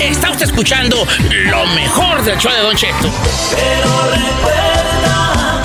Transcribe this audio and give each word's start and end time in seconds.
Está 0.00 0.30
usted 0.30 0.44
escuchando 0.46 0.96
lo 1.46 1.66
mejor 1.74 2.22
del 2.22 2.38
show 2.38 2.52
de 2.52 2.60
Don 2.60 2.76
Cheto. 2.76 3.10
Pero 3.50 4.10
recuerda. 4.10 5.62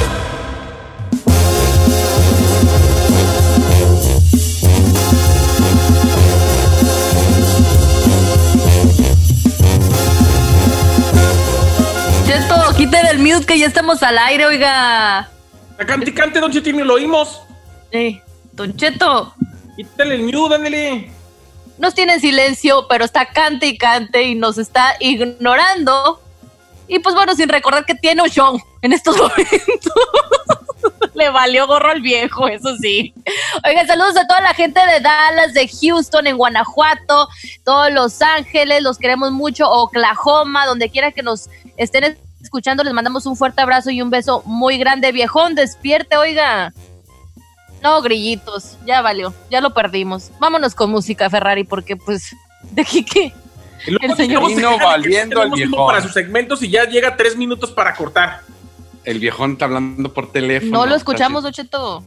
Cheto, 12.26 12.76
quiten 12.76 13.06
el 13.06 13.20
mute 13.20 13.46
que 13.46 13.60
ya 13.60 13.68
estamos 13.68 14.02
al 14.02 14.18
aire, 14.18 14.48
oiga. 14.48 15.30
Cante, 15.86 16.12
cante, 16.12 16.40
Don 16.40 16.52
Cheto, 16.52 16.72
lo 16.72 16.96
oímos. 16.96 17.42
Eh, 17.92 18.20
Don 18.54 18.76
Cheto. 18.76 19.36
Quítale 19.76 20.16
el 20.16 20.24
mute, 20.24 20.56
ándale 20.56 21.17
nos 21.78 21.94
tiene 21.94 22.16
en 22.16 22.22
silencio, 22.22 22.88
pero 22.88 23.06
está 23.06 23.26
cante 23.28 23.68
y 23.68 23.78
cante 23.78 24.24
y 24.24 24.36
nos 24.36 24.58
está 24.58 24.96
ignorando. 25.00 26.22
Y 26.88 27.00
pues 27.00 27.16
bueno, 27.16 27.36
sin 27.36 27.50
recordar 27.50 27.86
que 27.86 27.96
tiene 27.96 28.22
un 28.22 28.30
show 28.30 28.60
en 28.82 28.94
estos 28.94 29.18
momentos. 29.18 29.94
Le 31.14 31.30
valió 31.30 31.68
gorro 31.68 31.92
al 31.92 32.02
viejo, 32.02 32.48
eso 32.48 32.76
sí. 32.78 33.14
Oigan, 33.66 33.88
saludos 33.88 34.16
a 34.18 34.28
toda 34.28 34.42
la 34.42 34.54
gente 34.54 34.80
de 34.86 35.00
Dallas, 35.00 35.54
de 35.54 35.68
Houston, 35.68 36.28
en 36.28 36.38
Guanajuato, 36.38 37.28
todos 37.66 37.92
Los 37.92 38.22
Ángeles, 38.22 38.84
los 38.84 38.98
queremos 38.98 39.32
mucho, 39.32 39.70
Oklahoma, 39.70 40.66
donde 40.68 40.90
quiera 40.90 41.12
que 41.12 41.24
nos 41.24 41.50
estén 41.76 42.18
escuchando, 42.42 42.84
les 42.84 42.94
mandamos 42.94 43.26
un 43.26 43.36
fuerte 43.36 43.62
abrazo 43.62 43.90
y 43.90 44.02
un 44.02 44.10
beso 44.10 44.44
muy 44.46 44.78
grande. 44.78 45.12
Viejón, 45.12 45.56
despierte, 45.56 46.18
oiga. 46.18 46.72
No, 47.82 48.02
grillitos, 48.02 48.78
ya 48.86 49.02
valió, 49.02 49.34
ya 49.50 49.62
lo 49.62 49.74
perdimos. 49.74 50.32
Vámonos 50.40 50.76
con 50.76 50.90
música, 50.90 51.30
Ferrari, 51.30 51.64
porque 51.64 51.96
pues, 51.96 52.36
de 52.72 52.82
aquí 52.82 53.04
que 53.04 53.34
el 53.86 54.16
señor 54.16 54.48
vino 54.48 54.78
valiendo 54.78 55.42
al 55.42 55.52
viejón. 55.52 55.88
Para 55.88 56.02
sus 56.02 56.14
segmentos 56.14 56.62
y 56.64 56.70
ya 56.70 56.86
llega 56.86 57.16
tres 57.16 57.36
minutos 57.36 57.72
para 57.72 57.96
cortar. 57.96 58.42
El 59.04 59.20
viejón 59.20 59.54
está 59.54 59.66
hablando 59.66 60.14
por 60.14 60.32
teléfono. 60.32 60.72
No 60.72 60.86
lo 60.86 60.96
escuchamos, 60.96 61.46
Ocheto. 61.46 62.04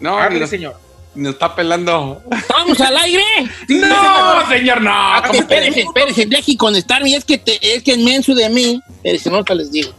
No, 0.00 0.18
Hable, 0.18 0.46
señor. 0.46 0.76
Nos 1.14 1.34
está 1.34 1.54
pelando. 1.54 2.20
¿Estamos 2.30 2.80
al 2.80 2.96
aire? 2.98 3.22
no, 3.68 4.48
señor, 4.48 4.82
no. 4.82 4.90
Ah, 4.92 5.22
espérese, 5.32 5.82
espérese, 5.82 6.26
deje 6.26 6.56
conectarme. 6.56 7.14
Es 7.14 7.24
que, 7.24 7.38
te, 7.38 7.58
es 7.74 7.82
que 7.82 7.92
es 7.92 7.98
menso 7.98 8.34
de 8.34 8.50
mí. 8.50 8.82
Espérese, 8.96 9.30
no 9.30 9.44
te 9.44 9.54
les 9.54 9.70
digo. 9.70 9.92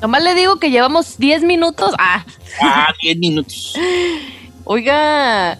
Nomás 0.00 0.22
le 0.22 0.34
digo 0.34 0.58
que 0.58 0.70
llevamos 0.70 1.18
10 1.18 1.42
minutos. 1.42 1.92
Ah. 1.98 2.24
Ah, 2.60 2.88
10 3.02 3.18
minutos. 3.18 3.74
Oiga. 4.72 5.58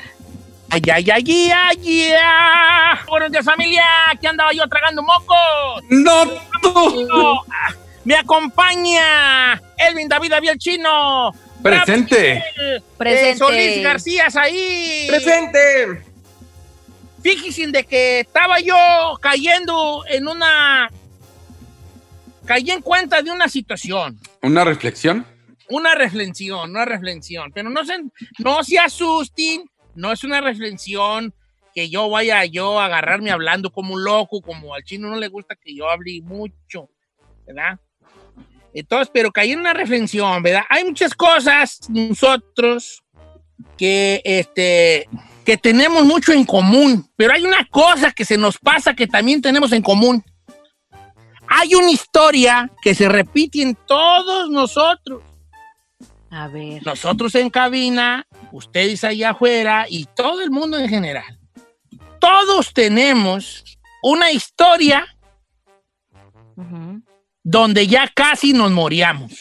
Ay, 0.71 0.83
ay, 0.95 1.11
ay, 1.11 1.51
ay, 1.51 2.13
ay. 2.13 2.99
Buenos 3.09 3.33
días, 3.33 3.45
familia. 3.45 3.85
¿Qué 4.21 4.29
andaba 4.29 4.53
yo 4.53 4.65
tragando 4.69 5.03
mocos? 5.03 5.83
No, 5.89 6.27
tú. 6.63 7.09
Me 8.05 8.15
acompaña 8.15 9.61
Elvin 9.77 10.09
David 10.09 10.35
Abiel 10.35 10.59
Chino. 10.59 11.35
Presente. 11.61 12.41
Presente. 12.97 13.37
Solís 13.37 13.83
García 13.83 14.29
ahí. 14.33 15.07
Presente. 15.09 16.05
Fíjense 17.21 17.67
de 17.67 17.83
que 17.83 18.21
estaba 18.21 18.61
yo 18.61 18.77
cayendo 19.21 20.05
en 20.09 20.29
una. 20.29 20.89
Caí 22.45 22.71
en 22.71 22.81
cuenta 22.81 23.23
de 23.23 23.33
una 23.33 23.49
situación. 23.49 24.21
¿Una 24.41 24.63
reflexión? 24.63 25.27
Una 25.71 25.95
reflexión, 25.95 26.71
una 26.71 26.85
reflexión, 26.85 27.51
pero 27.53 27.71
no 27.71 27.85
se, 27.85 27.95
no 28.39 28.63
se 28.63 28.79
asusten, 28.79 29.65
no 29.95 30.13
es 30.13 30.25
una 30.25 30.41
reflexión 30.41 31.35
que 31.75 31.89
yo 31.89 32.09
vaya 32.11 32.45
yo 32.45 32.81
a 32.81 32.87
agarrarme 32.87 33.31
hablando 33.31 33.71
como 33.71 33.95
un 33.95 34.05
loco, 34.05 34.43
como 34.43 34.75
al 34.75 34.85
chino 34.85 35.09
no 35.09 35.17
le 35.17 35.29
gusta 35.29 35.57
que 35.57 35.75
yo 35.75 35.89
hable 35.89 36.21
mucho, 36.23 36.91
¿verdad? 37.47 37.79
Entonces, 38.73 39.11
pero 39.13 39.31
caí 39.31 39.53
en 39.53 39.61
una 39.61 39.73
reflexión, 39.73 40.43
¿verdad? 40.43 40.63
Hay 40.69 40.85
muchas 40.85 41.15
cosas 41.15 41.81
nosotros 41.89 43.03
que, 43.77 44.21
este, 44.25 45.09
que 45.45 45.57
tenemos 45.57 46.05
mucho 46.05 46.33
en 46.33 46.45
común, 46.45 47.09
pero 47.17 47.33
hay 47.33 47.45
una 47.45 47.67
cosa 47.69 48.13
que 48.13 48.25
se 48.25 48.39
nos 48.39 48.59
pasa 48.59 48.95
que 48.95 49.07
también 49.07 49.43
tenemos 49.43 49.73
en 49.73 49.83
común. 49.83 50.25
Hay 51.49 51.75
una 51.75 51.91
historia 51.91 52.71
que 52.81 52.95
se 52.95 53.09
repite 53.09 53.63
en 53.63 53.77
todos 53.87 54.49
nosotros. 54.51 55.23
A 56.31 56.49
ver. 56.49 56.85
Nosotros 56.87 57.35
en 57.35 57.51
cabina, 57.51 58.27
ustedes 58.53 59.03
allá 59.05 59.31
afuera 59.31 59.87
y 59.89 60.05
todo 60.05 60.41
el 60.43 60.51
mundo 60.51 60.79
en 60.79 60.89
general. 60.89 61.39
Todos 62.21 62.73
tenemos 62.73 63.65
una 64.03 64.31
historia 64.31 65.07
donde 67.43 67.87
ya 67.87 68.09
casi 68.09 68.53
nos 68.53 68.71
moríamos. 68.71 69.33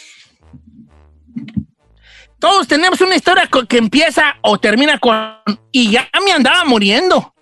Todos 2.39 2.67
tenemos 2.67 3.01
una 3.01 3.15
historia 3.15 3.49
que 3.67 3.77
empieza 3.77 4.37
o 4.41 4.57
termina 4.57 4.97
con 4.97 5.41
y 5.71 5.91
ya 5.91 6.09
me 6.25 6.31
andaba 6.31 6.63
muriendo. 6.63 7.35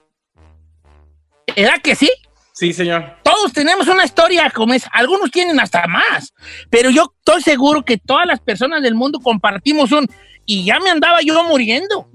¿Era 1.56 1.80
que 1.80 1.96
sí? 1.96 2.10
Sí, 2.58 2.74
señor. 2.74 3.18
Todos 3.22 3.54
tenemos 3.54 3.88
una 3.88 4.04
historia 4.04 4.50
como 4.50 4.74
esa. 4.74 4.90
Algunos 4.92 5.30
tienen 5.30 5.60
hasta 5.60 5.86
más. 5.86 6.34
Pero 6.72 6.90
yo 6.90 7.14
estoy 7.20 7.44
seguro 7.44 7.86
que 7.86 8.00
todas 8.00 8.26
las 8.26 8.40
personas 8.40 8.82
del 8.82 8.96
mundo 8.96 9.20
compartimos 9.20 9.92
un. 9.92 10.08
Y 10.44 10.66
ya 10.66 10.80
me 10.80 10.90
andaba 10.90 11.20
yo 11.22 11.44
muriendo. 11.44 12.10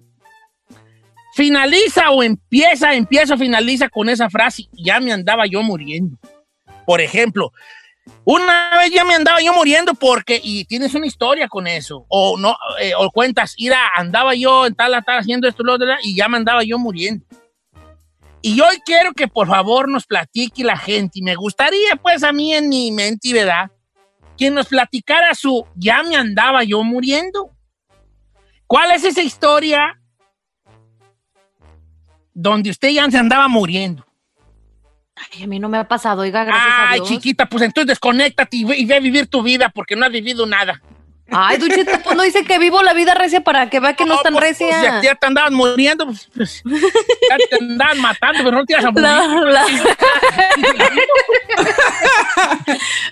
Finaliza 1.36 2.10
o 2.10 2.24
empieza, 2.24 2.92
empieza, 2.92 3.36
finaliza 3.36 3.88
con 3.88 4.08
esa 4.08 4.28
frase. 4.28 4.64
Ya 4.72 4.98
me 4.98 5.12
andaba 5.12 5.46
yo 5.46 5.62
muriendo. 5.62 6.18
Por 6.86 7.00
ejemplo, 7.00 7.52
una 8.24 8.78
vez 8.78 8.90
ya 8.90 9.04
me 9.04 9.14
andaba 9.14 9.40
yo 9.40 9.52
muriendo 9.52 9.94
porque, 9.94 10.40
y 10.42 10.64
tienes 10.64 10.92
una 10.96 11.06
historia 11.06 11.46
con 11.46 11.68
eso, 11.68 12.04
o 12.08 12.36
no, 12.36 12.56
eh, 12.80 12.94
o 12.98 13.12
cuentas, 13.12 13.54
ira, 13.56 13.78
andaba 13.94 14.34
yo 14.34 14.66
en 14.66 14.74
tal, 14.74 14.92
tal, 15.04 15.20
haciendo 15.20 15.46
esto, 15.46 15.62
lo, 15.62 15.76
y 16.02 16.16
ya 16.16 16.28
me 16.28 16.36
andaba 16.36 16.64
yo 16.64 16.80
muriendo. 16.80 17.24
Y 18.42 18.60
hoy 18.60 18.82
quiero 18.84 19.12
que 19.12 19.28
por 19.28 19.46
favor 19.46 19.88
nos 19.88 20.04
platique 20.04 20.64
la 20.64 20.76
gente, 20.76 21.20
y 21.20 21.22
me 21.22 21.36
gustaría 21.36 21.96
pues 22.02 22.24
a 22.24 22.32
mí 22.32 22.52
en 22.52 22.68
mi 22.68 22.90
mente, 22.90 23.32
¿verdad? 23.32 23.70
Que 24.36 24.50
nos 24.50 24.66
platicara 24.66 25.34
su, 25.34 25.64
ya 25.76 26.02
me 26.02 26.16
andaba 26.16 26.64
yo 26.64 26.82
muriendo. 26.82 27.52
¿Cuál 28.66 28.90
es 28.90 29.04
esa 29.04 29.22
historia 29.22 30.00
donde 32.34 32.70
usted 32.70 32.88
ya 32.88 33.08
se 33.10 33.18
andaba 33.18 33.46
muriendo? 33.46 34.04
Ay, 35.14 35.44
a 35.44 35.46
mí 35.46 35.58
no 35.60 35.68
me 35.68 35.78
ha 35.78 35.86
pasado, 35.86 36.22
oiga, 36.22 36.42
gracias 36.44 36.66
a 36.66 36.94
Dios. 36.94 37.08
Ay, 37.08 37.16
chiquita, 37.16 37.46
pues 37.46 37.62
entonces 37.62 37.86
desconéctate 37.86 38.56
y 38.56 38.84
ve 38.86 38.96
a 38.96 39.00
vivir 39.00 39.28
tu 39.28 39.42
vida 39.42 39.68
porque 39.68 39.94
no 39.94 40.04
has 40.04 40.10
vivido 40.10 40.46
nada. 40.46 40.82
Ay, 41.32 41.56
Duchita, 41.56 42.02
pues 42.02 42.16
no 42.16 42.22
dice 42.22 42.44
que 42.44 42.58
vivo 42.58 42.82
la 42.82 42.92
vida 42.92 43.14
recia 43.14 43.42
para 43.42 43.70
que 43.70 43.80
vea 43.80 43.94
que 43.94 44.04
no, 44.04 44.14
es 44.14 44.22
tan 44.22 44.34
pues, 44.34 44.44
recia. 44.44 44.68
Pues, 44.68 44.82
ya, 44.82 45.02
ya, 45.02 45.14
te 45.14 45.26
andaban 45.26 45.54
muriendo, 45.54 46.06
pues, 46.06 46.28
pues 46.34 46.62
ya 46.64 47.36
te 47.50 47.64
andaban 47.64 48.00
matando, 48.00 48.44
pero 48.44 48.58
no 48.58 48.64
te 48.64 48.74
ibas 48.74 48.84
a 48.84 48.90
morir. 48.90 49.06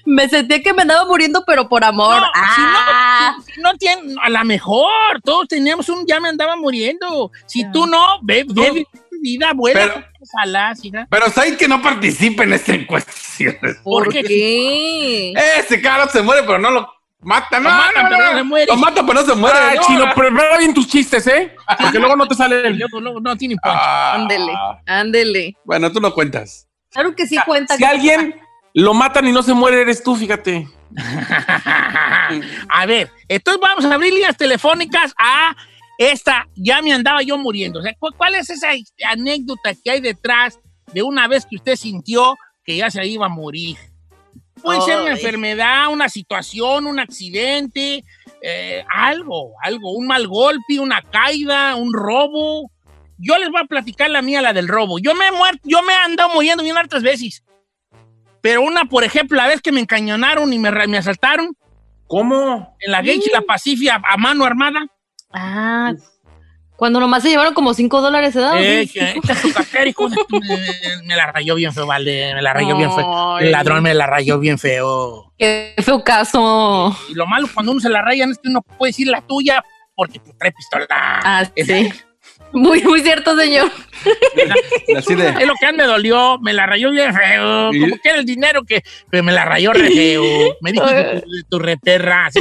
me 0.04 0.28
sentía 0.28 0.62
que 0.62 0.72
me 0.75 0.82
andaba 0.82 1.06
muriendo, 1.06 1.44
pero 1.47 1.69
por 1.69 1.82
amor. 1.82 2.20
No, 2.20 2.26
ah. 2.34 3.36
si 3.47 3.60
no, 3.60 3.75
tiene, 3.75 4.14
a 4.22 4.28
lo 4.28 4.44
mejor, 4.44 5.20
todos 5.25 5.48
teníamos 5.48 5.88
un 5.88 6.06
ya 6.06 6.20
me 6.20 6.28
andaba 6.28 6.56
muriendo. 6.56 7.30
Si 7.47 7.70
tú 7.72 7.86
no, 7.86 8.19
ve, 8.22 8.44
ve, 8.47 8.86
vida, 9.22 9.53
vuela. 9.54 10.06
Pero, 10.20 11.06
pero 11.09 11.30
¿saben 11.30 11.56
que 11.56 11.69
no 11.69 11.80
participe 11.80 12.42
en 12.42 12.53
esta 12.53 12.75
encuesta? 12.75 13.12
¿Por, 13.84 14.09
qué? 14.10 15.32
Ese 15.59 15.80
cara 15.80 16.09
se 16.09 16.22
muere, 16.22 16.42
pero 16.42 16.59
no 16.59 16.70
lo 16.70 17.00
Mata, 17.22 17.60
no, 17.60 17.69
lo 17.69 17.75
mata, 17.75 18.08
pero 18.08 18.25
no 18.25 18.38
se 18.38 18.42
muere. 18.44 18.66
Lo 18.66 18.76
mata, 18.76 19.06
pero 19.06 19.20
no 19.20 19.26
se 19.26 19.34
muere. 19.34 19.58
Ah, 19.58 19.75
chino, 19.86 20.14
prepara 20.14 20.58
bien 20.58 20.72
tus 20.72 20.86
chistes, 20.86 21.26
¿eh? 21.26 21.54
Porque 21.78 21.98
luego 21.98 22.16
no 22.16 22.26
te 22.26 22.34
sale 22.34 22.66
el... 22.66 22.78
Luego, 23.00 23.20
no 23.20 23.36
tiene 23.36 23.56
punch. 23.56 23.75
Ah. 23.75 24.14
Ándele, 24.14 24.53
ándele. 24.86 25.56
Bueno, 25.64 25.92
tú 25.92 26.00
no 26.00 26.14
cuentas. 26.14 26.66
Claro 26.91 27.14
que 27.14 27.26
sí 27.26 27.36
cuenta. 27.44 27.76
Si 27.76 27.84
alguien 27.84 28.41
lo 28.72 28.95
matan 28.95 29.28
y 29.28 29.33
no 29.33 29.42
se 29.42 29.53
muere, 29.53 29.83
eres 29.83 30.03
tú, 30.03 30.16
fíjate. 30.16 30.66
a 32.68 32.86
ver, 32.86 33.10
entonces 33.28 33.60
vamos 33.60 33.84
a 33.84 33.95
abrir 33.95 34.12
líneas 34.12 34.36
telefónicas 34.36 35.15
a 35.18 35.54
esta, 35.98 36.48
ya 36.56 36.80
me 36.80 36.92
andaba 36.95 37.22
yo 37.22 37.36
muriendo. 37.36 37.80
O 37.80 37.83
sea, 37.83 37.95
¿cuál 38.16 38.34
es 38.34 38.48
esa 38.48 38.68
anécdota 39.06 39.74
que 39.74 39.91
hay 39.91 40.00
detrás 40.00 40.59
de 40.92 41.03
una 41.03 41.28
vez 41.28 41.45
que 41.45 41.56
usted 41.56 41.77
sintió 41.77 42.36
que 42.65 42.78
ya 42.78 42.91
se 42.91 43.06
iba 43.06 43.27
a 43.27 43.28
morir? 43.28 43.77
Puede 44.62 44.80
ser 44.83 45.01
una 45.01 45.12
enfermedad, 45.12 45.89
una 45.91 46.09
situación, 46.09 46.86
un 46.86 46.98
accidente, 46.98 48.04
eh, 48.42 48.84
algo, 48.92 49.54
algo, 49.62 49.92
un 49.92 50.07
mal 50.07 50.27
golpe, 50.27 50.78
una 50.78 51.03
caída, 51.03 51.77
un 51.77 51.92
robo. 51.92 52.71
Yo 53.18 53.36
les 53.39 53.51
voy 53.51 53.60
a 53.62 53.66
platicar 53.66 54.10
la 54.10 54.22
mía, 54.22 54.41
la 54.42 54.53
del 54.53 54.68
robo. 54.68 54.98
Yo 54.98 55.15
me 55.15 55.27
he 55.27 55.33
muerto, 55.33 55.60
yo 55.65 55.83
me 55.83 55.92
he 55.92 55.97
andado 55.97 56.30
muriendo 56.34 56.62
bien 56.62 56.77
hartas 56.77 57.03
veces. 57.03 57.42
Pero 58.41 58.62
una, 58.62 58.86
por 58.86 59.04
ejemplo, 59.04 59.36
la 59.36 59.47
vez 59.47 59.60
que 59.60 59.72
me 59.72 59.80
encañonaron 59.80 60.53
y 60.53 60.59
me, 60.59 60.71
me 60.71 60.98
asaltaron. 60.98 61.57
¿Cómo? 62.07 62.77
En 62.80 62.92
la 62.92 63.03
Gage, 63.03 63.30
la 63.33 63.42
Pacifica, 63.42 64.01
a 64.03 64.16
mano 64.16 64.45
armada. 64.45 64.86
Ah. 65.33 65.92
Cuando 66.80 66.98
nomás 66.98 67.22
se 67.22 67.28
llevaron 67.28 67.53
como 67.53 67.74
5 67.74 68.00
dólares. 68.00 68.34
Eh, 68.34 68.88
que 68.91 69.10
esta 69.10 69.34
cartera, 69.53 69.86
hijo 69.86 70.09
me, 70.09 70.16
me 71.04 71.15
la 71.15 71.30
rayó 71.30 71.54
bien 71.54 71.74
feo, 71.74 71.84
vale. 71.86 72.34
Me 72.34 72.41
la 72.41 72.54
rayó 72.54 72.74
bien 72.74 72.91
feo. 72.91 73.38
El 73.38 73.53
ladrón 73.53 73.82
me 73.82 73.92
la 73.92 74.06
rayó 74.06 74.38
bien 74.38 74.59
feo. 74.59 75.30
Qué 75.36 75.74
feo 75.77 76.03
caso. 76.03 76.97
Y 77.10 77.15
lo 77.16 77.27
malo 77.27 77.48
cuando 77.53 77.72
uno 77.72 77.82
se 77.82 77.91
la 77.91 78.00
rayan 78.00 78.30
es 78.30 78.38
que 78.38 78.48
uno 78.48 78.62
puede 78.62 78.92
decir 78.92 79.09
la 79.09 79.21
tuya 79.21 79.62
porque 79.94 80.21
pues, 80.21 80.38
trae 80.38 80.53
pistola. 80.53 80.86
Ah, 80.91 81.44
sí. 81.54 81.92
Muy, 82.52 82.82
muy 82.82 83.00
cierto, 83.00 83.36
señor. 83.36 83.70
Es 84.86 85.47
lo 85.47 85.54
que 85.60 85.66
a 85.66 85.72
mí 85.72 85.78
me 85.78 85.84
dolió, 85.84 86.38
me 86.41 86.52
la 86.52 86.66
rayó 86.66 86.91
bien 86.91 87.14
feo. 87.14 87.72
¿Y? 87.72 87.80
Como 87.80 87.97
que 87.98 88.08
era 88.08 88.18
el 88.18 88.24
dinero 88.24 88.64
que 88.64 88.82
pero 89.10 89.22
me 89.22 89.32
la 89.32 89.44
rayó 89.44 89.72
re 89.72 89.91
feo. 89.91 90.56
Me 90.62 90.72
dijo 90.72 90.86
de 90.91 91.22
tu, 91.48 91.58
reperra. 91.58 92.26
Así. 92.26 92.41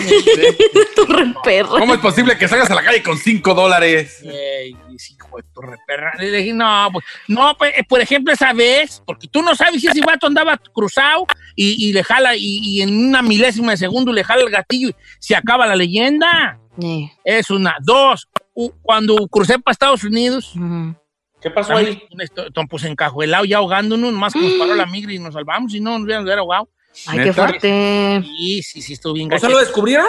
Tu 0.96 1.06
re 1.06 1.34
perro. 1.44 1.78
¿Cómo 1.78 1.94
es 1.94 2.00
posible 2.00 2.38
que 2.38 2.48
salgas 2.48 2.72
a 2.72 2.76
la 2.76 2.84
calle 2.84 3.04
con 3.04 3.18
5 3.18 3.54
dólares? 3.54 4.22
Ey, 4.24 4.70
hijo 4.70 5.38
de 5.38 5.44
tu 5.54 5.62
reperra. 5.62 6.14
Le 6.18 6.32
dije, 6.32 6.54
no, 6.54 6.90
pues, 6.92 7.06
no, 7.28 7.56
pues, 7.58 7.74
eh, 7.78 7.84
por 7.88 8.02
ejemplo, 8.02 8.34
esa 8.34 8.54
vez, 8.54 9.02
porque 9.06 9.28
tú 9.28 9.42
no 9.42 9.56
sabes 9.56 9.82
si 9.82 9.88
ese 9.88 10.02
vato 10.02 10.28
andaba 10.28 10.58
cruzado 10.58 11.28
y, 11.56 11.90
y 11.90 11.94
le 11.94 12.04
jala, 12.04 12.36
y, 12.36 12.60
y 12.64 12.82
en 12.82 13.10
una 13.10 13.22
milésima 13.22 13.72
de 13.72 13.78
segundo 13.78 14.14
le 14.14 14.24
jala 14.24 14.44
el 14.44 14.50
gatillo 14.50 14.90
y 14.90 14.96
se 15.20 15.36
acaba 15.36 15.68
la 15.68 15.76
leyenda. 15.76 16.60
Es 17.24 17.50
una. 17.50 17.76
Dos, 17.82 18.28
cuando 18.82 19.16
crucé 19.28 19.60
para 19.60 19.72
Estados 19.74 20.04
Unidos. 20.04 20.54
¿Qué 21.42 21.50
pasó 21.50 21.76
ahí? 21.76 22.02
esto- 22.20 22.46
pues 22.70 22.84
encajuelado 22.84 23.46
ya 23.46 23.58
ahogándonos, 23.58 24.12
más 24.14 24.34
que 24.34 24.42
nos 24.42 24.54
paró 24.54 24.76
la 24.76 24.86
migra 24.86 25.14
y 25.14 25.20
nos 25.20 25.34
salvamos, 25.34 25.72
si 25.72 25.80
no 25.80 25.92
nos 25.92 26.02
hubieran 26.04 26.24
hubiera 26.24 26.42
ahogado. 26.42 26.70
Ay, 27.08 27.20
qué 27.24 27.34
fuerte. 27.34 28.22
Sí, 28.26 28.62
sí, 28.64 28.82
sí, 28.82 28.94
estuvo 28.94 29.14
bien 29.14 29.32
¿O 29.34 29.40
sea, 29.40 29.48
lo 29.50 29.60
descubrieron? 29.60 30.08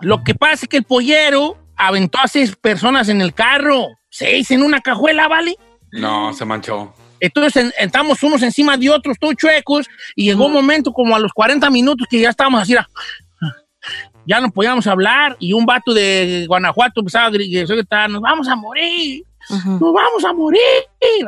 Lo 0.00 0.22
que 0.22 0.34
pasa 0.34 0.64
es 0.64 0.68
que 0.68 0.76
el 0.76 0.84
pollero 0.84 1.56
aventó 1.76 2.18
a 2.18 2.28
seis 2.28 2.54
personas 2.56 3.08
en 3.08 3.20
el 3.20 3.32
carro. 3.34 3.86
Seis 4.10 4.50
en 4.50 4.62
una 4.62 4.80
cajuela, 4.80 5.28
¿vale? 5.28 5.56
No, 5.92 6.32
se 6.32 6.44
manchó. 6.44 6.92
Entonces 7.20 7.64
en- 7.64 7.72
estamos 7.78 8.22
unos 8.22 8.42
encima 8.42 8.76
de 8.76 8.90
otros, 8.90 9.16
todos 9.18 9.34
chuecos, 9.34 9.86
y 10.14 10.24
llegó 10.26 10.46
un 10.46 10.52
momento 10.52 10.92
como 10.92 11.16
a 11.16 11.18
los 11.18 11.32
40 11.32 11.68
minutos 11.70 12.06
que 12.08 12.20
ya 12.20 12.30
estábamos 12.30 12.62
así, 12.62 12.76
ah, 12.76 12.86
ya 14.28 14.40
no 14.40 14.50
podíamos 14.50 14.86
hablar, 14.86 15.36
y 15.40 15.54
un 15.54 15.64
vato 15.64 15.94
de 15.94 16.44
Guanajuato 16.46 17.00
empezaba 17.00 17.26
a 17.26 17.30
gri- 17.30 17.66
gritar, 17.66 18.10
nos 18.10 18.20
vamos 18.20 18.46
a 18.46 18.54
morir, 18.56 19.24
Ujú. 19.48 19.70
nos 19.70 19.92
vamos 19.94 20.24
a 20.28 20.32
morir, 20.34 20.60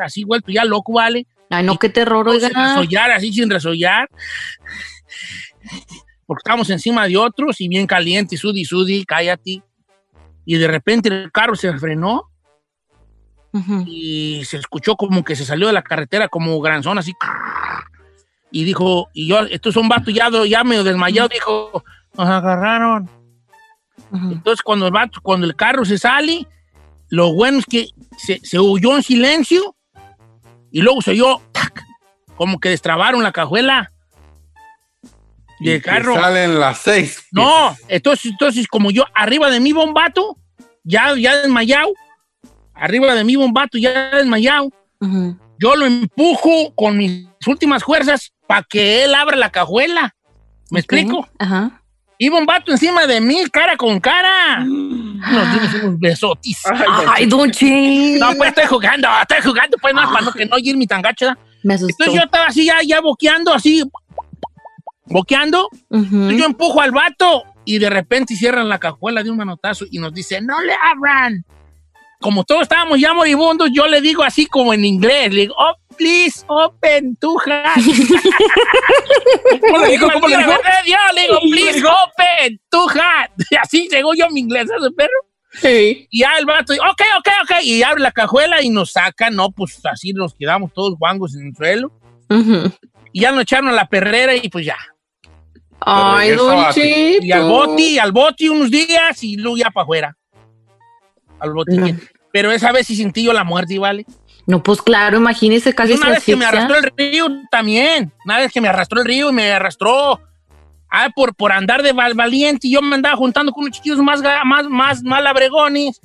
así 0.05 0.25
vuelto 0.25 0.53
ya 0.53 0.65
loco, 0.65 0.93
¿vale? 0.93 1.27
Ay, 1.49 1.65
no, 1.65 1.79
qué 1.79 1.89
terror, 1.89 2.31
Sin 2.31 2.45
oiga. 2.45 2.69
resollar, 2.75 3.11
así 3.11 3.33
sin 3.33 3.49
resollar, 3.51 4.09
porque 6.27 6.41
estábamos 6.41 6.69
encima 6.71 7.09
de 7.09 7.17
otros, 7.17 7.61
y 7.61 7.69
bien 7.69 7.87
caliente, 7.87 8.37
sudi, 8.37 8.65
sudi, 8.65 9.05
cállate, 9.05 9.63
y 10.45 10.59
de 10.59 10.69
repente 10.69 11.09
el 11.09 11.33
carro 11.33 11.57
se 11.57 11.73
frenó, 11.79 12.25
Ujú. 13.53 13.83
y 13.87 14.45
se 14.45 14.59
escuchó 14.59 14.95
como 14.97 15.25
que 15.25 15.35
se 15.35 15.45
salió 15.45 15.67
de 15.67 15.73
la 15.73 15.83
carretera 15.83 16.29
como 16.29 16.61
granzón, 16.61 16.99
así. 16.99 17.15
Y 18.51 18.65
dijo, 18.65 19.09
y 19.13 19.29
yo, 19.29 19.41
esto 19.41 19.69
es 19.69 19.77
un 19.77 19.89
vato 19.89 20.11
ya, 20.11 20.29
ya 20.47 20.65
medio 20.65 20.85
desmayado, 20.85 21.29
dijo, 21.29 21.85
nos 22.17 22.29
agarraron. 22.29 23.09
Ujú. 24.11 24.33
Entonces 24.33 24.63
cuando 24.63 24.87
el 24.87 24.93
vato, 24.93 25.21
cuando 25.23 25.47
el 25.47 25.55
carro 25.55 25.85
se 25.85 25.99
sale, 25.99 26.47
lo 27.09 27.33
bueno 27.33 27.59
es 27.59 27.67
que 27.67 27.89
se, 28.17 28.41
se 28.43 28.59
huyó 28.59 28.97
en 28.97 29.03
silencio 29.03 29.77
y 30.71 30.83
luego 30.83 31.03
se 31.03 31.13
oyó, 31.13 31.41
tac, 31.53 31.85
como 32.37 32.59
que 32.59 32.71
destrabaron 32.71 33.23
la 33.23 33.33
cajuela 33.33 33.93
Y 35.61 35.67
del 35.71 35.83
que 35.83 35.91
carro. 35.91 36.15
Salen 36.15 36.59
las 36.59 36.79
6. 36.79 37.27
No, 37.33 37.77
entonces, 37.89 38.33
entonces 38.33 38.67
como 38.67 38.91
yo 38.91 39.05
arriba 39.15 39.51
de 39.51 39.61
mí 39.61 39.73
vato, 39.73 40.37
ya, 40.83 41.15
ya 41.17 41.37
desmayado, 41.37 41.93
arriba 42.75 43.15
de 43.15 43.25
mí 43.25 43.37
vato 43.53 43.79
ya 43.79 44.11
desmayado, 44.17 44.71
Ujú. 45.01 45.39
yo 45.59 45.77
lo 45.77 45.87
empujo 45.87 46.75
con 46.75 46.97
mis 46.97 47.27
últimas 47.47 47.85
fuerzas 47.85 48.33
para 48.51 48.65
que 48.69 49.05
él 49.05 49.15
abra 49.15 49.37
la 49.37 49.51
cajuela. 49.51 50.13
¿Me 50.71 50.81
Ok. 50.81 50.85
explico? 50.93 51.29
Ajá. 51.39 51.83
Iba 52.19 52.37
un 52.37 52.47
vato 52.47 52.73
encima 52.73 53.07
de 53.07 53.21
mí, 53.21 53.45
cara 53.53 53.77
con 53.77 54.01
cara. 54.01 54.59
Nos 54.65 55.53
dimos 55.55 55.75
unos 55.85 56.01
besotis. 56.01 56.61
Ay, 57.15 57.27
Don. 57.27 57.49
No, 57.49 58.33
pues 58.37 58.49
estoy 58.49 58.67
jugando, 58.67 59.07
estoy 59.23 59.41
jugando, 59.49 59.77
pues 59.81 59.95
no, 59.95 60.03
para 60.03 60.23
no, 60.23 60.33
que 60.33 60.47
no 60.47 60.59
ir 60.59 60.77
mi 60.77 60.89
tan 60.89 61.01
gacho, 61.01 61.27
¿verdad? 61.27 61.41
Me 61.63 61.75
asustó. 61.75 61.93
Entonces 62.03 62.15
yo 62.15 62.25
estaba 62.25 62.47
así, 62.49 62.65
ya, 62.67 62.79
ya 62.85 63.01
boqueando, 63.01 63.55
así, 63.55 63.85
boqueando. 65.07 65.69
Ujú. 65.89 66.31
Yo 66.33 66.45
empujo 66.45 66.81
al 66.81 66.91
vato 66.91 67.45
y 67.65 67.79
de 67.79 67.89
repente 67.89 68.35
cierran 68.35 68.69
la 68.69 68.81
cajuela 68.81 69.23
de 69.23 69.31
un 69.31 69.37
manotazo 69.37 69.85
y 69.93 70.01
nos 70.01 70.13
dice, 70.13 70.41
no 70.41 70.61
le 70.61 70.73
abran. 70.83 71.45
Como 72.21 72.43
todos 72.43 72.63
estábamos 72.63 72.99
ya 72.99 73.15
moribundos, 73.15 73.71
yo 73.73 73.87
le 73.87 74.01
digo 74.01 74.25
así 74.25 74.45
como 74.47 74.75
en 74.75 74.85
inglés, 74.85 75.33
le 75.33 75.43
digo, 75.43 75.55
oh, 75.57 75.75
please, 76.01 76.45
open 76.49 77.17
tu 77.17 77.39
hat. 77.39 77.77
¿Cómo 79.61 79.79
le 79.79 79.89
dijo? 79.91 80.11
¿Cómo 80.13 80.29
le 80.29 80.39
dijo? 80.39 80.51
Yo 80.87 80.97
le 81.15 81.21
digo, 81.23 81.39
please, 81.51 81.83
open 81.87 82.61
tu 82.71 82.89
hat. 82.89 83.31
Y 83.51 83.57
así 83.57 83.89
llegó 83.91 84.15
yo 84.15 84.29
mi 84.31 84.41
inglés, 84.41 84.69
¿sabes, 84.69 84.91
perro? 84.97 85.11
Sí. 85.53 86.07
Y 86.11 86.21
ya 86.21 86.39
el 86.39 86.47
vato, 86.47 86.73
ok, 86.73 87.03
ok, 87.19 87.29
ok, 87.43 87.63
y 87.63 87.83
abre 87.83 88.03
la 88.03 88.13
cajuela 88.13 88.63
y 88.63 88.71
nos 88.71 88.93
saca, 88.93 89.31
no, 89.31 89.51
pues 89.51 89.81
así 89.85 90.13
nos 90.13 90.35
quedamos 90.35 90.73
todos 90.73 90.97
guangos 90.99 91.35
en 91.35 91.49
el 91.49 91.57
suelo. 91.57 91.93
Ujú. 92.31 92.73
Y 93.13 93.21
ya 93.23 93.33
nos 93.33 93.43
echaron 93.43 93.69
a 93.69 93.73
la 93.73 93.87
perrera 93.87 94.35
y 94.35 94.49
pues 94.49 94.65
ya. 94.65 94.79
Ay, 95.81 96.31
regreso 96.31 96.47
Don 96.47 96.65
a 96.65 96.73
ti. 96.73 96.81
Chito. 96.81 97.27
Y 97.27 97.33
al 97.33 97.43
boti, 97.43 97.99
al 97.99 98.13
boti 98.13 98.49
unos 98.49 98.71
días 98.71 99.23
y 99.23 99.37
luego 99.37 99.57
ya 99.59 99.71
para 99.71 99.83
afuera. 99.83 100.17
Al 101.41 101.53
boti. 101.53 101.77
No. 101.77 101.89
Pero 102.33 102.53
esa 102.53 102.71
vez 102.71 102.87
sí 102.87 102.97
sentí 102.97 103.25
yo 103.25 103.33
la 103.33 103.45
muerte, 103.45 103.79
¿vale? 103.79 104.07
No, 104.47 104.63
pues 104.63 104.83
claro, 104.83 105.19
imagínese 105.19 105.71
Y 105.71 105.73
casi 105.73 105.93
una 105.93 106.09
vez 106.11 106.25
que 106.25 106.37
me 106.37 106.45
arrastró 106.45 106.77
el 106.79 106.93
río 106.97 107.27
también. 107.51 108.13
Una 108.25 108.39
vez 108.39 108.53
que 108.53 108.61
me 108.61 108.69
arrastró 108.69 109.01
el 109.01 109.07
río 109.07 109.31
y 109.31 109.33
me 109.33 109.51
arrastró. 109.53 110.21
Ah, 110.91 111.09
por, 111.15 111.35
por 111.37 111.53
andar 111.53 111.83
de 111.83 111.93
val- 111.93 112.15
valiente. 112.15 112.67
Y 112.67 112.73
yo 112.73 112.83
me 112.83 112.97
andaba 112.97 113.17
juntando 113.17 113.53
con 113.53 113.63
unos 113.65 113.77
chiquillos 113.77 113.99
más, 113.99 114.21
más, 114.45 114.67
más, 114.69 115.03
más 115.03 115.23
labregones. 115.23 116.01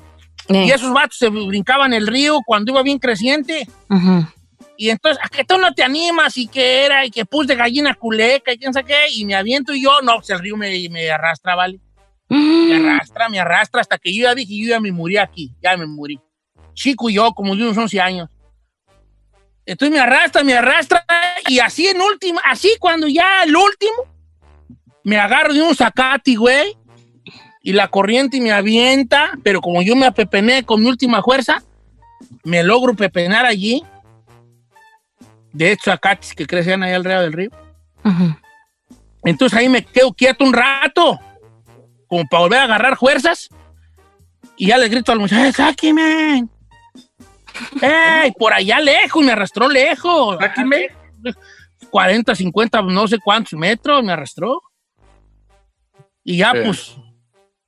Eh, 0.49 0.65
Y 0.67 0.71
esos 0.71 0.93
vatos 0.93 1.17
se 1.17 1.29
brincaban 1.29 1.91
el 1.93 2.05
río 2.05 2.39
cuando 2.45 2.71
iba 2.71 2.83
bien 2.83 2.99
creciente. 2.99 3.67
Y 4.77 4.89
entonces, 4.89 5.23
¿a 5.23 5.29
que 5.29 5.43
tú 5.43 5.57
no 5.57 5.73
te 5.73 5.83
animas? 5.83 6.37
Y 6.37 6.47
que 6.47 6.83
era, 6.85 7.03
y 7.05 7.09
que 7.09 7.25
pus 7.25 7.47
de 7.47 7.55
gallina 7.55 7.95
culeca, 7.95 8.51
y 8.53 8.57
quién 8.57 8.73
sabe 8.73 8.85
qué. 8.87 9.05
Y 9.13 9.25
me 9.25 9.33
aviento 9.33 9.73
y 9.73 9.81
yo, 9.81 10.01
no, 10.03 10.15
pues 10.17 10.29
el 10.29 10.39
río 10.39 10.55
me, 10.57 10.87
me 10.89 11.09
arrastra, 11.09 11.55
¿vale? 11.55 11.79
Me 12.29 12.75
arrastra, 12.75 13.29
me 13.29 13.39
arrastra, 13.39 13.81
hasta 13.81 13.97
que 13.97 14.13
yo 14.13 14.23
ya 14.23 14.35
dije, 14.35 14.53
yo 14.59 14.67
ya 14.69 14.79
me 14.79 14.91
morí 14.91 15.17
aquí, 15.17 15.51
ya 15.63 15.77
me 15.77 15.85
morí. 15.87 16.19
Chico 16.75 17.09
y 17.09 17.15
yo, 17.15 17.33
como 17.33 17.55
de 17.55 17.63
unos 17.63 17.77
11 17.77 17.99
años. 17.99 18.29
Entonces 19.65 19.95
me 19.95 19.99
arrastra, 19.99 20.43
me 20.43 20.53
arrastra, 20.53 21.03
y 21.47 21.59
así 21.59 21.87
en 21.87 21.99
última, 21.99 22.39
así 22.45 22.75
cuando 22.79 23.07
ya 23.07 23.43
el 23.43 23.55
último, 23.55 24.05
me 25.03 25.17
agarro 25.17 25.53
de 25.53 25.61
un 25.63 25.75
zacate, 25.75 26.35
güey, 26.35 26.77
y 27.63 27.73
la 27.73 27.87
corriente 27.87 28.39
me 28.39 28.51
avienta, 28.51 29.31
pero 29.41 29.61
como 29.61 29.81
yo 29.81 29.95
me 29.95 30.05
apepené 30.05 30.63
con 30.63 30.81
mi 30.81 30.87
última 30.87 31.23
fuerza, 31.23 31.63
me 32.43 32.63
logro 32.63 32.93
pepenar 32.93 33.45
allí, 33.45 33.83
de 35.51 35.71
estos 35.71 35.85
zacates 35.85 36.35
que 36.35 36.45
crecían 36.45 36.83
ahí 36.83 36.93
alrededor 36.93 37.23
del 37.23 37.33
río. 37.33 37.49
Ujú. 38.03 38.35
Entonces 39.23 39.57
ahí 39.57 39.69
me 39.69 39.83
quedo 39.83 40.13
quieto 40.13 40.43
un 40.43 40.53
rato, 40.53 41.19
como 42.07 42.25
para 42.29 42.43
volver 42.43 42.59
a 42.59 42.63
agarrar 42.63 42.97
fuerzas. 42.97 43.49
Y 44.57 44.67
ya 44.67 44.77
le 44.77 44.89
grito 44.89 45.11
al 45.11 45.19
muchacho, 45.19 45.51
sáqueme. 45.53 46.45
¡Ey! 47.81 48.31
Por 48.37 48.53
allá 48.53 48.79
lejos, 48.79 49.23
me 49.23 49.31
arrastró 49.31 49.67
lejos. 49.67 50.37
Sáqueme. 50.39 50.87
40, 51.89 52.35
50, 52.35 52.81
no 52.83 53.07
sé 53.07 53.17
cuántos 53.23 53.53
metros 53.59 54.03
me 54.03 54.13
arrastró. 54.13 54.61
Y 56.23 56.37
ya, 56.37 56.51
Sí. 56.51 56.57
pues, 56.65 56.95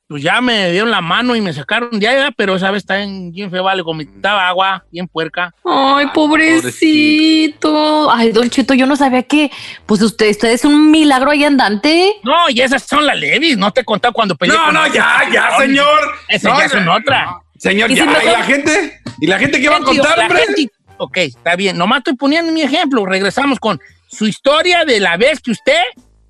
pues 0.08 0.24
ya 0.24 0.41
me 0.41 0.72
dieron 0.72 0.89
la 0.89 1.01
mano 1.01 1.36
y 1.36 1.41
me 1.41 1.53
sacaron 1.53 2.00
de 2.00 2.08
allá, 2.08 2.32
pero 2.36 2.56
esa 2.56 2.72
vez 2.72 2.86
también 2.86 3.32
bien 3.32 3.51
feo, 3.51 3.63
vale, 3.63 3.82
vomitaba 3.84 4.48
agua, 4.48 4.84
bien 4.91 5.08
puerca. 5.08 5.53
Ay, 5.65 6.08
pobrecito. 6.13 8.10
Ay, 8.12 8.32
Don 8.32 8.50
Cheto, 8.50 8.74
yo 8.74 8.86
no 8.86 8.96
sabía 8.96 9.24
que, 9.24 9.51
pues 9.86 10.01
usted, 10.01 10.29
usted 10.32 10.51
es 10.51 10.65
un 10.65 10.91
milagro 10.91 11.32
ahí 11.32 11.44
andante. 11.44 12.15
No, 12.24 12.50
y 12.50 12.62
esas 12.62 12.84
son 12.84 13.06
las 13.06 13.17
levis, 13.17 13.58
no 13.58 13.72
te 13.72 13.82
he 13.82 13.86
contado 13.86 14.13
cuando 14.13 14.36
peleé 14.36 14.58
No, 14.58 14.72
no, 14.72 14.88
ya, 14.88 15.24
ya, 15.32 15.58
señor. 15.58 16.00
Esa 16.29 16.50
No, 16.50 16.60
ya 16.60 16.70
son 16.70 16.86
no, 16.86 16.96
otra. 16.96 17.25
no. 17.25 17.44
Señor, 17.57 17.91
¿Y 17.91 17.95
ya. 17.95 18.03
¿Y 18.05 18.25
la 18.27 18.43
gente? 18.43 19.01
¿Y 19.19 19.27
la 19.27 19.39
gente 19.39 19.59
qué 19.61 19.69
va 19.69 19.77
a 19.77 19.81
contar, 19.81 20.19
hombre? 20.19 20.45
gente- 20.45 20.71
ok, 20.97 21.17
está 21.17 21.55
bien. 21.55 21.77
Nomás 21.77 21.99
estoy 21.99 22.15
poniendo 22.15 22.51
mi 22.51 22.61
ejemplo. 22.61 23.05
Regresamos 23.05 23.59
con 23.59 23.79
su 24.07 24.27
historia 24.27 24.85
de 24.85 24.99
la 24.99 25.17
vez 25.17 25.39
que 25.41 25.51
usted 25.51 25.81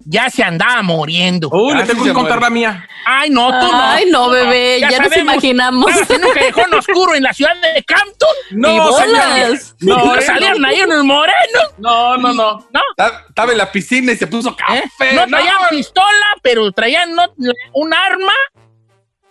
ya 0.09 0.29
se 0.29 0.41
andaba 0.41 0.81
muriendo. 0.83 1.49
Uy, 1.51 1.73
le 1.73 1.79
Casi 1.81 1.91
tengo 1.91 2.05
que 2.05 2.13
contar 2.13 2.39
muere. 2.39 2.41
la 2.45 2.49
mía. 2.49 2.89
Ay, 3.05 3.29
no, 3.29 3.47
tú 3.59 3.65
no. 3.71 3.81
Ay, 3.81 4.05
no, 4.09 4.29
bebé, 4.29 4.79
ya 4.79 4.99
nos 4.99 5.15
imaginamos. 5.17 5.91
En 6.09 6.23
un 6.23 6.31
callejón 6.33 6.73
oscuro 6.73 7.13
en 7.15 7.23
la 7.23 7.33
ciudad 7.33 7.51
de 7.75 7.83
Campton. 7.83 8.29
No, 8.51 8.73
y 8.73 8.79
bolas. 8.79 9.75
No, 9.81 9.97
No, 10.15 10.21
salieron 10.21 10.63
ahí 10.65 10.81
unos 10.81 11.03
morenos. 11.03 11.73
No, 11.77 12.15
no, 12.17 12.33
no. 12.33 12.53
No, 12.73 12.81
Ta- 12.95 13.25
Estaba 13.27 13.51
en 13.51 13.57
la 13.57 13.69
piscina 13.71 14.13
y 14.13 14.17
se 14.17 14.27
puso 14.27 14.51
¿eh? 14.51 14.55
café. 14.57 15.13
no 15.13 15.27
traían 15.27 15.55
pistola, 15.69 16.25
pero 16.41 16.71
traían 16.71 17.13
no- 17.13 17.33
un 17.73 17.93
arma. 17.93 18.33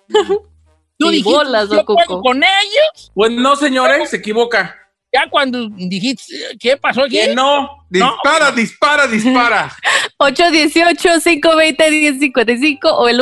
Tú 0.99 1.11
dijiste, 1.11 1.31
bolas, 1.31 1.69
yo 1.69 1.85
con 1.85 2.43
ellos. 2.43 3.13
Pues 3.15 3.31
no, 3.33 3.55
señores, 3.57 4.09
se 4.11 4.17
equivoca. 4.17 4.75
Ya 5.13 5.29
cuando 5.31 5.69
dijiste, 5.71 6.35
¿qué 6.59 6.77
pasó 6.77 7.05
aquí? 7.05 7.17
Que 7.17 7.33
no. 7.35 7.87
Dispara, 7.89 8.51
dispara, 8.53 9.07
dispara. 9.07 9.75
818-520-1055 10.19 12.79
o 12.85 13.09
el 13.09 13.21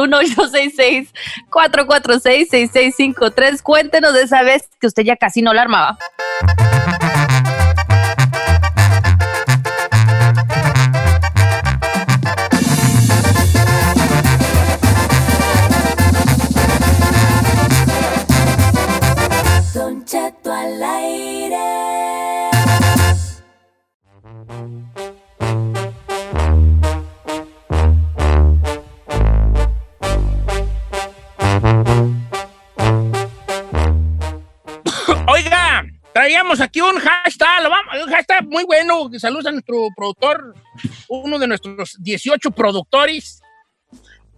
1866-446-6653. 1.50 3.62
Cuéntenos 3.62 4.14
de 4.14 4.22
esa 4.22 4.42
vez 4.42 4.68
que 4.80 4.86
usted 4.86 5.02
ya 5.04 5.16
casi 5.16 5.42
no 5.42 5.52
la 5.54 5.62
armaba. 5.62 5.98
Traíamos 36.14 36.60
aquí 36.60 36.80
un 36.80 36.96
hashtag, 36.96 37.64
lo 37.64 37.70
un 38.04 38.10
hashtag 38.10 38.46
muy 38.46 38.64
bueno. 38.64 39.10
Saludos 39.18 39.46
a 39.46 39.50
nuestro 39.50 39.88
productor, 39.96 40.54
uno 41.08 41.38
de 41.38 41.48
nuestros 41.48 41.96
18 41.98 42.52
productores, 42.52 43.42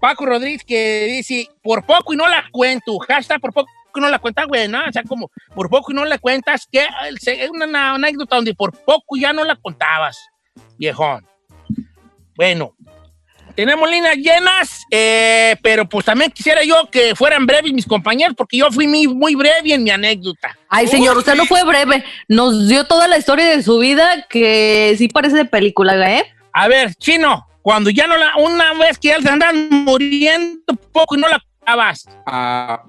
Paco 0.01 0.25
Rodríguez, 0.25 0.65
que 0.65 1.05
dice, 1.05 1.49
por 1.63 1.85
poco 1.85 2.15
y 2.15 2.17
no 2.17 2.27
la 2.27 2.45
cuento. 2.51 2.99
Hashtag, 2.99 3.41
por 3.41 3.53
poco 3.53 3.69
y 3.95 4.01
no 4.01 4.09
la 4.09 4.19
cuenta, 4.19 4.45
güey, 4.45 4.69
¿no? 4.69 4.81
O 4.89 4.93
sea, 4.93 5.03
como, 5.05 5.31
por 5.55 5.69
poco 5.69 5.93
y 5.93 5.95
no 5.95 6.05
la 6.07 6.19
cuentas, 6.19 6.67
que 6.71 6.87
es 7.09 7.51
una, 7.51 7.67
una 7.67 7.95
anécdota 7.95 8.37
donde 8.37 8.55
por 8.55 8.73
poco 8.73 9.17
ya 9.17 9.33
no 9.33 9.45
la 9.45 9.57
contabas, 9.57 10.19
viejón. 10.79 11.27
Bueno, 12.35 12.75
tenemos 13.57 13.91
líneas 13.91 14.17
llenas, 14.17 14.85
eh, 14.91 15.57
pero 15.63 15.89
pues 15.89 16.05
también 16.05 16.31
quisiera 16.31 16.63
yo 16.63 16.89
que 16.93 17.17
fueran 17.17 17.47
breves 17.47 17.73
mis 17.73 17.87
compañeros, 17.87 18.35
porque 18.37 18.59
yo 18.59 18.71
fui 18.71 18.87
muy, 18.87 19.09
muy 19.09 19.35
breve 19.35 19.73
en 19.73 19.83
mi 19.83 19.91
anécdota. 19.91 20.57
Ay, 20.69 20.87
señor, 20.87 21.17
usted 21.17 21.35
no 21.35 21.47
fue 21.47 21.65
breve. 21.65 22.05
Nos 22.29 22.69
dio 22.69 22.85
toda 22.85 23.09
la 23.09 23.19
historia 23.19 23.47
de 23.47 23.63
su 23.63 23.79
vida 23.79 24.27
que 24.29 24.95
sí 24.99 25.09
parece 25.09 25.37
de 25.37 25.45
película, 25.47 25.95
¿eh? 26.19 26.25
A 26.53 26.69
ver, 26.69 26.95
chino, 26.95 27.47
cuando 27.63 27.91
ya 27.91 28.07
no 28.07 28.17
la, 28.17 28.37
una 28.37 28.75
vez 28.75 28.99
que 28.99 29.09
ya 29.09 29.21
se 29.21 29.29
andan 29.29 29.71
muriendo 29.71 30.75
poco 30.93 31.17
y 31.17 31.21
no 31.21 31.29
la 31.29 31.41
contabas. 31.41 32.07
Ah, 32.27 32.83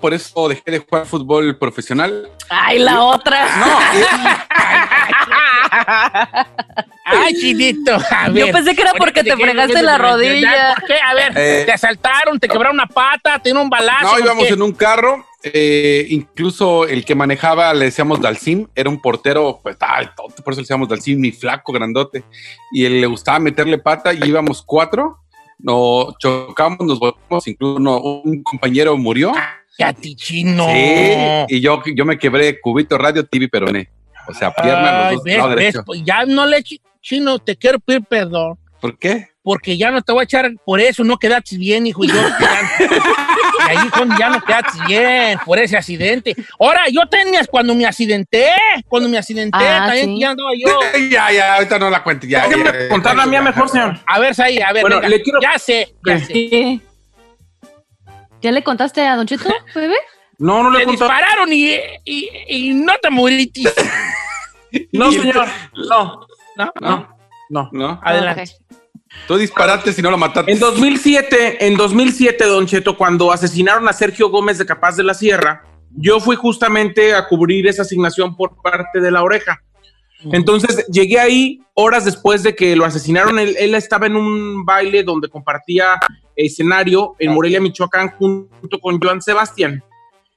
por 0.00 0.12
eso 0.12 0.48
dejé 0.48 0.70
de 0.70 0.78
jugar 0.80 1.06
fútbol 1.06 1.56
profesional. 1.58 2.30
Ay, 2.48 2.78
la 2.78 3.02
otra. 3.02 3.46
No, 3.58 3.78
Ay, 7.10 7.34
chinito. 7.34 7.96
A 8.10 8.28
Yo 8.30 8.50
pensé 8.52 8.74
que 8.74 8.82
era 8.82 8.92
porque 8.94 9.22
te 9.22 9.30
¿de 9.30 9.36
qué- 9.36 9.42
fregaste 9.42 9.82
la 9.82 9.98
rodilla. 9.98 10.74
¿Por 10.78 10.86
qué? 10.86 10.94
A 11.04 11.14
ver, 11.14 11.32
Eh. 11.36 11.62
te 11.66 11.72
asaltaron, 11.72 12.38
te 12.38 12.48
quebraron 12.48 12.74
una 12.76 12.86
pata, 12.86 13.40
dieron 13.42 13.62
un 13.62 13.70
balazo. 13.70 14.04
no 14.04 14.10
¿por 14.10 14.20
íbamos 14.20 14.50
en 14.50 14.62
un 14.62 14.72
carro. 14.72 15.24
eh, 15.44 16.06
incluso 16.10 16.84
el 16.86 17.04
que 17.04 17.14
manejaba 17.14 17.72
le 17.72 17.84
decíamos 17.86 18.20
Dalcim, 18.20 18.66
era 18.74 18.90
un 18.90 19.00
portero, 19.00 19.60
pues 19.62 19.78
tal, 19.78 20.12
tonto, 20.16 20.42
por 20.42 20.52
eso 20.52 20.60
le 20.60 20.64
decíamos 20.64 20.88
Dalcim, 20.88 21.18
mi 21.20 21.30
flaco, 21.30 21.72
grandote. 21.72 22.24
Y 22.72 22.84
él 22.84 23.00
le 23.00 23.06
gustaba 23.06 23.38
meterle 23.38 23.78
pata 23.78 24.12
y 24.12 24.18
íbamos 24.24 24.62
cuatro. 24.62 25.18
Nos 25.60 26.16
chocamos, 26.18 26.80
nos 26.80 26.98
volvimos, 26.98 27.46
incluso 27.48 27.78
no, 27.78 27.98
un 28.00 28.42
compañero 28.42 28.96
murió. 28.96 29.32
Ya, 29.78 29.92
ti, 29.92 30.16
chino. 30.16 30.66
Sí, 30.72 31.14
y 31.56 31.60
yo, 31.60 31.82
yo 31.94 32.04
me 32.04 32.18
quebré 32.18 32.60
cubito 32.60 32.98
radio, 32.98 33.24
TV, 33.24 33.48
peroné. 33.48 33.88
O 34.28 34.34
sea, 34.34 34.52
pierna, 34.52 35.06
Ay, 35.08 35.14
los 35.14 35.24
dos, 35.24 35.24
ves, 35.24 35.36
ves, 35.46 35.56
derecho. 35.56 35.82
pues 35.86 36.02
ya 36.04 36.26
no 36.26 36.46
le 36.46 36.62
chino, 37.08 37.38
te 37.38 37.56
quiero 37.56 37.78
pedir 37.80 38.02
perdón. 38.04 38.58
¿Por 38.80 38.98
qué? 38.98 39.28
Porque 39.42 39.78
ya 39.78 39.90
no 39.90 40.02
te 40.02 40.12
voy 40.12 40.20
a 40.20 40.24
echar 40.24 40.52
por 40.64 40.78
eso, 40.78 41.02
no 41.04 41.16
quedaste 41.16 41.56
bien, 41.56 41.86
hijo. 41.86 42.04
Y, 42.04 42.08
yo, 42.08 42.14
y 42.80 43.62
ahí 43.70 43.88
con- 43.88 44.16
ya 44.18 44.28
no 44.28 44.40
quedaste 44.42 44.78
bien 44.86 45.38
por 45.44 45.58
ese 45.58 45.76
accidente. 45.76 46.36
Ahora, 46.60 46.82
yo 46.92 47.00
tenías 47.08 47.46
cuando 47.48 47.74
me 47.74 47.86
accidenté, 47.86 48.50
cuando 48.86 49.08
me 49.08 49.16
accidenté, 49.18 49.56
Ah, 49.58 49.84
también 49.86 50.06
sí. 50.14 50.20
ya 50.20 50.30
andaba 50.30 50.50
yo. 50.54 50.80
ya, 51.10 51.32
ya, 51.32 51.54
ahorita 51.54 51.78
no 51.78 51.88
la 51.90 52.02
cuento. 52.04 52.26
Ya, 52.26 52.46
Déjame 52.46 52.64
ya, 52.64 52.78
ya, 52.78 52.88
contar 52.90 53.16
la 53.16 53.26
mía 53.26 53.40
mejor, 53.42 53.68
señor. 53.70 53.98
A 54.06 54.18
ver, 54.18 54.34
Saí, 54.34 54.60
a 54.60 54.70
ver, 54.72 54.82
Bueno, 54.82 54.96
venga. 54.96 55.08
le 55.08 55.22
quiero- 55.22 55.40
ya 55.40 55.58
sé, 55.58 55.94
ya 56.06 56.18
sé. 56.20 56.32
¿Qué? 56.32 56.80
¿Ya 58.42 58.52
le 58.52 58.62
contaste 58.62 59.00
a 59.06 59.16
Don 59.16 59.26
Cheto, 59.26 59.48
bebé? 59.74 59.96
No, 60.38 60.62
no 60.62 60.70
le 60.70 60.76
Te 60.78 60.82
he 60.82 60.86
contado. 60.86 61.10
dispararon 61.10 61.52
y, 61.52 61.74
y, 62.04 62.28
y 62.48 62.74
no 62.74 62.92
te 63.02 63.10
moriste. 63.10 63.62
No, 64.92 65.10
señor. 65.10 65.48
No, 65.88 66.27
¿No? 66.58 66.72
no, 66.80 67.08
no. 67.48 67.68
¿No? 67.72 68.00
Adelante. 68.02 68.42
Ok. 68.42 68.78
Tú 69.26 69.36
disparaste 69.36 69.92
si 69.92 70.02
no 70.02 70.10
lo 70.10 70.18
mataste. 70.18 70.52
En 70.52 70.58
2007, 70.58 71.66
en 71.66 71.76
2007, 71.76 72.44
Don 72.44 72.66
Cheto, 72.66 72.96
cuando 72.96 73.32
asesinaron 73.32 73.88
a 73.88 73.92
Sergio 73.92 74.28
Gómez 74.28 74.58
de 74.58 74.66
Capaz 74.66 74.96
de 74.96 75.04
la 75.04 75.14
Sierra, 75.14 75.64
yo 75.90 76.20
fui 76.20 76.36
justamente 76.36 77.14
a 77.14 77.26
cubrir 77.26 77.66
esa 77.66 77.82
asignación 77.82 78.36
por 78.36 78.60
parte 78.60 79.00
de 79.00 79.10
la 79.10 79.22
oreja. 79.22 79.62
Entonces 80.32 80.84
llegué 80.88 81.20
ahí 81.20 81.62
horas 81.74 82.04
después 82.04 82.42
de 82.42 82.54
que 82.54 82.74
lo 82.74 82.84
asesinaron. 82.84 83.38
Él, 83.38 83.56
él 83.58 83.74
estaba 83.74 84.06
en 84.06 84.16
un 84.16 84.64
baile 84.64 85.04
donde 85.04 85.28
compartía 85.28 85.98
escenario 86.34 87.14
en 87.18 87.32
Morelia, 87.32 87.60
Michoacán, 87.60 88.10
junto 88.10 88.78
con 88.80 89.00
Joan 89.00 89.22
Sebastián. 89.22 89.82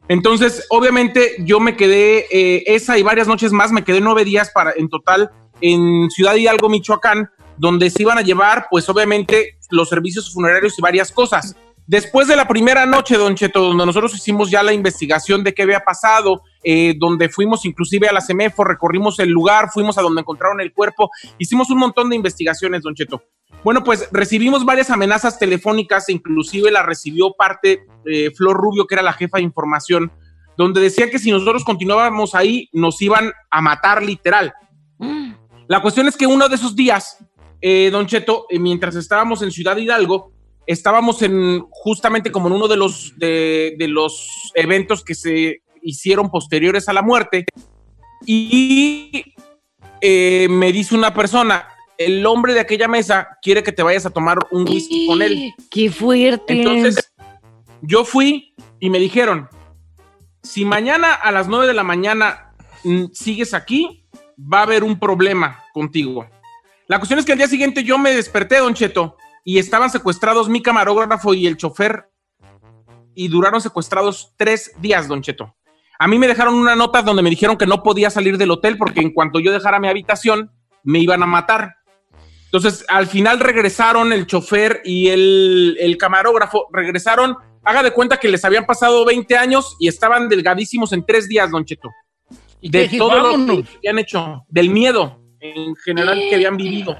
Entonces, 0.08 0.66
obviamente, 0.70 1.36
yo 1.40 1.60
me 1.60 1.76
quedé 1.76 2.26
eh, 2.32 2.64
esa 2.68 2.98
y 2.98 3.04
varias 3.04 3.28
noches 3.28 3.52
más, 3.52 3.72
me 3.72 3.84
quedé 3.84 4.02
nueve 4.02 4.26
días 4.26 4.52
para, 4.54 4.74
en 4.76 4.90
total 4.90 5.32
en 5.62 6.10
Ciudad 6.10 6.36
Hidalgo, 6.36 6.70
Michoacán, 6.70 7.30
donde 7.58 7.90
se 7.90 8.02
iban 8.02 8.18
a 8.18 8.22
llevar, 8.22 8.68
pues 8.70 8.90
obviamente, 8.90 9.58
los 9.70 9.90
servicios 9.90 10.34
funerarios 10.34 10.78
y 10.78 10.82
varias 10.82 11.12
cosas. 11.12 11.56
Después 11.88 12.28
de 12.28 12.36
la 12.36 12.48
primera 12.48 12.86
noche, 12.86 13.18
Don 13.18 13.36
Cheto, 13.36 13.62
donde 13.62 13.86
nosotros 13.86 14.14
hicimos 14.16 14.50
ya 14.50 14.64
la 14.64 14.72
investigación 14.72 15.44
de 15.44 15.54
qué 15.54 15.64
había 15.64 15.82
pasado, 15.82 16.44
eh, 16.64 16.94
donde 16.98 17.28
fuimos 17.28 17.66
inclusive 17.66 18.08
a 18.08 18.14
la 18.14 18.22
CEMEFO, 18.22 18.64
recorrimos 18.64 19.20
el 19.20 19.30
lugar, 19.30 19.70
fuimos 19.74 19.98
a 19.98 20.02
donde 20.02 20.22
encontraron 20.22 20.62
el 20.62 20.74
cuerpo, 20.74 21.10
hicimos 21.38 21.70
un 21.70 21.80
montón 21.80 22.10
de 22.10 22.16
investigaciones, 22.16 22.84
Don 22.84 22.96
Cheto. 22.96 23.24
Bueno, 23.64 23.84
pues 23.84 24.08
recibimos 24.12 24.64
varias 24.64 24.90
amenazas 24.90 25.38
telefónicas, 25.38 26.10
inclusive 26.10 26.72
la 26.72 26.82
recibió 26.82 27.34
parte 27.34 27.84
eh, 28.06 28.32
Flor 28.32 28.58
Rubio, 28.58 28.88
que 28.88 28.96
era 28.96 29.04
la 29.04 29.14
jefa 29.14 29.38
de 29.38 29.44
información, 29.44 30.12
donde 30.58 30.82
decía 30.82 31.10
que 31.10 31.20
si 31.20 31.32
nosotros 31.32 31.64
continuábamos 31.64 32.36
ahí, 32.36 32.70
nos 32.74 33.02
iban 33.02 33.34
a 33.50 33.62
matar 33.62 34.02
literal. 34.02 34.54
Mm. 34.98 35.34
La 35.72 35.82
cuestión 35.82 36.06
es 36.10 36.18
que 36.18 36.28
uno 36.28 36.50
de 36.50 36.56
esos 36.56 36.76
días, 36.76 37.18
eh, 37.62 37.90
Don 37.94 38.06
Cheto, 38.06 38.46
eh, 38.50 38.60
mientras 38.60 38.94
estábamos 38.98 39.42
en 39.42 39.54
Ciudad 39.54 39.78
Hidalgo, 39.78 40.34
estábamos 40.68 41.22
en 41.22 41.62
justamente 41.70 42.30
como 42.30 42.50
en 42.50 42.56
uno 42.56 42.68
de 42.68 42.76
los, 42.76 43.14
de, 43.18 43.76
de 43.80 43.88
los 43.88 44.52
eventos 44.54 45.02
que 45.02 45.16
se 45.16 45.62
hicieron 45.82 46.30
posteriores 46.30 46.90
a 46.90 46.94
la 46.94 47.02
muerte. 47.02 47.46
Y 48.26 49.24
eh, 50.02 50.48
me 50.50 50.74
dice 50.74 50.94
una 50.94 51.14
persona, 51.14 51.70
el 51.98 52.26
hombre 52.26 52.54
de 52.54 52.60
aquella 52.60 52.90
mesa 52.90 53.38
quiere 53.42 53.64
que 53.64 53.72
te 53.72 53.82
vayas 53.82 54.06
a 54.06 54.10
tomar 54.10 54.40
un 54.52 54.68
whisky 54.68 55.08
con 55.08 55.22
él. 55.22 55.54
¡Qué 55.70 55.90
fuerte! 55.90 56.52
Entonces, 56.52 57.14
yo 57.82 58.04
fui 58.04 58.54
y 58.82 58.90
me 58.90 59.00
dijeron, 59.00 59.48
si 60.44 60.66
mañana 60.66 61.14
a 61.14 61.32
las 61.32 61.48
9 61.48 61.66
de 61.66 61.74
la 61.74 61.84
mañana 61.84 62.54
mm, 62.84 63.06
sigues 63.14 63.54
aquí, 63.54 64.01
va 64.38 64.60
a 64.60 64.64
haber 64.64 64.84
un 64.84 65.00
problema 65.00 65.64
contigo. 65.74 66.28
La 66.88 66.98
cuestión 66.98 67.20
es 67.20 67.26
que 67.26 67.32
al 67.32 67.38
día 67.38 67.48
siguiente 67.48 67.84
yo 67.84 67.98
me 67.98 68.14
desperté, 68.14 68.58
don 68.58 68.74
Cheto, 68.74 69.18
y 69.44 69.60
estaban 69.60 69.90
secuestrados 69.90 70.50
mi 70.50 70.62
camarógrafo 70.62 71.34
y 71.34 71.48
el 71.48 71.58
chofer, 71.58 72.10
y 73.16 73.28
duraron 73.28 73.62
secuestrados 73.62 74.34
tres 74.38 74.74
días, 74.80 75.08
don 75.08 75.22
Cheto. 75.22 75.56
A 76.00 76.08
mí 76.08 76.18
me 76.18 76.28
dejaron 76.28 76.56
una 76.56 76.76
nota 76.76 77.02
donde 77.02 77.22
me 77.22 77.30
dijeron 77.30 77.58
que 77.58 77.68
no 77.68 77.84
podía 77.84 78.10
salir 78.10 78.38
del 78.38 78.52
hotel 78.52 78.78
porque 78.78 79.02
en 79.02 79.14
cuanto 79.14 79.40
yo 79.40 79.52
dejara 79.52 79.80
mi 79.80 79.88
habitación, 79.88 80.52
me 80.84 81.00
iban 81.00 81.22
a 81.22 81.28
matar. 81.28 81.76
Entonces, 82.46 82.84
al 82.90 83.08
final 83.08 83.40
regresaron 83.40 84.12
el 84.12 84.26
chofer 84.26 84.82
y 84.84 85.10
el, 85.10 85.78
el 85.80 85.98
camarógrafo, 85.98 86.68
regresaron, 86.74 87.38
haga 87.64 87.84
de 87.84 87.92
cuenta 87.92 88.18
que 88.18 88.30
les 88.30 88.44
habían 88.44 88.66
pasado 88.66 89.06
20 89.06 89.38
años 89.38 89.78
y 89.80 89.88
estaban 89.88 90.28
delgadísimos 90.28 90.92
en 90.92 91.06
tres 91.06 91.30
días, 91.30 91.50
don 91.52 91.64
Cheto. 91.64 91.90
¿Y 92.62 92.70
qué 92.70 92.88
De 92.88 92.98
todo 92.98 93.36
lo 93.36 93.46
que 93.46 93.66
habían 93.78 94.00
hecho, 94.00 94.46
del 94.48 94.70
miedo 94.70 95.20
en 95.42 95.76
general 95.76 96.18
que 96.18 96.36
habían 96.36 96.56
vivido. 96.56 96.96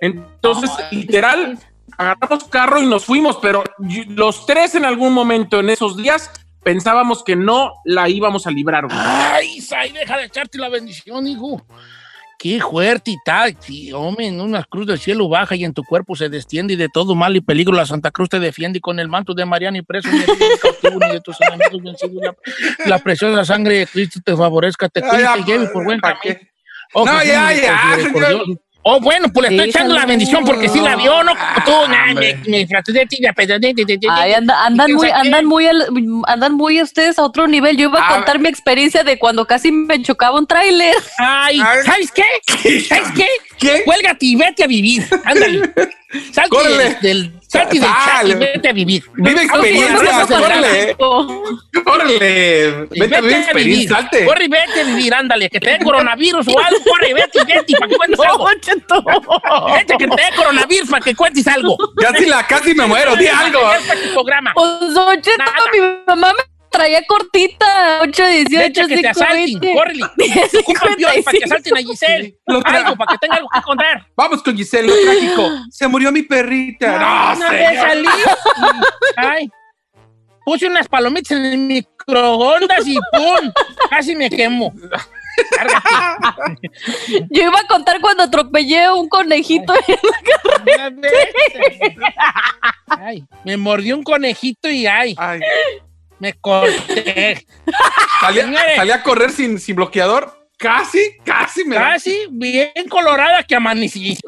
Entonces, 0.00 0.70
literal, 0.90 1.58
agarramos 1.96 2.44
carro 2.44 2.82
y 2.82 2.86
nos 2.86 3.04
fuimos, 3.04 3.38
pero 3.40 3.62
los 4.08 4.46
tres 4.46 4.74
en 4.74 4.84
algún 4.84 5.12
momento 5.12 5.60
en 5.60 5.70
esos 5.70 5.96
días 5.96 6.30
pensábamos 6.62 7.22
que 7.22 7.36
no 7.36 7.74
la 7.84 8.08
íbamos 8.08 8.46
a 8.46 8.50
librar. 8.50 8.86
güey. 8.86 8.98
Ay, 8.98 9.60
Sai, 9.60 9.92
deja 9.92 10.16
de 10.16 10.24
echarte 10.24 10.58
la 10.58 10.68
bendición, 10.68 11.26
hijo. 11.26 11.62
Qué 12.40 12.58
fuerte 12.58 13.10
y 13.10 13.18
tal. 13.22 13.54
Sí, 13.60 13.92
hombre, 13.92 14.26
en 14.26 14.40
una 14.40 14.64
cruz 14.64 14.86
del 14.86 14.98
cielo 14.98 15.28
baja 15.28 15.54
y 15.56 15.64
en 15.64 15.74
tu 15.74 15.84
cuerpo 15.84 16.16
se 16.16 16.30
destiende 16.30 16.72
y 16.72 16.76
de 16.76 16.88
todo 16.88 17.14
mal 17.14 17.36
y 17.36 17.42
peligro 17.42 17.74
la 17.74 17.84
Santa 17.84 18.10
Cruz 18.10 18.30
te 18.30 18.40
defiende 18.40 18.78
y 18.78 18.80
con 18.80 18.98
el 18.98 19.08
manto 19.08 19.34
de 19.34 19.44
Mariana 19.44 19.76
y 19.76 19.82
preso 19.82 20.08
ni 20.10 20.20
de 20.20 21.12
de 21.12 21.20
tus 21.20 21.36
enemigos 21.42 21.82
vencidos. 21.82 22.34
La, 22.78 22.86
la 22.86 22.98
preciosa 22.98 23.44
sangre 23.44 23.80
de 23.80 23.86
Cristo 23.86 24.20
te 24.24 24.34
favorezca, 24.34 24.88
te 24.88 25.02
cuide 25.02 25.26
y 25.38 25.44
lleve 25.44 25.66
por 25.66 25.84
buen 25.84 26.00
¿Para 26.00 26.18
camino. 26.18 26.40
No, 26.94 27.22
ya, 27.22 27.52
ya, 27.52 27.96
señor. 28.10 28.42
Oh, 28.82 28.98
bueno, 28.98 29.28
pues 29.32 29.50
le 29.50 29.56
estoy 29.56 29.68
echando 29.70 29.94
la 29.94 30.06
bendición 30.06 30.42
porque 30.44 30.66
sí 30.68 30.80
la 30.80 30.96
vio, 30.96 31.22
¿no? 31.22 31.32
Como 31.36 31.64
tú, 31.66 31.72
hombre. 31.72 32.38
me, 32.46 32.50
me 32.50 32.66
traté 32.66 32.92
de 32.92 33.04
ti, 33.04 33.18
de 33.20 33.28
apedrear, 33.28 33.60
de- 33.60 33.74
de- 33.74 33.84
de- 33.84 34.08
Ay, 34.10 34.32
anda- 34.32 34.54
¿Y 34.62 34.66
andan 34.68 34.92
muy, 34.92 35.10
andan 35.10 35.44
muy, 35.46 35.66
al- 35.66 35.86
andan 36.26 36.54
muy 36.54 36.80
ustedes 36.80 37.18
a 37.18 37.22
otro 37.24 37.46
nivel. 37.46 37.76
Yo 37.76 37.88
iba 37.90 38.00
a 38.00 38.08
A 38.10 38.14
contar 38.16 38.38
mi 38.38 38.48
experiencia 38.48 39.04
de 39.04 39.18
cuando 39.18 39.46
casi 39.46 39.70
me 39.70 40.00
chocaba 40.02 40.38
un 40.38 40.46
tráiler. 40.46 40.94
Ay. 41.18 41.58
¿sabes 41.84 42.10
qué? 42.10 42.24
¿Sabes 42.88 43.10
qué? 43.14 43.26
¿Qué? 43.60 43.82
Cuélgate 43.84 44.26
y 44.26 44.36
vete 44.36 44.64
a 44.64 44.66
vivir. 44.66 45.06
Ándale. 45.24 45.70
Salte 46.32 46.48
Córrele. 46.50 46.84
del, 46.84 47.00
del, 47.02 47.32
salte 47.46 47.78
del 47.78 47.88
chat 47.88 48.26
y 48.26 48.34
vete 48.34 48.68
a 48.68 48.72
vivir. 48.72 49.04
Vive 49.14 49.42
experiencia, 49.44 50.26
córrele. 50.26 50.96
Órale, 50.98 52.88
Y 52.90 53.00
vete 53.00 53.16
a 53.16 53.20
vivir 53.20 53.36
experiencia, 53.36 53.96
salte. 53.96 54.24
Corre 54.24 54.44
y 54.46 54.48
vete 54.48 54.80
a 54.80 54.84
vivir, 54.84 55.14
ándale. 55.14 55.48
Que 55.48 55.60
te 55.60 55.70
dé 55.70 55.78
coronavirus 55.78 56.48
o 56.48 56.58
algo. 56.58 56.80
Corre 56.82 57.10
y 57.10 57.12
vete 57.12 57.38
y 57.40 57.44
vete. 57.44 57.74
¿Para 57.78 57.88
que 57.88 57.96
cuentes 57.96 58.20
algo? 58.26 58.44
Vete 59.72 59.96
que 59.98 60.08
te 60.08 60.16
dé 60.16 60.36
coronavirus 60.36 60.90
para 60.90 61.04
que 61.04 61.14
cuentes 61.14 61.46
algo. 61.46 61.76
Casi, 61.96 62.26
la, 62.26 62.44
casi 62.44 62.74
me 62.74 62.86
muero, 62.86 63.14
di 63.14 63.28
algo. 63.28 63.60
Programa. 64.12 64.52
Pues, 64.54 64.80
mi 65.72 65.80
mamá 66.08 66.32
me 66.32 66.59
traía 66.70 67.02
cortita. 67.06 68.00
8, 68.02 68.26
18, 68.26 68.58
Vete 68.58 68.80
que 68.82 68.88
te 68.88 68.96
5, 68.96 69.08
asalten. 69.10 69.60
20. 69.60 69.72
Córrele. 69.72 70.04
Ocupan 70.60 70.96
para 71.24 71.38
que 71.38 71.44
asalten 71.44 71.76
a 71.76 71.80
Giselle. 71.80 72.38
Algo 72.46 72.96
para 72.96 73.12
que 73.12 73.18
tenga 73.18 73.36
algo 73.36 73.48
que 73.52 73.62
contar. 73.62 74.06
Vamos 74.16 74.42
con 74.42 74.56
Giselle, 74.56 74.88
lo 74.88 74.94
trágico. 75.02 75.50
Se 75.70 75.88
murió 75.88 76.10
mi 76.12 76.22
perrita. 76.22 76.98
No, 76.98 77.46
señor. 77.48 77.74
salí. 77.74 78.06
y- 78.06 79.16
Ay. 79.16 79.50
Puse 80.44 80.66
unas 80.66 80.88
palomitas 80.88 81.32
en 81.32 81.44
el 81.44 81.58
microondas 81.58 82.86
y 82.86 82.94
¡pum! 83.12 83.52
Casi 83.90 84.16
me 84.16 84.28
quemo. 84.30 84.72
Yo 87.30 87.42
iba 87.44 87.58
a 87.60 87.66
contar 87.68 88.00
cuando 88.00 88.24
atropellé 88.24 88.84
a 88.84 88.94
un 88.94 89.08
conejito. 89.08 89.72
Ay, 92.86 93.24
me 93.44 93.56
mordió 93.56 93.96
un 93.96 94.02
conejito 94.02 94.68
y 94.70 94.86
ay, 94.86 95.14
Ay, 95.18 95.40
me 96.20 96.34
corté. 96.34 97.46
salí, 98.20 98.90
a 98.90 99.02
correr 99.02 99.30
sin, 99.30 99.58
sin 99.58 99.76
bloqueador. 99.76 100.38
Casi, 100.56 101.16
casi 101.24 101.64
me 101.64 101.76
da. 101.76 101.92
Casi 101.92 102.26
bien 102.30 102.70
colorada 102.90 103.42
que 103.42 103.54
amanecí. 103.54 104.18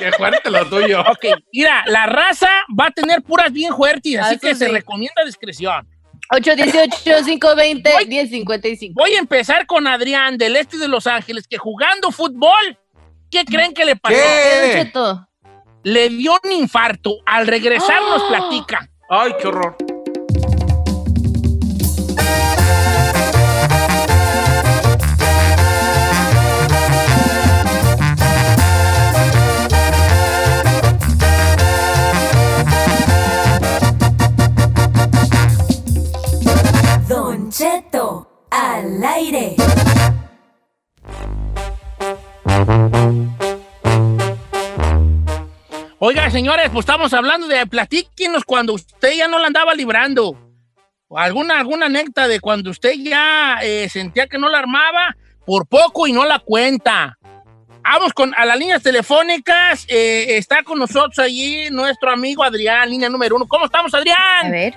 Qué 0.00 0.12
fuerte 0.12 0.50
lo 0.50 0.68
tuyo. 0.68 1.00
Ok, 1.02 1.26
mira, 1.52 1.84
la 1.86 2.06
raza 2.06 2.48
va 2.78 2.86
a 2.86 2.90
tener 2.90 3.22
puras 3.22 3.52
bien 3.52 3.74
fuertes, 3.74 4.18
así 4.18 4.38
que 4.38 4.54
se 4.56 4.68
recomienda 4.68 5.24
discreción. 5.24 5.86
8, 6.32 6.56
18, 6.56 7.24
5, 7.24 7.56
20, 7.56 7.92
10, 8.06 8.30
55. 8.30 8.94
Voy 8.96 9.14
a 9.14 9.18
empezar 9.18 9.66
con 9.66 9.86
Adrián 9.86 10.36
del 10.36 10.56
este 10.56 10.78
de 10.78 10.88
Los 10.88 11.06
Ángeles, 11.06 11.46
que 11.48 11.58
jugando 11.58 12.10
fútbol, 12.10 12.78
¿qué 13.30 13.44
creen 13.44 13.72
que 13.72 13.84
le 13.84 13.96
pasó? 13.96 15.26
Le 15.82 16.08
dio 16.08 16.38
un 16.44 16.52
infarto. 16.52 17.16
Al 17.24 17.46
regresar 17.46 18.02
nos 18.02 18.22
¡Ah! 18.22 18.28
platica. 18.28 18.88
Ay, 19.08 19.32
qué 19.40 19.48
horror. 19.48 19.76
Al 38.80 39.04
aire. 39.04 39.56
Oiga, 45.98 46.30
señores, 46.30 46.70
pues 46.70 46.84
estamos 46.84 47.12
hablando 47.12 47.46
de 47.46 47.66
platíquenos 47.66 48.44
cuando 48.44 48.72
usted 48.74 49.12
ya 49.12 49.28
no 49.28 49.38
la 49.38 49.48
andaba 49.48 49.74
librando. 49.74 50.36
Alguna, 51.14 51.58
alguna 51.58 51.86
anécdota 51.86 52.26
de 52.28 52.40
cuando 52.40 52.70
usted 52.70 52.92
ya 52.94 53.58
eh, 53.62 53.88
sentía 53.90 54.26
que 54.26 54.38
no 54.38 54.48
la 54.48 54.60
armaba 54.60 55.14
por 55.44 55.66
poco 55.66 56.06
y 56.06 56.12
no 56.12 56.24
la 56.24 56.38
cuenta. 56.38 57.18
Vamos 57.82 58.12
con 58.14 58.32
a 58.34 58.46
las 58.46 58.58
líneas 58.58 58.82
telefónicas. 58.82 59.84
eh, 59.88 60.36
está 60.38 60.62
con 60.62 60.78
nosotros 60.78 61.18
allí 61.18 61.68
nuestro 61.70 62.10
amigo 62.10 62.44
Adrián, 62.44 62.88
línea 62.88 63.08
número 63.10 63.36
uno. 63.36 63.46
¿Cómo 63.46 63.66
estamos, 63.66 63.92
A 63.92 63.98
Adrián? 63.98 64.50
ver. 64.50 64.74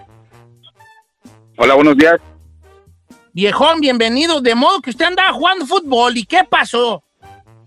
Hola, 1.57 1.75
buenos 1.75 1.95
días. 1.95 2.15
Viejón, 3.33 3.79
bienvenido. 3.81 4.41
De 4.41 4.55
modo 4.55 4.79
que 4.81 4.91
usted 4.91 5.05
andaba 5.05 5.31
jugando 5.33 5.65
fútbol. 5.65 6.15
¿Y 6.17 6.25
qué 6.25 6.43
pasó? 6.47 7.03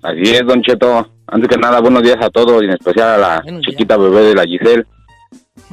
Así 0.02 0.22
es, 0.22 0.46
Don 0.46 0.62
Cheto. 0.62 1.10
Antes 1.26 1.48
que 1.50 1.56
nada, 1.56 1.80
buenos 1.80 2.02
días 2.02 2.18
a 2.20 2.30
todos 2.30 2.62
y 2.62 2.66
en 2.66 2.72
especial 2.72 3.08
a 3.08 3.18
la 3.18 3.40
Buenos 3.42 3.62
días. 3.62 3.70
chiquita 3.72 3.96
bebé 3.96 4.20
de 4.22 4.34
la 4.36 4.44
Giselle. 4.44 4.84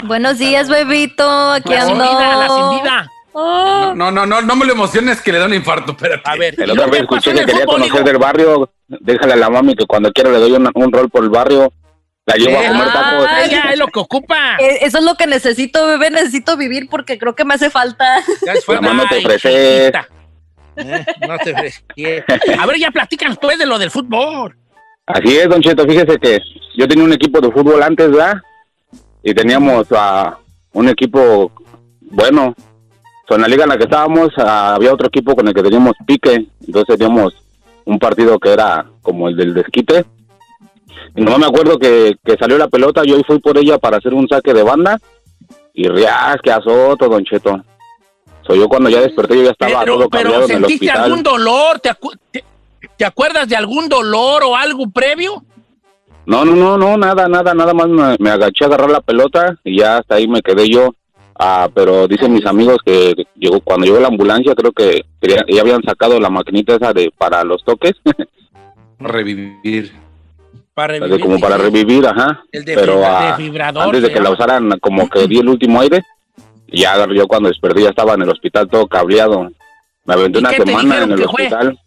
Buenos 0.05 0.39
días, 0.39 0.67
bebito. 0.67 1.23
Aquí 1.51 1.69
La 1.69 1.81
sin 1.85 1.91
ando. 2.01 2.03
vida, 2.05 2.35
la 2.37 2.47
sin 2.49 2.81
vida. 2.81 3.11
Oh. 3.33 3.93
No, 3.95 4.11
no, 4.11 4.25
no, 4.25 4.41
no 4.41 4.55
me 4.55 4.65
lo 4.65 4.73
emociones 4.73 5.21
que 5.21 5.31
le 5.31 5.39
da 5.39 5.45
un 5.45 5.53
infarto, 5.53 5.91
espérate. 5.91 6.23
A 6.27 6.35
ver, 6.35 6.55
El 6.59 6.69
¿y 6.69 6.71
otra 6.71 6.87
vez 6.87 7.01
escuché 7.01 7.31
que 7.33 7.45
quería 7.45 7.61
fútbol, 7.61 7.75
conocer 7.75 7.95
hijo? 7.95 8.03
del 8.07 8.17
barrio. 8.17 8.69
Déjale 8.87 9.33
a 9.33 9.35
la 9.35 9.49
mami 9.49 9.75
que 9.75 9.85
cuando 9.85 10.11
quiera 10.11 10.31
le 10.31 10.39
doy 10.39 10.51
un, 10.53 10.69
un 10.73 10.91
rol 10.91 11.09
por 11.09 11.23
el 11.23 11.29
barrio. 11.29 11.71
La 12.25 12.35
llevo 12.35 12.51
Eh, 12.51 12.65
a 12.65 12.69
comer 12.69 12.87
ah, 12.89 12.93
tacos. 12.93 13.29
Ella 13.45 13.63
es 13.71 13.79
lo 13.79 13.87
que 13.87 13.99
ocupa. 13.99 14.55
Eh, 14.59 14.79
Eso 14.81 14.99
es 14.99 15.03
lo 15.03 15.15
que 15.15 15.27
necesito, 15.27 15.85
bebé. 15.87 16.09
Necesito 16.09 16.55
vivir 16.55 16.87
porque 16.89 17.17
creo 17.17 17.35
que 17.35 17.43
me 17.45 17.53
hace 17.55 17.69
falta. 17.69 18.21
Ya 18.45 18.53
es. 18.53 18.67
Mamá, 18.67 18.93
no 18.93 19.07
te 19.07 19.17
ofreces. 19.17 19.51
Eh, 19.53 19.91
no 21.27 21.37
te 21.39 21.53
ofreces. 21.53 21.83
A 22.57 22.65
ver, 22.65 22.77
ya 22.79 22.91
platican 22.91 23.35
pues 23.35 23.57
de 23.57 23.65
lo 23.65 23.77
del 23.77 23.91
fútbol. 23.91 24.55
Así 25.05 25.37
es, 25.37 25.49
Don 25.49 25.61
Cheto. 25.61 25.85
Fíjese 25.85 26.17
que 26.17 26.39
yo 26.75 26.87
tenía 26.87 27.03
un 27.03 27.13
equipo 27.13 27.41
de 27.41 27.51
fútbol 27.51 27.83
antes, 27.83 28.09
¿verdad? 28.09 28.37
Y 29.21 29.33
teníamos 29.33 29.87
a 29.91 30.37
un 30.71 30.89
equipo 30.89 31.51
bueno. 31.99 32.55
So, 33.27 33.35
en 33.35 33.41
la 33.41 33.47
liga 33.47 33.63
en 33.63 33.69
la 33.69 33.77
que 33.77 33.83
estábamos 33.83 34.29
ah, 34.37 34.75
había 34.75 34.93
otro 34.93 35.07
equipo 35.07 35.35
con 35.35 35.47
el 35.47 35.53
que 35.53 35.63
teníamos 35.63 35.93
pique. 36.05 36.47
Entonces 36.65 36.97
teníamos 36.97 37.33
un 37.85 37.99
partido 37.99 38.39
que 38.39 38.51
era 38.53 38.85
como 39.01 39.27
el 39.27 39.35
del 39.35 39.53
desquite. 39.53 40.05
Y 41.15 41.21
no 41.21 41.37
me 41.37 41.45
acuerdo 41.45 41.77
que, 41.77 42.15
que 42.23 42.35
salió 42.37 42.57
la 42.57 42.67
pelota, 42.67 43.03
yo 43.05 43.17
fui 43.25 43.39
por 43.39 43.57
ella 43.57 43.77
para 43.77 43.97
hacer 43.97 44.13
un 44.13 44.27
saque 44.27 44.53
de 44.53 44.63
banda. 44.63 44.99
Y 45.73 45.87
rias, 45.87 46.37
que 46.43 46.51
azoto, 46.51 47.07
Don 47.09 47.23
Cheto. 47.23 47.63
So, 48.45 48.55
yo 48.55 48.67
cuando 48.67 48.89
ya 48.89 48.99
desperté, 49.01 49.37
yo 49.37 49.43
ya 49.43 49.51
estaba 49.51 49.79
Pero, 49.81 49.95
todo 49.97 50.09
pero 50.09 50.23
cabreado 50.23 50.45
en 50.45 50.51
el 50.51 50.57
¿sentiste 50.59 50.85
hospital. 50.87 51.03
algún 51.05 51.23
dolor? 51.23 51.79
¿Te, 51.79 51.89
acu- 51.89 52.17
te- 52.31 52.43
te 52.97 53.05
acuerdas 53.05 53.47
de 53.47 53.55
algún 53.55 53.87
dolor 53.89 54.43
o 54.43 54.55
algo 54.55 54.89
previo? 54.89 55.43
No, 56.25 56.43
no, 56.45 56.55
no, 56.55 56.77
no, 56.77 56.97
nada, 56.97 57.27
nada, 57.27 57.53
nada 57.53 57.73
más 57.73 57.87
me, 57.87 58.15
me 58.19 58.29
agaché 58.29 58.65
a 58.65 58.67
agarrar 58.67 58.89
la 58.89 59.01
pelota 59.01 59.57
y 59.63 59.79
ya 59.79 59.97
hasta 59.97 60.15
ahí 60.15 60.27
me 60.27 60.41
quedé 60.41 60.69
yo. 60.69 60.93
Ah, 61.39 61.67
pero 61.73 62.07
dicen 62.07 62.33
mis 62.33 62.45
amigos 62.45 62.77
que 62.85 63.13
llegó 63.35 63.59
cuando 63.61 63.85
llegó 63.85 63.99
la 63.99 64.07
ambulancia, 64.09 64.53
creo 64.55 64.71
que 64.71 65.03
quería- 65.21 65.45
ya 65.49 65.61
habían 65.61 65.81
sacado 65.83 66.19
la 66.19 66.29
maquinita 66.29 66.75
esa 66.75 66.93
de 66.93 67.11
para 67.17 67.43
los 67.43 67.63
toques, 67.63 67.93
Revivir. 68.99 69.91
Para 70.73 70.99
de 70.99 71.19
como 71.19 71.39
para 71.39 71.57
revivir, 71.57 72.05
ajá. 72.07 72.43
El 72.51 72.65
de, 72.65 72.73
pero 72.73 73.01
fibra- 73.37 73.71
ah, 73.75 73.83
antes 73.83 74.01
de 74.01 74.11
que 74.11 74.19
la 74.19 74.31
usaran, 74.31 74.71
como 74.79 75.07
que 75.07 75.27
di 75.27 75.37
el 75.37 75.47
último 75.49 75.79
aire 75.81 76.01
y 76.67 76.81
ya 76.81 77.05
yo 77.13 77.27
cuando 77.27 77.49
desperté 77.49 77.83
ya 77.83 77.89
estaba 77.89 78.15
en 78.15 78.23
el 78.23 78.29
hospital 78.29 78.67
todo 78.67 78.87
cableado. 78.87 79.51
Me 80.05 80.13
aventé 80.13 80.39
¿Y 80.39 80.41
una 80.41 80.51
semana 80.51 81.03
en 81.03 81.11
el 81.11 81.23
hospital. 81.23 81.79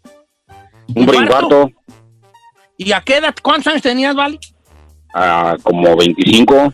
Un 0.95 1.05
brincuarto, 1.05 1.69
¿Y 2.77 2.91
a 2.91 3.01
qué 3.01 3.17
edad? 3.17 3.35
¿Cuántos 3.41 3.67
años 3.67 3.81
tenías, 3.81 4.15
Vali? 4.15 4.39
ah, 5.13 5.57
como 5.63 5.95
25. 5.97 6.73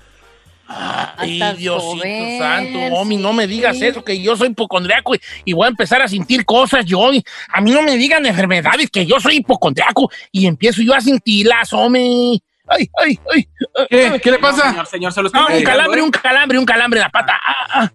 Ay, 0.68 1.40
Diosito 1.58 1.80
joven, 1.80 2.40
santo, 2.40 2.80
Omi, 2.96 3.18
no 3.18 3.34
me 3.34 3.48
digas 3.48 3.78
sí. 3.78 3.86
eso, 3.86 4.04
que 4.04 4.20
yo 4.22 4.36
soy 4.36 4.50
hipocondriaco 4.50 5.16
y, 5.16 5.22
y 5.46 5.54
voy 5.54 5.66
a 5.66 5.70
empezar 5.70 6.02
a 6.02 6.08
sentir 6.08 6.46
cosas 6.46 6.86
yo. 6.86 7.14
y 7.14 7.24
A 7.50 7.62
mí 7.62 7.72
no 7.72 7.82
me 7.82 7.98
digan 7.98 8.26
enfermedades, 8.26 8.90
que 8.90 9.06
yo 9.06 9.20
soy 9.20 9.38
hipocondriaco 9.38 10.10
y 10.32 10.46
empiezo 10.48 10.82
yo 10.82 10.94
a 10.94 11.02
sentirlas, 11.02 11.74
Omi. 11.74 12.42
Ay, 12.68 12.90
ay, 12.98 13.20
ay. 13.34 13.48
¿Qué? 13.90 14.20
¿Qué 14.24 14.32
le 14.32 14.40
pasa? 14.40 14.70
Señor, 14.70 14.88
señor, 14.88 15.14
se 15.14 15.22
lo 15.22 15.30
No, 15.30 15.42
estoy 15.42 15.58
un 15.60 15.64
calambre, 15.64 16.02
un 16.02 16.12
calambre, 16.12 16.60
un 16.60 16.66
calambre 16.66 17.00
en 17.00 17.04
la 17.04 17.10
pata. 17.10 17.40
Ah, 17.46 17.68
ah. 17.74 17.92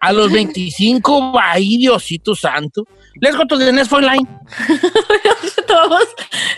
A 0.00 0.12
los 0.12 0.32
25, 0.32 1.38
ay, 1.40 1.76
Diosito 1.76 2.34
santo. 2.34 2.86
Let's 3.20 3.36
go 3.36 3.44
to 3.46 3.58
the 3.58 3.72
next 3.72 3.88
phone 3.90 4.04
line. 4.04 4.26
Vamos 5.68 6.04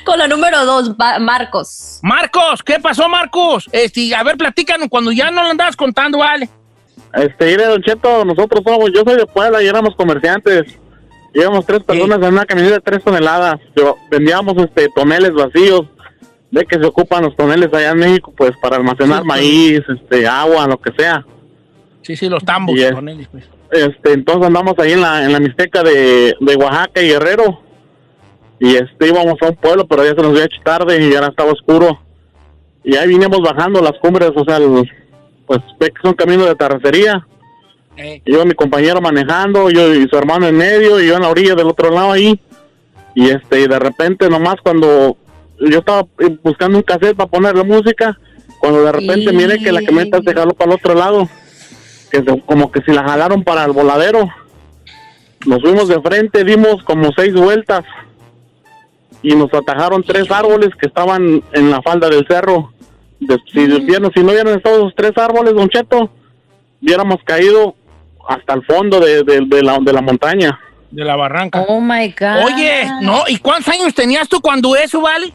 con 0.05 0.19
la 0.19 0.27
número 0.29 0.65
dos, 0.65 0.93
Marcos. 1.21 2.01
Marcos, 2.03 2.63
¿qué 2.65 2.79
pasó, 2.81 3.09
Marcos? 3.09 3.69
Este, 3.73 4.15
a 4.15 4.23
ver, 4.23 4.37
platícanos 4.37 4.89
cuando 4.89 5.13
ya 5.13 5.31
no 5.31 5.43
lo 5.43 5.49
andabas 5.51 5.77
contando, 5.77 6.19
vale. 6.19 6.49
Este, 7.15 7.47
mire, 7.47 7.67
Don 7.67 7.83
Cheto, 7.83 8.25
nosotros 8.25 8.63
somos, 8.65 8.91
yo 8.95 9.03
soy 9.05 9.17
de 9.17 9.27
Puebla 9.27 9.63
y 9.63 9.67
éramos 9.67 9.95
comerciantes. 9.97 10.79
Íbamos 11.33 11.67
tres 11.67 11.83
personas 11.83 12.19
en 12.23 12.33
una 12.33 12.45
camioneta 12.47 12.77
de 12.77 12.81
tres 12.81 13.03
toneladas. 13.05 13.61
Yo- 13.77 13.97
vendíamos 14.11 14.55
este 14.59 14.89
toneles 14.95 15.33
vacíos. 15.33 15.83
De 16.51 16.65
que 16.65 16.79
se 16.79 16.85
ocupan 16.87 17.25
los 17.25 17.35
toneles 17.35 17.75
allá 17.75 17.91
en 17.91 17.99
México, 17.99 18.33
pues 18.37 18.53
para 18.63 18.77
almacenar 18.77 19.23
Sí, 19.23 19.27
maíz, 19.27 19.81
este, 19.89 20.25
agua, 20.29 20.69
lo 20.69 20.81
que 20.81 20.93
sea. 20.97 21.25
Sí, 22.03 22.15
sí, 22.15 22.29
los 22.29 22.45
tambos. 22.45 22.77
Y 22.77 22.83
es- 22.85 22.93
con 22.93 23.09
él, 23.09 23.27
pues. 23.33 23.45
Este, 23.75 24.13
entonces 24.13 24.47
andamos 24.47 24.75
ahí 24.79 24.93
en 24.93 25.01
la, 25.01 25.25
en 25.25 25.33
la 25.33 25.41
Mixteca 25.41 25.83
de, 25.83 26.35
de 26.39 26.57
Oaxaca 26.57 27.03
y 27.03 27.09
Guerrero. 27.09 27.61
Y 28.61 28.77
este, 28.77 29.09
íbamos 29.09 29.35
a 29.43 29.49
un 29.49 29.57
pueblo, 29.57 29.85
pero 29.87 30.05
ya 30.05 30.11
se 30.11 30.17
nos 30.17 30.27
había 30.31 30.45
hecho 30.45 30.61
tarde 30.65 31.03
y 31.05 31.11
ya 31.13 31.19
estaba 31.27 31.51
oscuro. 31.53 32.01
Y 32.85 32.95
ahí 32.97 33.09
vinimos 33.09 33.41
bajando 33.41 33.81
las 33.83 33.99
cumbres, 34.01 34.31
o 34.35 34.45
sea, 34.45 34.59
el- 34.59 34.89
pues 35.47 35.59
ve 35.81 35.89
que 35.89 36.01
son 36.03 36.15
caminos 36.15 36.47
de 36.47 36.55
terracería. 36.55 37.27
Eh, 37.97 38.23
Iba 38.25 38.45
mi 38.45 38.55
compañero 38.55 39.01
manejando, 39.01 39.71
yo 39.71 39.93
y 39.93 40.09
su 40.09 40.17
hermano 40.17 40.47
en 40.47 40.57
medio, 40.57 41.01
y 41.01 41.09
yo 41.09 41.17
en 41.17 41.23
la 41.23 41.29
orilla 41.29 41.55
del 41.57 41.67
otro 41.67 41.91
lado 41.91 42.13
ahí. 42.13 42.41
Y 43.17 43.29
este, 43.31 43.61
y 43.61 43.67
de 43.67 43.79
repente 43.79 44.29
nomás 44.29 44.57
cuando 44.63 45.17
yo 45.61 45.79
estaba 45.81 46.07
eh, 46.21 46.37
buscando 46.43 46.79
un 46.79 46.83
cassette 46.85 47.17
para 47.17 47.29
ponerle 47.31 47.65
música, 47.65 48.19
cuando 48.61 48.85
de 48.85 48.93
repente 48.93 49.33
Y- 49.33 49.37
miré 49.37 49.59
que 49.59 49.73
la 49.73 49.83
camioneta 49.83 50.21
se 50.25 50.33
jaló 50.33 50.55
para 50.55 50.71
el 50.73 50.77
otro 50.77 50.95
lado, 50.95 51.29
que 52.15 52.23
se- 52.23 52.41
como 52.43 52.71
que 52.71 52.81
si 52.83 52.93
la 52.93 53.03
jalaron 53.03 53.43
para 53.43 53.65
el 53.65 53.73
voladero. 53.73 54.29
Nos 55.47 55.61
fuimos 55.61 55.89
de 55.89 56.01
frente, 56.01 56.45
dimos 56.45 56.83
como 56.85 57.11
seis 57.17 57.35
vueltas 57.35 57.85
y 59.23 59.35
nos 59.35 59.53
atajaron 59.53 60.03
tres 60.03 60.31
árboles 60.31 60.71
que 60.81 60.87
estaban 60.87 61.43
en 61.53 61.71
la 61.71 61.83
falda 61.83 62.09
del 62.09 62.25
cerro. 62.29 62.73
De- 63.21 63.39
si, 63.53 63.67
vieron- 63.83 64.13
si 64.15 64.21
no 64.23 64.31
hubieran 64.33 64.55
estado 64.57 64.77
esos 64.79 64.95
tres 64.95 65.13
árboles, 65.17 65.55
Don 65.55 65.69
Cheto, 65.69 66.11
hubiéramos 66.81 67.19
caído 67.25 67.75
hasta 68.29 68.55
el 68.55 68.65
fondo 68.65 69.01
de, 69.01 69.23
de- 69.25 69.45
de 69.47 69.63
la, 69.63 69.79
de 69.81 69.93
la 69.93 70.01
montaña. 70.03 70.59
de 70.91 71.05
la 71.05 71.17
barranca. 71.17 71.65
Oh 71.67 71.81
my 71.81 72.15
God. 72.17 72.45
Oye, 72.47 72.85
no, 73.03 73.25
¿y 73.27 73.39
cuántos 73.39 73.75
años 73.75 73.93
tenías 73.95 74.29
tú 74.29 74.41
cuando 74.41 74.77
eso, 74.77 75.01
vale? 75.01 75.33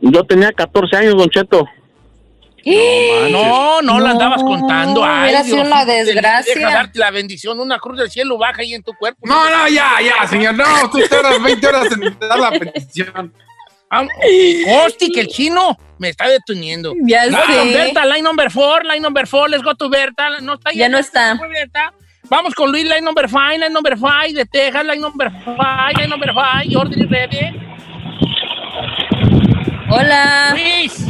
Yo 0.00 0.22
tenía 0.22 0.52
14 0.52 0.96
años, 0.96 1.16
Don 1.16 1.28
Cheto. 1.28 1.66
No, 2.66 3.80
no, 3.82 4.00
la 4.00 4.06
No, 4.08 4.10
andabas 4.12 4.42
contando. 4.42 5.04
Ay, 5.04 5.24
hubiera 5.24 5.44
sido 5.44 5.56
Dios, 5.56 5.66
una 5.68 5.84
desgracia. 5.84 6.54
Deja 6.54 6.70
darte 6.70 6.98
la 6.98 7.10
bendición, 7.12 7.60
una 7.60 7.78
cruz 7.78 7.98
del 7.98 8.10
cielo 8.10 8.36
baja 8.38 8.62
ahí 8.62 8.74
en 8.74 8.82
tu 8.82 8.92
cuerpo. 8.94 9.20
No, 9.24 9.48
no, 9.48 9.68
ya, 9.68 9.92
ya, 10.02 10.26
señor. 10.26 10.54
No, 10.54 10.64
tú 10.90 10.98
tardas 11.08 11.40
20 11.42 11.66
horas 11.66 11.92
en 11.92 12.18
dar 12.18 12.38
la 12.38 12.50
petición. 12.50 13.32
Ah, 13.88 14.04
Hosti, 14.84 15.12
que 15.12 15.20
el 15.20 15.28
chino 15.28 15.78
me 15.98 16.08
está 16.08 16.28
deteniendo. 16.28 16.92
Ya 17.06 17.22
Ah, 17.32 17.44
sé. 17.46 17.72
Berta, 17.72 18.04
line 18.04 18.22
number 18.22 18.50
four, 18.50 18.84
line 18.84 19.00
number 19.00 19.26
four, 19.28 19.48
let's 19.48 19.62
go 19.62 19.74
to 19.76 19.88
Berta. 19.88 20.40
No 20.40 20.54
está 20.54 20.72
Ya 20.72 20.88
no 20.88 20.98
está. 20.98 21.34
Berta. 21.34 21.92
Vamos 22.28 22.52
con 22.54 22.72
Luis, 22.72 22.82
line 22.82 23.02
number 23.02 23.28
five, 23.28 23.58
line 23.58 23.70
number 23.70 23.96
five 23.96 24.32
de 24.34 24.44
Texas, 24.44 24.84
line 24.84 25.00
number 25.00 25.30
five, 25.44 25.92
line 25.96 26.08
number 26.08 26.34
five, 26.34 26.68
Jordi 26.68 27.06
ready. 27.08 27.60
Hola. 29.88 30.50
Luis, 30.52 31.05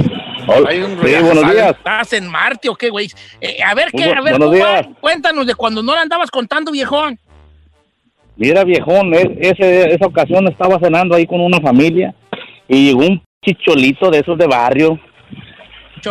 Hay 0.68 0.78
un 0.80 0.90
Sí, 0.92 1.14
buenos 1.22 1.52
días. 1.52 1.70
¿estás 1.76 2.12
en 2.12 2.28
Marte 2.28 2.68
o 2.68 2.74
qué, 2.74 2.90
güey? 2.90 3.08
Eh, 3.40 3.58
a 3.62 3.74
ver, 3.74 3.90
¿qué? 3.90 4.04
A 4.04 4.20
ver, 4.20 4.38
buenos 4.38 4.52
días. 4.54 4.86
cuéntanos 5.00 5.46
de 5.46 5.54
cuando 5.54 5.82
no 5.82 5.94
la 5.94 6.02
andabas 6.02 6.30
contando, 6.30 6.70
viejón. 6.72 7.18
Mira, 8.36 8.64
viejón, 8.64 9.14
es- 9.14 9.28
ese, 9.40 9.94
esa 9.94 10.06
ocasión 10.06 10.46
estaba 10.48 10.78
cenando 10.78 11.16
ahí 11.16 11.26
con 11.26 11.40
una 11.40 11.60
familia 11.60 12.14
y 12.68 12.86
llegó 12.88 13.00
un 13.00 13.22
chicholito 13.44 14.10
de 14.10 14.18
esos 14.20 14.36
de 14.38 14.46
barrio 14.46 14.98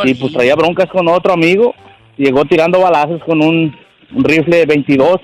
y 0.04 0.14
pues 0.16 0.34
traía 0.34 0.56
broncas 0.56 0.88
con 0.90 1.08
otro 1.08 1.34
amigo. 1.34 1.74
Llegó 2.18 2.44
tirando 2.46 2.80
balazos 2.82 3.22
con 3.24 3.42
un, 3.44 3.76
un 4.14 4.24
rifle 4.24 4.58
de 4.58 4.66
22. 4.66 5.18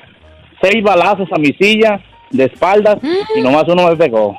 Seis 0.62 0.84
balazos 0.84 1.28
a 1.32 1.40
mi 1.40 1.54
silla, 1.60 2.00
de 2.30 2.46
espaldas, 2.46 2.98
y 3.36 3.42
nomás 3.42 3.64
uno 3.68 3.88
me 3.90 3.96
pegó. 3.96 4.38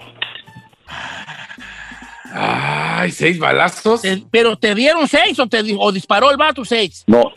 Ay, 2.35 3.11
seis 3.11 3.39
balazos. 3.39 4.03
Te- 4.03 4.23
¿Pero 4.31 4.57
te 4.57 4.75
dieron 4.75 5.07
seis 5.09 5.39
o, 5.39 5.47
te, 5.47 5.63
o 5.79 5.93
disparó 5.93 6.31
el 6.31 6.37
vato 6.37 6.65
seis? 6.65 7.05
No, 7.07 7.33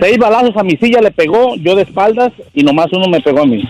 seis 0.00 0.18
balazos 0.18 0.56
a 0.56 0.62
mi 0.62 0.76
silla 0.76 1.00
le 1.00 1.10
pegó, 1.10 1.54
yo 1.56 1.74
de 1.74 1.82
espaldas, 1.82 2.32
y 2.54 2.62
nomás 2.62 2.86
uno 2.92 3.06
me 3.08 3.20
pegó 3.20 3.42
a 3.42 3.46
mí. 3.46 3.62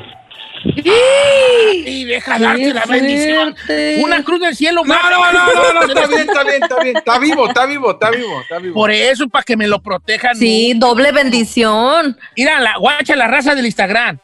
Y 1.84 2.04
deja 2.04 2.38
darte 2.38 2.74
la 2.74 2.84
bendición. 2.84 3.54
Una 4.02 4.22
cruz 4.24 4.40
del 4.40 4.56
cielo. 4.56 4.82
No, 4.84 4.94
no, 4.94 5.32
no, 5.32 5.32
no, 5.32 5.72
no, 5.74 5.82
está 5.86 6.06
bien, 6.06 6.20
está 6.20 6.42
bien, 6.44 6.62
está 6.62 6.82
bien. 6.82 6.96
Está 6.96 7.18
vivo, 7.18 7.46
está 7.48 7.66
vivo, 7.66 7.90
está 7.92 8.10
vivo, 8.10 8.40
está 8.40 8.58
vivo. 8.58 8.74
Por 8.74 8.90
eso, 8.90 9.28
para 9.28 9.44
que 9.44 9.56
me 9.56 9.68
lo 9.68 9.80
protejan. 9.80 10.36
Sí, 10.36 10.72
doble 10.76 11.12
bendición. 11.12 12.16
Mira, 12.36 12.58
la 12.60 12.76
guacha, 12.78 13.14
la 13.16 13.28
raza 13.28 13.54
del 13.54 13.66
Instagram. 13.66 14.18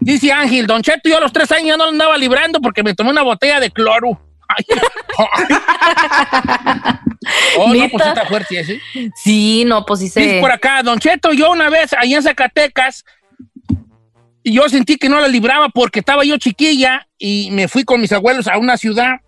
Dice 0.00 0.32
Ángel, 0.32 0.66
Don 0.66 0.82
Cheto, 0.82 1.08
yo 1.08 1.18
a 1.18 1.20
los 1.20 1.32
tres 1.32 1.50
años 1.52 1.66
ya 1.68 1.76
no 1.76 1.84
lo 1.84 1.90
andaba 1.90 2.16
librando 2.16 2.60
porque 2.60 2.82
me 2.82 2.94
tomé 2.94 3.10
una 3.10 3.22
botella 3.22 3.60
de 3.60 3.70
cloro. 3.70 4.20
Ay. 4.48 4.64
oh, 7.58 7.74
no, 7.74 7.88
pues 7.88 8.06
está 8.06 8.26
fuerte 8.26 8.60
ese. 8.60 8.80
Sí, 9.16 9.64
no, 9.66 9.84
pues 9.84 10.00
sí 10.00 10.06
Dice 10.06 10.34
se. 10.34 10.40
por 10.40 10.52
acá, 10.52 10.82
Don 10.82 10.98
Cheto, 10.98 11.32
yo 11.32 11.50
una 11.50 11.70
vez 11.70 11.92
allá 11.92 12.16
en 12.16 12.22
Zacatecas, 12.22 13.04
y 14.42 14.52
yo 14.52 14.68
sentí 14.68 14.96
que 14.96 15.08
no 15.08 15.20
la 15.20 15.28
libraba 15.28 15.70
porque 15.70 16.00
estaba 16.00 16.24
yo 16.24 16.36
chiquilla 16.36 17.08
y 17.18 17.48
me 17.52 17.66
fui 17.66 17.84
con 17.84 18.00
mis 18.00 18.12
abuelos 18.12 18.46
a 18.46 18.58
una 18.58 18.76
ciudad, 18.76 19.20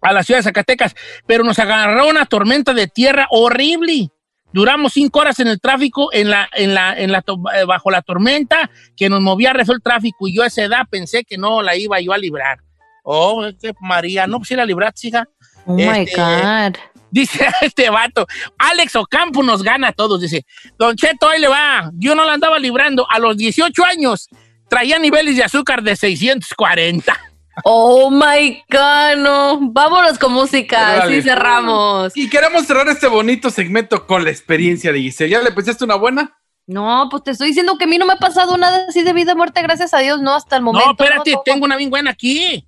a 0.00 0.12
la 0.12 0.22
ciudad 0.22 0.38
de 0.38 0.44
Zacatecas, 0.44 0.94
pero 1.26 1.44
nos 1.44 1.58
agarró 1.58 2.08
una 2.08 2.24
tormenta 2.24 2.72
de 2.72 2.86
tierra 2.86 3.26
horrible. 3.30 4.10
Duramos 4.54 4.94
cinco 4.94 5.18
horas 5.18 5.38
en 5.40 5.48
el 5.48 5.60
tráfico, 5.60 6.08
en 6.14 6.30
la, 6.30 6.48
en 6.54 6.72
la, 6.72 6.94
en 6.96 7.12
la, 7.12 7.22
eh, 7.54 7.64
bajo 7.66 7.90
la 7.90 8.00
tormenta, 8.00 8.70
que 8.96 9.10
nos 9.10 9.20
movía 9.20 9.52
rezo 9.52 9.74
el 9.74 9.82
tráfico, 9.82 10.28
y 10.28 10.36
yo 10.36 10.44
a 10.44 10.46
esa 10.46 10.62
edad 10.62 10.86
pensé 10.88 11.24
que 11.24 11.36
no 11.36 11.60
la 11.60 11.76
iba 11.76 12.00
yo 12.00 12.14
a 12.14 12.18
librar. 12.18 12.60
Oh, 13.08 13.44
es 13.44 13.54
que 13.62 13.72
María, 13.80 14.26
no, 14.26 14.38
pues 14.38 14.48
si 14.48 14.56
la 14.56 14.66
libraste, 14.66 15.06
hija. 15.06 15.28
Oh 15.64 15.74
my 15.74 16.00
este, 16.00 16.20
God. 16.20 16.76
Dice 17.08 17.48
este 17.60 17.88
vato, 17.88 18.26
Alex 18.58 18.96
Ocampo 18.96 19.44
nos 19.44 19.62
gana 19.62 19.88
a 19.88 19.92
todos. 19.92 20.20
Dice, 20.20 20.44
Don 20.76 20.96
Cheto, 20.96 21.28
ahí 21.28 21.40
le 21.40 21.46
va. 21.46 21.88
Yo 21.94 22.16
no 22.16 22.24
la 22.24 22.32
andaba 22.32 22.58
librando. 22.58 23.06
A 23.08 23.20
los 23.20 23.36
18 23.36 23.84
años 23.84 24.28
traía 24.68 24.98
niveles 24.98 25.36
de 25.36 25.44
azúcar 25.44 25.82
de 25.82 25.94
640. 25.94 27.16
Oh 27.64 28.10
my 28.10 28.62
God, 28.70 29.16
no. 29.16 29.58
Vámonos 29.72 30.18
con 30.18 30.30
música. 30.30 30.96
Órale. 30.96 31.16
Sí, 31.16 31.22
cerramos. 31.22 32.14
Y 32.14 32.28
queremos 32.28 32.66
cerrar 32.66 32.86
este 32.88 33.06
bonito 33.06 33.48
segmento 33.48 34.06
con 34.06 34.24
la 34.24 34.30
experiencia 34.30 34.92
de 34.92 35.00
Giselle. 35.00 35.30
¿Ya 35.30 35.40
le 35.40 35.52
pensaste 35.52 35.82
una 35.82 35.94
buena? 35.94 36.36
No, 36.66 37.08
pues 37.10 37.22
te 37.22 37.30
estoy 37.30 37.48
diciendo 37.48 37.78
que 37.78 37.84
a 37.84 37.86
mí 37.86 37.96
no 37.96 38.04
me 38.04 38.12
ha 38.12 38.18
pasado 38.18 38.58
nada 38.58 38.84
así 38.86 39.02
de 39.02 39.14
vida 39.14 39.32
o 39.32 39.36
muerte, 39.36 39.62
gracias 39.62 39.94
a 39.94 40.00
Dios, 40.00 40.20
no, 40.20 40.34
hasta 40.34 40.56
el 40.56 40.64
momento. 40.64 40.86
no, 40.86 40.92
espérate, 40.92 41.32
no, 41.32 41.42
tengo 41.46 41.64
una 41.64 41.76
bien 41.76 41.88
buena 41.88 42.10
aquí. 42.10 42.66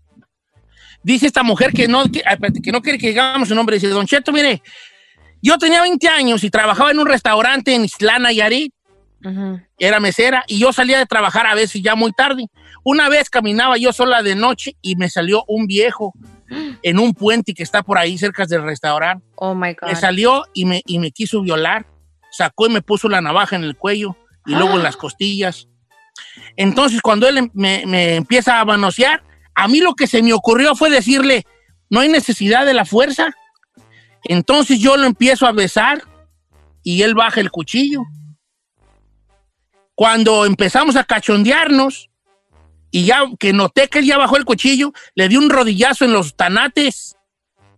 Dice 1.02 1.26
esta 1.26 1.42
mujer 1.42 1.72
que 1.72 1.88
no, 1.88 2.04
que, 2.04 2.18
espérate, 2.18 2.61
que 2.61 2.72
no 2.72 2.82
quiere 2.82 2.98
que 2.98 3.08
digamos 3.08 3.48
su 3.48 3.54
nombre. 3.54 3.76
Dice, 3.76 3.88
Don 3.88 4.06
Cheto, 4.06 4.32
mire, 4.32 4.62
yo 5.40 5.56
tenía 5.58 5.82
20 5.82 6.08
años 6.08 6.44
y 6.44 6.50
trabajaba 6.50 6.90
en 6.90 6.98
un 6.98 7.06
restaurante 7.06 7.74
en 7.74 7.84
Islán, 7.84 8.22
Nayarit. 8.22 8.72
Ujú. 9.24 9.61
era 9.80 9.98
mesera 9.98 10.44
y 10.46 10.61
yo 10.61 10.72
salía 10.72 10.96
de 10.96 11.04
trabajar 11.04 11.44
a 11.44 11.54
veces 11.54 11.82
ya 11.82 11.96
muy 11.96 12.12
tarde. 12.12 12.46
Una 12.84 13.08
vez 13.08 13.28
caminaba 13.28 13.76
yo 13.76 13.92
sola 13.92 14.22
de 14.22 14.37
noche 14.37 14.76
y 14.80 14.94
me 14.94 15.11
salió 15.11 15.44
un 15.48 15.66
viejo 15.66 16.14
en 16.82 16.98
un 16.98 17.14
puente 17.14 17.52
que 17.52 17.62
está 17.62 17.82
por 17.82 17.98
ahí 17.98 18.16
cerca 18.16 18.46
del 18.46 18.62
restaurante. 18.62 19.26
Oh 19.34 19.54
my 19.54 19.74
God. 19.74 19.88
Me 19.88 19.96
salió 19.96 20.44
y 20.54 20.64
me, 20.66 20.82
y 20.87 20.98
me 21.00 21.11
quiso 21.11 21.42
violar. 21.42 21.87
Sacó 22.30 22.68
y 22.68 22.70
me 22.70 22.80
puso 22.80 23.08
la 23.08 23.20
navaja 23.20 23.56
en 23.56 23.64
el 23.64 23.76
cuello 23.76 24.16
y 24.46 24.52
luego 24.54 24.76
en 24.76 24.82
las 24.84 24.96
costillas. 24.96 25.68
Entonces, 26.56 27.00
cuando 27.00 27.28
él 27.28 27.38
em- 27.38 27.50
me, 27.54 27.84
me 27.87 28.14
empieza 28.16 28.61
a 28.61 28.64
manosear, 28.64 29.22
a 29.58 29.66
mí 29.66 29.80
lo 29.80 29.94
que 29.94 30.06
se 30.06 30.22
me 30.22 30.32
ocurrió 30.32 30.76
fue 30.76 30.88
decirle, 30.88 31.44
no 31.90 31.98
hay 31.98 32.08
necesidad 32.08 32.64
de 32.64 32.74
la 32.74 32.84
fuerza. 32.84 33.34
Entonces 34.22 34.78
yo 34.78 34.96
lo 34.96 35.04
empiezo 35.04 35.48
a 35.48 35.52
besar 35.52 36.04
y 36.84 37.02
él 37.02 37.16
baja 37.16 37.40
el 37.40 37.50
cuchillo. 37.50 38.02
Cuando 39.96 40.46
empezamos 40.46 40.94
a 40.94 41.02
cachondearnos 41.02 42.08
y 42.92 43.04
ya 43.04 43.24
que 43.40 43.52
noté 43.52 43.88
que 43.88 43.98
él 43.98 44.06
ya 44.06 44.16
bajó 44.16 44.36
el 44.36 44.44
cuchillo, 44.44 44.92
le 45.16 45.28
di 45.28 45.36
un 45.36 45.50
rodillazo 45.50 46.04
en 46.04 46.12
los 46.12 46.36
tanates. 46.36 47.16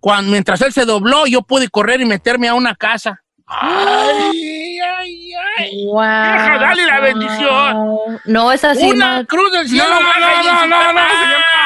Cuando, 0.01 0.33
mientras 0.33 0.61
él 0.61 0.75
se 0.75 0.85
dobló, 0.85 1.27
yo 1.27 1.41
pude 1.41 1.71
correr 1.71 2.03
y 2.03 2.05
meterme 2.05 2.49
a 2.49 2.55
una 2.55 2.75
casa. 2.75 3.23
¡Ay, 3.47 4.79
ay, 4.79 5.31
ay! 5.59 5.87
Wow. 5.87 6.01
Vieja, 6.03 6.59
dale 6.61 6.87
la 6.87 7.01
bendición. 7.01 8.21
No, 8.27 8.53
es 8.53 8.65
así. 8.65 8.85
Una 8.85 9.21
no. 9.21 9.27
cruz 9.27 9.51
del 9.51 9.67
cielo. 9.67 9.89
No, 9.89 9.99
no, 9.99 10.21
no, 10.21 10.43
no, 10.43 10.67
no, 10.67 10.93
no, 10.93 10.93
cama. 10.93 11.60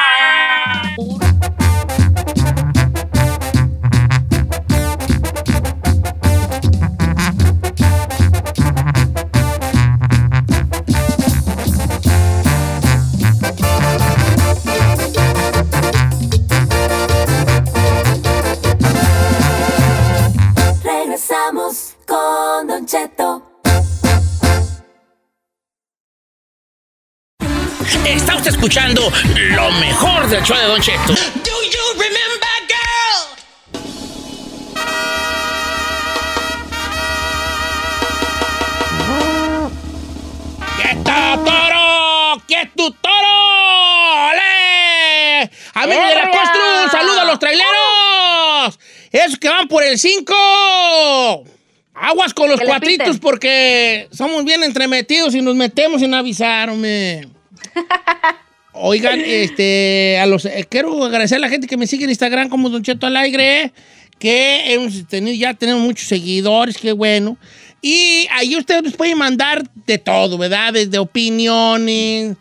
Cheto. 28.45 28.49
Está 28.49 28.49
usted 28.49 28.49
está 28.49 28.49
escuchando 28.49 29.11
lo 29.55 29.71
mejor 29.71 30.27
del 30.29 30.43
show 30.43 30.57
de 30.57 30.65
Don 30.65 30.81
Cheto. 30.81 31.15
¡Quieto, 40.77 41.11
toro! 41.43 42.43
¡Quieto, 42.47 42.91
toro! 43.01 44.29
¡Ole! 44.29 45.49
Amigos 45.73 46.09
de 46.09 46.15
la 46.15 46.83
un 46.83 46.91
saludo 46.91 47.21
a 47.21 47.25
los 47.25 47.39
traileros. 47.39 48.79
Esos 49.11 49.39
que 49.39 49.49
van 49.49 49.67
por 49.67 49.83
el 49.83 49.97
5. 49.97 51.43
Aguas 51.95 52.33
con 52.33 52.49
los 52.49 52.61
cuatritos 52.61 53.17
porque 53.19 54.07
somos 54.11 54.43
bien 54.43 54.63
entremetidos 54.63 55.33
y 55.33 55.41
nos 55.41 55.55
metemos 55.55 56.01
sin 56.01 56.13
avisar, 56.13 56.69
hombre. 56.69 57.34
Oigan, 58.73 59.21
este, 59.21 60.19
a 60.19 60.25
los, 60.25 60.45
eh, 60.45 60.67
quiero 60.69 61.03
agradecer 61.05 61.37
a 61.37 61.41
la 61.41 61.49
gente 61.49 61.67
que 61.67 61.77
me 61.77 61.87
sigue 61.87 62.03
en 62.03 62.09
Instagram 62.09 62.49
como 62.49 62.69
Don 62.69 62.83
Cheto 62.83 63.07
al 63.07 63.15
aire, 63.15 63.71
que 64.19 64.73
hemos 64.73 65.07
tenido, 65.07 65.35
ya 65.35 65.53
tenemos 65.53 65.81
muchos 65.81 66.07
seguidores, 66.07 66.77
qué 66.77 66.91
bueno. 66.91 67.37
Y 67.81 68.27
ahí 68.31 68.55
ustedes 68.55 68.83
nos 68.83 68.93
pueden 68.93 69.17
mandar 69.17 69.63
de 69.85 69.97
todo, 69.97 70.37
¿verdad? 70.37 70.73
Desde 70.73 70.97
opiniones, 70.97 72.35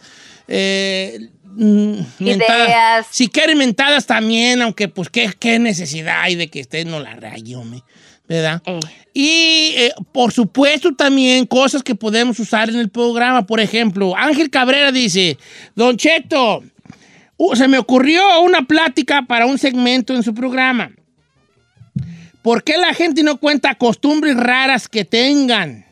eh, 0.48 1.28
mm, 1.44 1.98
mentadas. 2.18 2.68
Ideas. 2.68 3.06
Si 3.10 3.28
quieren 3.28 3.58
mentadas 3.58 4.06
también, 4.06 4.60
aunque 4.62 4.88
pues 4.88 5.10
qué, 5.10 5.30
qué 5.38 5.58
necesidad 5.58 6.22
hay 6.22 6.34
de 6.34 6.48
que 6.48 6.62
usted 6.62 6.84
no 6.86 6.98
la 6.98 7.14
raye, 7.14 7.54
hombre, 7.54 7.82
¿verdad? 8.26 8.60
Eh. 8.66 8.80
Y 9.16 9.74
eh, 9.76 9.94
por 10.10 10.32
supuesto 10.32 10.92
también 10.92 11.46
cosas 11.46 11.84
que 11.84 11.94
podemos 11.94 12.38
usar 12.40 12.68
en 12.68 12.76
el 12.76 12.90
programa. 12.90 13.46
Por 13.46 13.60
ejemplo, 13.60 14.14
Ángel 14.16 14.50
Cabrera 14.50 14.90
dice, 14.90 15.38
Don 15.76 15.96
Cheto, 15.96 16.64
se 17.54 17.68
me 17.68 17.78
ocurrió 17.78 18.40
una 18.42 18.66
plática 18.66 19.22
para 19.22 19.46
un 19.46 19.56
segmento 19.56 20.14
en 20.14 20.24
su 20.24 20.34
programa. 20.34 20.90
¿Por 22.42 22.64
qué 22.64 22.76
la 22.76 22.92
gente 22.92 23.22
no 23.22 23.38
cuenta 23.38 23.76
costumbres 23.76 24.36
raras 24.36 24.88
que 24.88 25.04
tengan? 25.04 25.86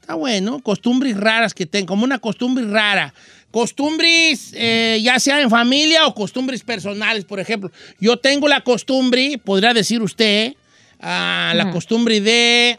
Está 0.00 0.14
bueno, 0.14 0.60
costumbres 0.60 1.18
raras 1.18 1.52
que 1.52 1.66
tengan, 1.66 1.86
como 1.86 2.04
una 2.04 2.18
costumbre 2.18 2.64
rara. 2.66 3.12
Costumbres, 3.50 4.52
eh, 4.54 4.98
ya 5.02 5.20
sea 5.20 5.40
en 5.42 5.50
familia 5.50 6.06
o 6.06 6.14
costumbres 6.14 6.62
personales, 6.62 7.26
por 7.26 7.40
ejemplo. 7.40 7.70
Yo 8.00 8.16
tengo 8.16 8.48
la 8.48 8.62
costumbre, 8.62 9.38
podría 9.38 9.74
decir 9.74 10.00
usted, 10.00 10.54
ah, 11.00 11.52
la 11.54 11.70
costumbre 11.70 12.20
de 12.20 12.78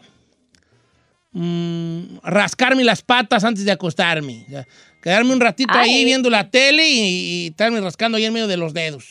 mm, 1.32 2.18
rascarme 2.22 2.84
las 2.84 3.02
patas 3.02 3.44
antes 3.44 3.64
de 3.64 3.72
acostarme. 3.72 4.44
O 4.46 4.50
sea, 4.50 4.66
quedarme 5.02 5.32
un 5.32 5.40
ratito 5.40 5.72
ahí 5.76 5.94
Ay. 5.98 6.04
viendo 6.04 6.30
la 6.30 6.50
tele 6.50 6.88
y, 6.88 6.98
y 7.00 7.46
estarme 7.48 7.80
rascando 7.80 8.16
ahí 8.18 8.24
en 8.24 8.32
medio 8.32 8.46
de 8.48 8.56
los 8.56 8.72
dedos. 8.74 9.04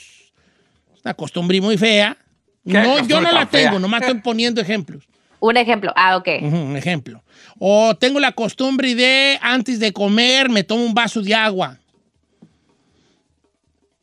Es 0.96 1.02
una 1.04 1.14
costumbre 1.14 1.60
muy 1.62 1.78
fea. 1.78 2.18
¿Qué 2.66 2.74
No, 2.74 3.06
yo 3.08 3.22
no 3.22 3.32
la 3.32 3.48
fea? 3.48 3.66
tengo, 3.68 3.80
nomás 3.80 4.02
estoy 4.02 4.20
poniendo 4.22 4.62
ejemplos. 4.62 5.06
Un 5.40 5.56
ejemplo. 5.56 5.94
Ah, 5.96 6.18
ok. 6.18 6.28
Un 6.42 6.76
ejemplo. 6.76 7.24
O 7.58 7.96
tengo 7.96 8.20
la 8.20 8.34
costumbre 8.34 8.94
de, 8.94 9.40
antes 9.42 9.80
de 9.80 9.94
comer, 9.94 10.50
me 10.50 10.64
tomo 10.64 10.84
un 10.84 10.94
vaso 10.94 11.22
de 11.22 11.34
agua. 11.34 11.78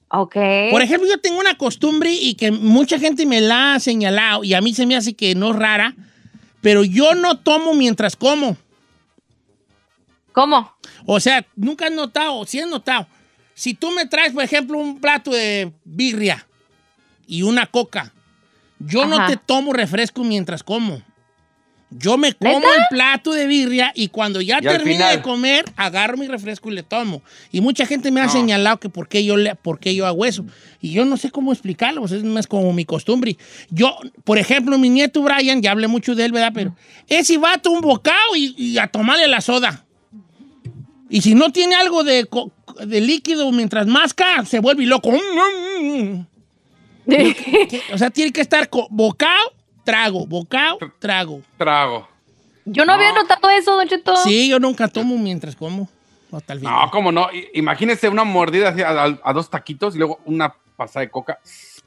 Ok. 0.09 0.37
Por 0.71 0.83
ejemplo, 0.83 1.09
yo 1.09 1.19
tengo 1.19 1.41
una 1.41 1.57
costumbre 1.59 2.13
y 2.13 2.35
que 2.35 2.51
mucha 2.51 2.99
gente 2.99 3.27
me 3.27 3.41
la 3.41 3.75
ha 3.75 3.81
señalado 3.81 4.45
y 4.45 4.55
a 4.55 4.61
mí 4.61 4.73
se 4.75 4.87
me 4.87 4.97
hace 4.97 5.15
que 5.15 5.35
no 5.35 5.51
es 5.51 5.57
rara, 5.57 5.95
pero 6.61 6.85
yo 6.85 7.15
no 7.15 7.39
tomo 7.39 7.75
mientras 7.75 8.17
como. 8.17 8.57
¿Cómo? 10.33 10.73
O 11.07 11.19
sea, 11.19 11.47
nunca 11.57 11.87
has 11.87 11.93
notado, 11.93 12.45
sí 12.45 12.61
has 12.61 12.69
notado. 12.69 13.07
Si 13.55 13.75
tú 13.75 13.91
me 13.91 14.07
traes, 14.07 14.33
por 14.33 14.45
ejemplo, 14.45 14.79
un 14.79 15.01
plato 15.01 15.31
de 15.31 15.73
birria 15.85 16.47
y 17.27 17.43
una 17.43 17.67
coca, 17.67 18.13
yo 18.79 19.07
no 19.07 19.27
te 19.27 19.37
tomo 19.37 19.73
refresco 19.73 20.23
mientras 20.23 20.63
como. 20.63 21.01
Yo 21.91 22.19
me 22.19 22.33
como 22.35 22.59
¿Neta? 22.59 22.75
el 22.75 22.83
plato 22.91 23.33
de 23.33 23.47
birria 23.47 23.93
y 23.95 24.09
cuando 24.09 24.41
ya 24.41 24.59
Y 24.59 24.79
final. 24.81 25.17
de 25.17 25.23
comer, 25.23 25.65
agarro 25.77 26.17
mi 26.17 26.27
refresco 26.27 26.69
y 26.69 26.75
le 26.75 26.83
tomo. 26.83 27.23
Y 27.53 27.61
mucha 27.61 27.87
gente 27.87 28.11
me 28.11 28.21
ha 28.21 28.27
No. 28.27 28.33
señalado 28.33 28.81
que 28.81 28.89
por 28.89 29.09
qué, 29.09 29.25
yo 29.25 29.37
le, 29.37 29.55
por 29.55 29.79
qué 29.79 29.95
yo 29.95 30.05
hago 30.05 30.25
eso. 30.25 30.45
Y 30.81 30.91
yo 30.91 31.05
no 31.05 31.17
sé 31.17 31.31
cómo 31.31 31.53
explicarlo, 31.53 32.01
pues 32.01 32.11
es 32.13 32.25
más 32.25 32.49
como 32.49 32.73
mi 32.73 32.85
costumbre. 32.85 33.39
Yo, 33.71 33.97
por 34.25 34.37
ejemplo, 34.39 34.79
mi 34.79 34.91
nieto 34.91 35.23
Brian, 35.23 35.63
ya 35.63 35.71
hablé 35.71 35.87
mucho 35.87 36.17
de 36.17 36.25
él, 36.25 36.33
¿verdad? 36.33 36.51
Pero 36.53 36.75
ese 37.09 37.39
vato 37.39 37.71
un 37.71 37.81
bocado 37.83 38.35
y, 38.35 38.53
y 38.59 38.79
a 38.79 38.89
tomarle 38.89 39.29
la 39.29 39.41
soda. 39.41 39.85
Y 41.09 41.23
si 41.23 41.37
no 41.37 41.53
tiene 41.53 41.77
algo 41.77 42.03
de, 42.03 42.29
de 42.85 43.01
líquido 43.01 43.53
mientras 43.53 43.87
masca, 43.87 44.45
se 44.45 44.59
vuelve 44.59 44.85
loco. 44.87 45.13
O 47.93 47.99
sea, 47.99 48.11
tiene 48.11 48.33
que 48.33 48.41
estar 48.41 48.69
bocado, 48.91 49.53
trago, 49.87 50.27
bocado, 50.27 50.79
trago. 50.99 51.41
Trago. 51.57 52.07
Yo 52.67 52.85
no 52.85 52.93
había 52.93 53.13
notado 53.13 53.49
eso, 53.49 53.75
Don 53.77 53.89
Cheto. 53.89 54.17
Sí, 54.17 54.49
yo 54.49 54.59
nunca 54.59 54.89
tomo 54.89 55.17
mientras 55.17 55.57
como. 55.57 55.89
Hasta 56.33 56.53
el 56.53 56.63
No, 56.63 56.89
cómo 56.91 57.13
no. 57.13 57.29
Imagínese 57.55 58.09
una 58.09 58.25
mordida 58.25 58.71
así 58.71 58.83
a, 58.83 58.91
a- 58.91 59.19
a 59.23 59.33
dos 59.33 59.49
taquitos 59.49 59.95
y 59.95 59.99
luego 59.99 60.19
una 60.25 60.53
pasada 60.77 61.01
de 61.03 61.11
coca. 61.11 61.39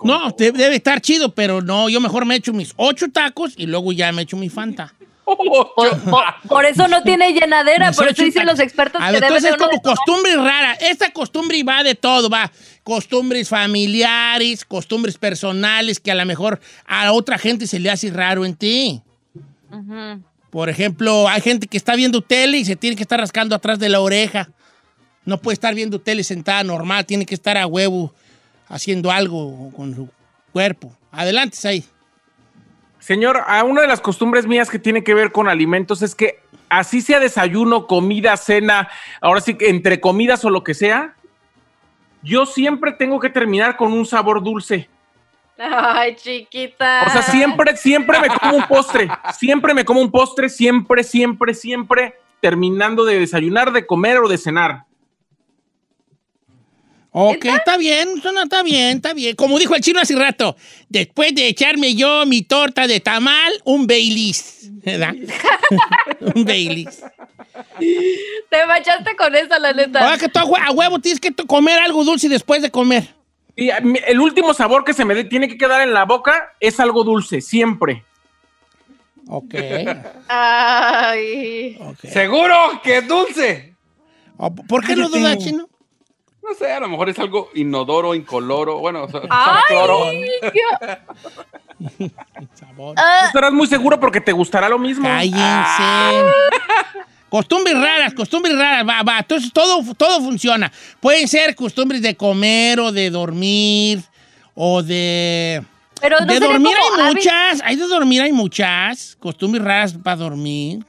No, 0.02 0.32
de- 0.32 0.54
debe 0.54 0.78
estar 0.78 1.02
chido, 1.02 1.36
pero 1.36 1.62
no, 1.62 1.90
yo 1.90 2.00
mejor 2.00 2.26
me 2.26 2.36
echo 2.36 2.54
mis 2.54 2.74
ocho 2.78 3.08
tacos 3.12 3.54
y 3.58 3.66
luego 3.68 3.92
ya 3.92 4.12
me 4.14 4.22
echo 4.22 4.38
mi 4.38 4.50
Fanta. 4.50 4.94
Por, 5.30 6.00
por- 6.10 6.24
por 6.48 6.66
eso 6.66 6.88
no 6.88 7.04
tiene 7.04 7.34
llenadera, 7.34 7.92
por 7.92 8.08
eso 8.08 8.24
dicen 8.24 8.48
los 8.48 8.60
expertos 8.60 9.00
A 9.00 9.08
que 9.08 9.12
ver, 9.12 9.22
debe 9.22 9.36
entonces 9.38 9.52
es 9.52 9.58
como 9.64 9.80
costumbre 9.82 10.36
rara. 10.38 10.74
Esta 10.74 11.12
costumbre 11.12 11.62
va 11.64 11.84
de 11.84 11.94
todo, 11.94 12.30
va. 12.32 12.50
Costumbres 12.90 13.50
familiares, 13.50 14.66
costumbres 14.66 15.16
personales 15.16 16.00
que 16.00 16.10
a 16.10 16.16
lo 16.16 16.26
mejor 16.26 16.60
a 16.88 17.12
otra 17.12 17.38
gente 17.38 17.68
se 17.68 17.78
le 17.78 17.92
hace 17.92 18.10
raro 18.10 18.46
en 18.46 18.56
ti. 18.56 19.04
Por 20.50 20.70
ejemplo, 20.70 21.28
hay 21.28 21.40
gente 21.40 21.68
que 21.68 21.78
está 21.78 21.96
viendo 21.96 22.22
tele 22.22 22.58
y 22.58 22.66
se 22.66 22.76
tiene 22.76 22.96
que 22.96 23.04
estar 23.04 23.20
rascando 23.20 23.54
atrás 23.54 23.78
de 23.78 23.90
la 23.90 24.00
oreja. 24.00 24.50
No 25.24 25.38
puede 25.40 25.54
estar 25.54 25.76
viendo 25.76 26.02
tele 26.02 26.24
sentada 26.24 26.64
normal, 26.64 27.06
tiene 27.06 27.28
que 27.28 27.36
estar 27.36 27.60
a 27.60 27.68
huevo 27.68 28.12
haciendo 28.68 29.12
algo 29.12 29.72
con 29.76 29.94
su 29.94 30.10
cuerpo. 30.52 30.92
Adelante, 31.12 31.60
ahí. 31.68 31.86
Señor, 32.98 33.44
a 33.46 33.64
una 33.66 33.82
de 33.82 33.88
las 33.88 34.02
costumbres 34.02 34.48
mías 34.48 34.68
que 34.72 34.80
tiene 34.80 35.04
que 35.04 35.14
ver 35.14 35.32
con 35.32 35.48
alimentos 35.48 36.02
es 36.02 36.16
que 36.16 36.40
así 36.70 37.02
sea 37.02 37.20
desayuno, 37.20 37.86
comida, 37.86 38.36
cena, 38.36 38.90
ahora 39.22 39.42
sí 39.42 39.54
que 39.54 39.70
entre 39.70 40.00
comidas 40.00 40.44
o 40.44 40.50
lo 40.50 40.64
que 40.64 40.74
sea, 40.74 41.14
yo 42.22 42.46
siempre 42.46 42.92
tengo 42.92 43.20
que 43.20 43.30
terminar 43.30 43.78
con 43.78 43.94
un 43.94 44.06
sabor 44.06 44.44
dulce. 44.44 44.90
Ay, 45.58 46.16
chiquita. 46.16 47.04
O 47.08 47.10
sea, 47.10 47.22
siempre, 47.22 47.76
siempre 47.76 48.20
me 48.20 48.28
como 48.30 48.56
un 48.56 48.64
postre. 48.64 49.10
Siempre 49.34 49.74
me 49.74 49.84
como 49.84 50.00
un 50.02 50.10
postre, 50.10 50.48
siempre, 50.48 51.04
siempre, 51.04 51.54
siempre 51.54 52.16
terminando 52.40 53.04
de 53.04 53.20
desayunar, 53.20 53.72
de 53.74 53.86
comer 53.86 54.20
o 54.20 54.30
de 54.30 54.38
cenar. 54.38 54.86
Ok, 57.22 57.46
está 57.46 57.76
bien, 57.78 58.08
está 58.24 58.64
bien, 58.64 58.98
está 58.98 59.14
bien. 59.14 59.36
Como 59.36 59.60
dijo 59.60 59.76
el 59.76 59.82
chino 59.82 60.00
hace 60.00 60.16
rato, 60.16 60.56
después 60.88 61.36
de 61.36 61.48
echarme 61.48 61.94
yo 61.96 62.26
mi 62.26 62.44
torta 62.44 62.88
de 62.88 63.00
tamal, 63.02 63.52
un 63.66 63.88
Baileys, 63.88 64.70
¿verdad? 64.86 65.14
un 66.36 66.46
Baileys. 66.46 67.02
Te 68.50 68.66
manchaste 68.66 69.16
con 69.18 69.36
esa, 69.36 69.60
la 69.60 69.74
neta. 69.74 70.00
Ahora 70.02 70.18
que 70.18 70.30
tú 70.30 70.40
a 70.40 70.44
hue- 70.46 70.62
a 70.66 70.72
huevo 70.72 71.00
tienes 71.00 71.20
que 71.20 71.34
comer 71.34 71.80
algo 71.80 72.04
dulce 72.06 72.30
después 72.30 72.62
de 72.62 72.72
comer. 72.72 73.10
Y 73.56 73.70
el 73.70 74.20
último 74.22 74.54
sabor 74.54 74.86
que 74.86 74.94
se 74.94 75.04
me 75.04 75.22
tiene 75.26 75.50
que 75.50 75.58
quedar 75.58 75.82
en 75.82 75.94
la 75.94 76.06
boca 76.06 76.54
es 76.62 76.80
algo 76.80 77.04
dulce, 77.04 77.42
siempre. 77.42 78.06
Ok. 79.28 79.54
Ay. 80.30 81.78
¡Seguro 82.08 82.56
que 82.84 82.98
es 83.00 83.08
dulce! 83.08 83.76
Oh, 84.38 84.54
¿Por 84.56 84.86
qué 84.86 84.96
lo 84.96 85.10
Cállate. 85.10 85.20
dudas, 85.20 85.38
chino? 85.40 85.70
No 86.50 86.56
sé, 86.56 86.72
a 86.72 86.80
lo 86.80 86.90
mejor 86.90 87.10
es 87.10 87.20
algo 87.20 87.50
inodoro, 87.54 88.16
incoloro. 88.16 88.80
Bueno, 88.80 89.04
o 89.04 89.10
sea, 89.10 89.22
Ay, 89.30 89.62
cloro. 89.68 90.00
qué- 90.52 91.00
Sabor. 92.56 92.96
Ah, 92.98 93.26
estarás 93.28 93.52
muy 93.54 93.68
seguro 93.68 94.00
porque 94.00 94.20
te 94.20 94.32
gustará 94.32 94.68
lo 94.68 94.80
mismo. 94.80 95.08
Cállense. 95.08 96.26
Costumbres 97.30 97.76
raras, 97.80 98.14
costumbres 98.16 98.58
raras, 98.58 98.88
va, 98.88 99.04
va. 99.04 99.20
Entonces 99.20 99.54
todo, 99.54 99.84
todo 99.96 100.20
funciona. 100.22 100.72
Pueden 101.00 101.28
ser 101.28 101.56
costumbres 101.56 102.02
de 102.02 102.16
comer 102.16 102.80
o 102.80 102.92
de 102.92 103.12
dormir 103.12 104.02
o 104.56 104.82
de... 104.82 105.64
pero 106.02 106.20
no 106.22 106.26
de 106.26 106.40
dormir 106.40 106.74
hay 106.76 107.14
muchas, 107.14 107.62
hay 107.64 107.76
de 107.76 107.88
dormir 107.88 108.22
hay 108.24 108.32
muchas. 108.32 109.16
Costumbres 109.20 109.64
raras 109.64 109.94
para 109.94 110.16
dormir. 110.18 110.84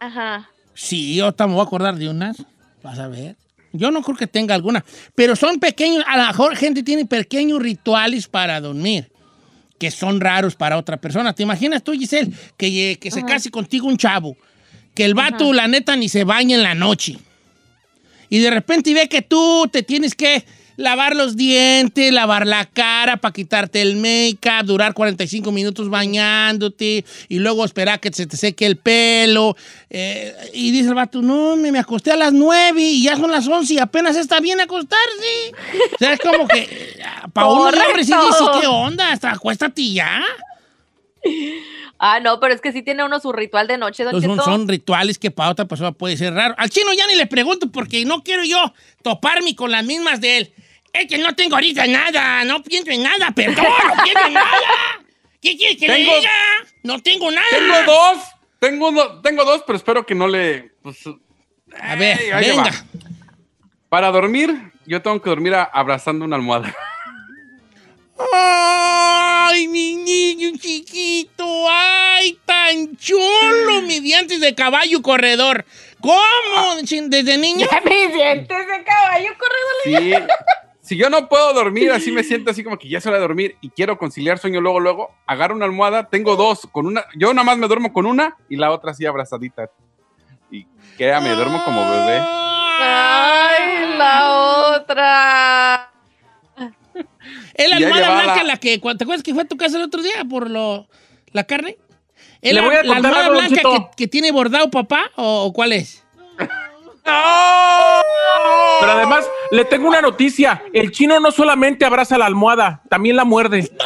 Ajá. 0.00 0.48
Sí, 0.72 1.14
yo 1.16 1.30
también 1.32 1.56
voy 1.56 1.64
a 1.64 1.66
acordar 1.66 1.94
de 1.96 2.08
unas. 2.08 2.38
Vas 2.82 2.98
a 2.98 3.08
ver. 3.08 3.36
Yo 3.72 3.90
no 3.90 4.02
creo 4.02 4.16
que 4.16 4.26
tenga 4.26 4.54
alguna. 4.54 4.84
Pero 5.14 5.36
son 5.36 5.58
pequeños, 5.60 6.04
a 6.06 6.16
lo 6.16 6.26
mejor 6.26 6.56
gente 6.56 6.82
tiene 6.82 7.06
pequeños 7.06 7.60
rituales 7.60 8.26
para 8.26 8.60
dormir 8.60 9.10
que 9.80 9.90
son 9.90 10.20
raros 10.20 10.56
para 10.56 10.76
otra 10.76 10.98
persona. 10.98 11.32
¿Te 11.32 11.42
imaginas 11.42 11.82
tú, 11.82 11.92
Giselle, 11.92 12.30
que, 12.58 12.98
que 13.00 13.10
se 13.10 13.24
case 13.24 13.50
contigo 13.50 13.88
un 13.88 13.96
chavo? 13.96 14.36
Que 14.94 15.06
el 15.06 15.14
vato, 15.14 15.54
la 15.54 15.68
neta, 15.68 15.96
ni 15.96 16.10
se 16.10 16.22
baña 16.22 16.54
en 16.54 16.62
la 16.62 16.74
noche. 16.74 17.16
y 18.28 18.40
de 18.40 18.50
repente 18.50 18.92
ve 18.92 19.08
que 19.08 19.22
tú 19.22 19.68
te 19.72 19.82
tienes 19.82 20.14
que 20.14 20.44
lavar 20.76 21.14
los 21.16 21.36
dientes, 21.36 22.12
lavar 22.12 22.46
la 22.46 22.64
cara 22.66 23.16
para 23.16 23.32
quitarte 23.32 23.82
el 23.82 23.96
make-up, 23.96 24.66
durar 24.66 24.94
45 24.94 25.52
minutos 25.52 25.88
bañándote 25.88 27.04
y 27.28 27.38
luego 27.38 27.64
esperar 27.64 28.00
que 28.00 28.12
se 28.12 28.26
te 28.26 28.36
seque 28.36 28.66
el 28.66 28.76
pelo. 28.76 29.56
eh, 29.88 30.34
y 30.52 30.70
dice 30.70 30.88
el 30.88 30.94
vato, 30.94 31.22
no, 31.22 31.56
me, 31.56 31.72
me 31.72 31.78
acosté 31.78 32.12
a 32.12 32.16
las 32.16 32.32
9 32.32 32.80
y 32.80 33.02
ya 33.04 33.16
son 33.16 33.30
las 33.30 33.46
11 33.46 33.74
y 33.74 33.78
apenas 33.78 34.16
está 34.16 34.40
bien 34.40 34.60
acostarse. 34.60 35.52
O 35.94 35.98
sea, 35.98 36.12
es 36.12 36.20
como 36.20 36.46
que 36.48 36.96
para 37.32 37.48
uno 37.48 37.64
hombre 37.64 38.04
sí 38.04 38.12
dice. 38.12 38.44
¿qué 38.60 38.66
onda? 38.66 39.12
Hasta 39.12 39.30
acuéstate 39.30 39.92
ya. 39.92 40.22
Ah, 42.02 42.18
no, 42.18 42.40
pero 42.40 42.54
es 42.54 42.62
que 42.62 42.72
sí 42.72 42.82
tiene 42.82 43.04
uno 43.04 43.20
su 43.20 43.30
ritual 43.30 43.66
de 43.66 43.76
noche, 43.76 44.04
Don 44.04 44.22
son, 44.22 44.40
son 44.40 44.68
rituales 44.68 45.18
que 45.18 45.30
para 45.30 45.50
otra 45.50 45.66
persona 45.66 45.92
puede 45.92 46.16
ser 46.16 46.32
raro. 46.32 46.54
Al 46.56 46.70
chino 46.70 46.94
ya 46.94 47.06
ni 47.06 47.14
le 47.14 47.26
pregunto 47.26 47.70
porque 47.70 48.06
no 48.06 48.22
quiero 48.22 48.42
yo 48.42 48.72
toparme 49.02 49.54
con 49.54 49.70
las 49.70 49.84
mismas 49.84 50.20
de 50.22 50.38
él. 50.38 50.52
Es 50.92 51.06
que 51.06 51.18
no 51.18 51.34
tengo 51.34 51.54
ahorita 51.54 51.86
nada, 51.86 52.44
no 52.44 52.62
pienso 52.62 52.90
en 52.90 53.02
nada, 53.02 53.30
perdón, 53.30 53.64
no 53.64 54.02
pienso 54.02 54.26
en 54.26 54.32
nada. 54.34 54.50
¿Qué 55.40 55.56
quiere 55.56 55.76
que 55.76 55.88
le 55.88 55.94
Tengo- 55.94 56.16
diga? 56.18 56.30
No 56.82 56.98
tengo 57.00 57.30
nada. 57.30 57.46
Tengo 57.50 57.74
dos, 57.92 58.18
tengo, 58.58 59.20
tengo 59.22 59.44
dos, 59.44 59.62
pero 59.66 59.76
espero 59.76 60.04
que 60.04 60.14
no 60.14 60.26
le... 60.28 60.72
pues, 60.82 60.98
A 61.80 61.94
ver, 61.96 62.18
venga. 62.40 62.84
Para 63.88 64.10
dormir, 64.10 64.54
yo 64.86 65.00
tengo 65.00 65.20
que 65.22 65.30
dormir 65.30 65.54
a- 65.54 65.64
abrazando 65.64 66.24
una 66.24 66.36
almohada. 66.36 66.74
Ay, 68.32 69.66
mi 69.68 69.96
niño 69.96 70.50
chiquito, 70.58 71.66
ay, 71.70 72.38
tan 72.44 72.96
chulo, 72.96 73.82
mi 73.82 74.00
dientes 74.00 74.40
de 74.40 74.54
caballo 74.54 75.00
corredor. 75.02 75.64
¿Cómo? 76.00 76.80
Chin, 76.84 77.08
¿Desde 77.10 77.36
niño? 77.38 77.66
Mis 77.84 78.12
dientes 78.12 78.66
de 78.66 78.84
caballo 78.84 79.30
corredor. 79.38 80.28
Sí. 80.28 80.34
Si 80.90 80.96
yo 80.96 81.08
no 81.08 81.28
puedo 81.28 81.52
dormir, 81.52 81.92
así 81.92 82.10
me 82.10 82.24
siento 82.24 82.50
así 82.50 82.64
como 82.64 82.76
que 82.76 82.88
ya 82.88 82.98
es 82.98 83.06
hora 83.06 83.14
de 83.18 83.22
dormir 83.22 83.56
y 83.60 83.70
quiero 83.70 83.96
conciliar 83.96 84.40
sueño 84.40 84.60
luego, 84.60 84.80
luego, 84.80 85.14
agarro 85.24 85.54
una 85.54 85.64
almohada, 85.64 86.08
tengo 86.08 86.34
dos, 86.34 86.66
con 86.72 86.84
una, 86.84 87.04
yo 87.16 87.32
nada 87.32 87.44
más 87.44 87.58
me 87.58 87.68
duermo 87.68 87.92
con 87.92 88.06
una 88.06 88.36
y 88.48 88.56
la 88.56 88.72
otra 88.72 88.90
así 88.90 89.06
abrazadita. 89.06 89.70
Y 90.50 90.66
créame, 90.96 91.30
duermo 91.36 91.62
como 91.64 91.80
bebé. 91.88 92.18
Ay, 92.80 93.96
la 93.98 94.32
otra. 94.74 95.92
¿Es 97.54 97.70
la 97.70 97.76
almohada 97.76 98.22
blanca 98.24 98.36
la- 98.38 98.42
la 98.42 98.56
que, 98.56 98.76
¿te 98.76 99.04
acuerdas 99.04 99.22
que 99.22 99.32
fue 99.32 99.44
a 99.44 99.46
tu 99.46 99.56
casa 99.56 99.76
el 99.76 99.84
otro 99.84 100.02
día 100.02 100.24
por 100.28 100.50
lo, 100.50 100.88
la 101.30 101.44
carne? 101.44 101.78
¿Es 102.42 102.52
la, 102.52 102.62
almohada 102.62 103.28
blanca 103.28 103.62
que, 103.62 103.86
que 103.96 104.08
tiene 104.08 104.32
bordado 104.32 104.72
papá 104.72 105.12
o, 105.14 105.44
o 105.44 105.52
cuál 105.52 105.70
es? 105.70 106.04
Pero 108.80 108.92
además, 108.92 109.28
le 109.50 109.64
tengo 109.64 109.88
una 109.88 110.00
noticia. 110.00 110.62
El 110.72 110.90
chino 110.90 111.20
no 111.20 111.30
solamente 111.30 111.84
abraza 111.84 112.16
la 112.18 112.26
almohada, 112.26 112.82
también 112.88 113.16
la 113.16 113.24
muerde. 113.24 113.70
¡No! 113.78 113.84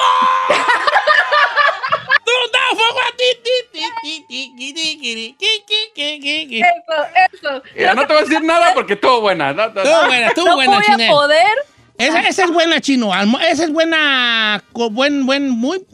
Eso, 6.51 7.07
eso. 7.33 7.63
Ya, 7.77 7.95
no 7.95 8.07
te 8.07 8.13
voy 8.13 8.23
a 8.23 8.27
decir 8.27 8.43
nada 8.43 8.75
porque 8.75 8.95
estuvo 8.95 9.21
buena. 9.23 9.53
No, 9.53 9.65
estuvo 9.65 10.07
buena, 10.07 10.27
estuvo 10.29 10.55
buena, 10.55 10.75
voy 10.75 10.85
Chinel. 10.85 11.09
A 11.09 11.13
poder. 11.13 11.57
Esa, 11.99 12.21
esa, 12.21 12.45
es 12.45 12.51
buena, 12.53 12.81
chino. 12.81 13.13
Esa 13.43 13.65
es 13.65 13.73
buena, 13.73 14.63
buen, 14.73 15.27
buen, 15.27 15.49
muy 15.49 15.85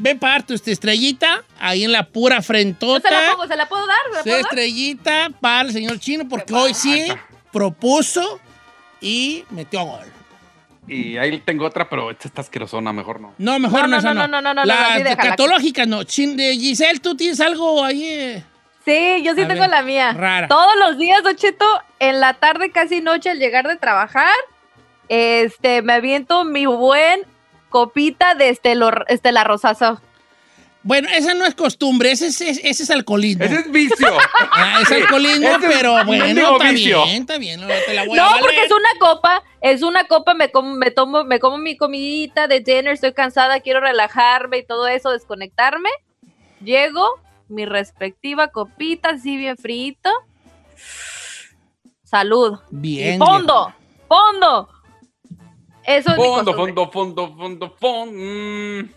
Ven 0.00 0.18
para 0.18 0.40
tu 0.44 0.54
este, 0.54 0.72
estrellita 0.72 1.42
ahí 1.58 1.84
en 1.84 1.92
la 1.92 2.04
pura 2.06 2.40
frentota. 2.42 3.08
se 3.08 3.14
la 3.14 3.30
pongo, 3.32 3.46
se 3.46 3.56
la 3.56 3.68
puedo 3.68 3.86
dar, 3.86 3.96
se 4.10 4.10
la 4.12 4.22
Sí, 4.22 4.28
puedo 4.30 4.36
dar. 4.36 4.44
estrellita 4.46 5.30
para 5.40 5.60
el 5.68 5.72
señor 5.72 5.98
chino 5.98 6.28
porque 6.28 6.54
hoy 6.54 6.74
sí 6.74 7.06
propuso 7.52 8.40
y 9.00 9.44
metió 9.50 9.84
gol. 9.84 10.06
Y 10.86 11.18
ahí 11.18 11.38
tengo 11.40 11.66
otra, 11.66 11.88
pero 11.88 12.10
esta 12.10 12.28
está 12.28 12.40
asquerosona, 12.40 12.92
mejor 12.94 13.20
no. 13.20 13.34
No, 13.36 13.58
mejor 13.58 13.82
No, 13.82 13.86
no, 13.88 13.92
no, 13.92 13.98
esa 13.98 14.14
no, 14.14 14.26
no, 14.26 14.40
no, 14.40 14.54
no, 14.54 14.54
no, 14.54 14.64
La 14.64 14.96
sí, 14.96 15.02
catológica 15.16 15.84
no. 15.84 16.02
Chin- 16.04 16.34
de 16.36 16.54
Giselle, 16.56 16.98
¿tú 17.00 17.14
tienes 17.14 17.40
algo 17.40 17.84
ahí? 17.84 18.04
eh? 18.04 18.44
Sí, 18.86 19.22
yo 19.22 19.34
sí 19.34 19.42
A 19.42 19.48
tengo 19.48 19.60
ver, 19.60 19.70
la 19.70 19.82
mía. 19.82 20.12
rara. 20.14 20.48
Todos 20.48 20.72
los 20.78 20.96
días, 20.96 21.22
Don 21.22 21.36
Cheto, 21.36 21.66
en 21.98 22.20
la 22.20 22.34
tarde, 22.34 22.70
casi 22.70 23.02
noche, 23.02 23.28
al 23.28 23.38
llegar 23.38 23.68
de 23.68 23.76
trabajar, 23.76 24.32
este, 25.10 25.82
me 25.82 25.92
aviento 25.94 26.44
mi 26.44 26.64
buen 26.64 27.20
copita 27.68 28.34
de 28.34 28.48
estelo, 28.50 28.90
estela 29.08 29.44
rosazo. 29.44 30.00
Bueno, 30.84 31.08
esa 31.10 31.34
no 31.34 31.44
es 31.44 31.54
costumbre, 31.54 32.12
ese 32.12 32.28
es, 32.28 32.40
ese 32.40 32.82
es 32.84 32.90
alcoholismo. 32.90 33.44
Ese 33.44 33.56
es 33.56 33.70
vicio. 33.70 34.08
Ah, 34.52 34.80
es 34.82 34.90
alcoholismo, 34.90 35.46
Ese 35.48 35.66
es 35.66 35.72
pero 35.76 36.04
bueno, 36.06 36.24
está 36.24 36.70
vicio. 36.70 37.04
bien, 37.04 37.20
está 37.22 37.38
bien. 37.38 37.60
No, 37.60 37.66
te 37.66 37.94
la 37.94 38.04
voy 38.06 38.18
a 38.18 38.22
No, 38.22 38.28
valer. 38.28 38.40
porque 38.40 38.62
es 38.64 38.72
una 38.72 38.88
copa, 38.98 39.42
es 39.60 39.82
una 39.82 40.04
copa, 40.04 40.34
me 40.34 40.50
como, 40.50 40.74
me 40.74 40.90
tomo, 40.90 41.24
me 41.24 41.38
como 41.38 41.58
mi 41.58 41.76
comidita 41.76 42.46
de 42.48 42.60
dinner, 42.60 42.88
estoy 42.88 43.12
cansada, 43.12 43.60
quiero 43.60 43.80
relajarme 43.80 44.58
y 44.58 44.66
todo 44.66 44.86
eso, 44.88 45.10
desconectarme. 45.10 45.90
Llego, 46.64 47.06
mi 47.48 47.66
respectiva 47.66 48.48
copita, 48.48 49.10
así 49.10 49.36
bien 49.36 49.56
frito. 49.58 50.10
Salud. 52.04 52.58
Bien. 52.70 53.16
Y 53.16 53.18
fondo, 53.18 53.74
fondo. 54.08 54.68
Eso 55.88 56.10
es 56.10 56.18
mi 56.18 56.24
Fondo, 56.24 56.54
fondo, 56.54 56.90
fondo, 56.90 57.34
fondo, 57.36 57.76
fondo. 57.80 58.12
Mm. 58.14 58.90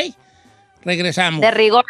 Regresamos. 0.83 1.41
De 1.41 1.51
rigor. 1.53 1.85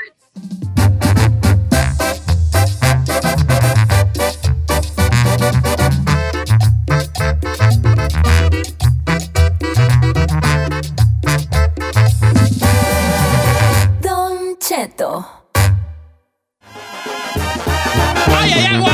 ¡Ay, 18.26 18.52
ay, 18.52 18.66
agua! 18.74 18.90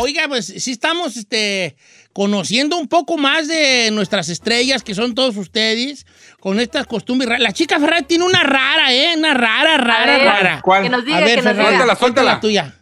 Oiga, 0.00 0.26
pues 0.28 0.46
sí 0.46 0.70
estamos 0.70 1.16
este, 1.16 1.76
conociendo 2.12 2.78
un 2.78 2.88
poco 2.88 3.18
más 3.18 3.46
de 3.48 3.90
nuestras 3.92 4.28
estrellas, 4.30 4.82
que 4.82 4.94
son 4.94 5.14
todos 5.14 5.36
ustedes, 5.36 6.06
con 6.40 6.60
estas 6.60 6.86
costumbres 6.86 7.28
raras. 7.28 7.42
La 7.42 7.52
chica 7.52 7.78
Ferrari 7.78 8.04
tiene 8.04 8.24
una 8.24 8.42
rara, 8.42 8.92
¿eh? 8.94 9.14
Una 9.16 9.34
rara, 9.34 9.76
rara, 9.76 10.06
ver, 10.06 10.24
rara. 10.24 10.60
¿Cuál? 10.62 10.84
Que 10.84 10.88
nos 10.88 11.04
diga, 11.04 11.18
A 11.18 11.20
ver, 11.20 11.28
que 11.30 11.36
nos 11.36 11.44
Ferrari, 11.44 11.58
diga. 11.58 11.68
Suéltala, 11.78 11.96
suéltala. 11.96 12.32
la 12.34 12.40
tuya. 12.40 12.74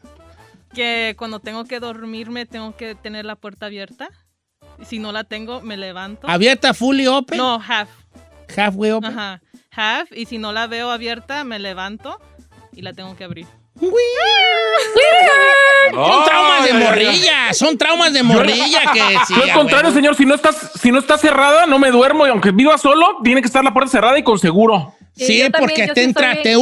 que 0.72 1.14
cuando 1.18 1.40
tengo 1.40 1.64
que 1.64 1.80
dormirme 1.80 2.46
tengo 2.46 2.76
que 2.76 2.94
tener 2.94 3.24
la 3.24 3.34
puerta 3.36 3.66
abierta. 3.66 4.08
Y 4.80 4.84
si 4.84 4.98
no 5.00 5.10
la 5.12 5.24
tengo, 5.24 5.60
me 5.60 5.76
levanto. 5.76 6.28
¿Abierta 6.28 6.74
fully 6.74 7.06
open? 7.08 7.38
No, 7.38 7.60
half. 7.60 7.88
Halfway 8.56 8.90
open. 8.92 9.10
Ajá. 9.10 9.42
Half. 9.70 10.12
Y 10.12 10.26
si 10.26 10.38
no 10.38 10.52
la 10.52 10.66
veo 10.66 10.90
abierta, 10.90 11.44
me 11.44 11.58
levanto 11.58 12.20
y 12.74 12.82
la 12.82 12.92
tengo 12.92 13.14
que 13.16 13.24
abrir. 13.24 13.46
Son 15.92 16.24
traumas 16.24 16.64
de 16.66 16.72
morrilla, 16.74 17.52
son 17.52 17.78
traumas 17.78 18.12
de 18.12 18.22
morrilla 18.22 18.92
que 18.92 19.00
sí. 19.26 19.34
Yo 19.36 19.42
al 19.42 19.52
contrario, 19.52 19.92
señor, 19.92 20.14
si 20.16 20.24
no 20.24 20.34
estás, 20.34 20.70
si 20.80 20.90
no 20.90 20.98
está 20.98 21.18
cerrada, 21.18 21.66
no 21.66 21.78
me 21.78 21.90
duermo 21.90 22.26
y 22.26 22.30
aunque 22.30 22.50
viva 22.50 22.78
solo, 22.78 23.18
tiene 23.22 23.40
que 23.40 23.46
estar 23.46 23.64
la 23.64 23.72
puerta 23.72 23.90
cerrada 23.90 24.18
y 24.18 24.22
con 24.22 24.38
seguro. 24.38 24.94
Sí, 25.14 25.26
también, 25.26 25.52
porque 25.58 25.86
yo 25.88 25.94
te 25.94 26.02
entra, 26.04 26.42
te 26.42 26.56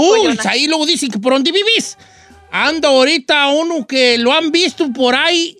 ahí 0.48 0.66
luego 0.66 0.84
dicen 0.86 1.10
que 1.10 1.18
por 1.18 1.32
dónde 1.32 1.52
vivís. 1.52 1.96
Anda 2.50 2.88
ahorita 2.88 3.46
uno 3.48 3.86
que 3.86 4.18
lo 4.18 4.32
han 4.32 4.50
visto 4.50 4.92
por 4.92 5.14
ahí 5.14 5.56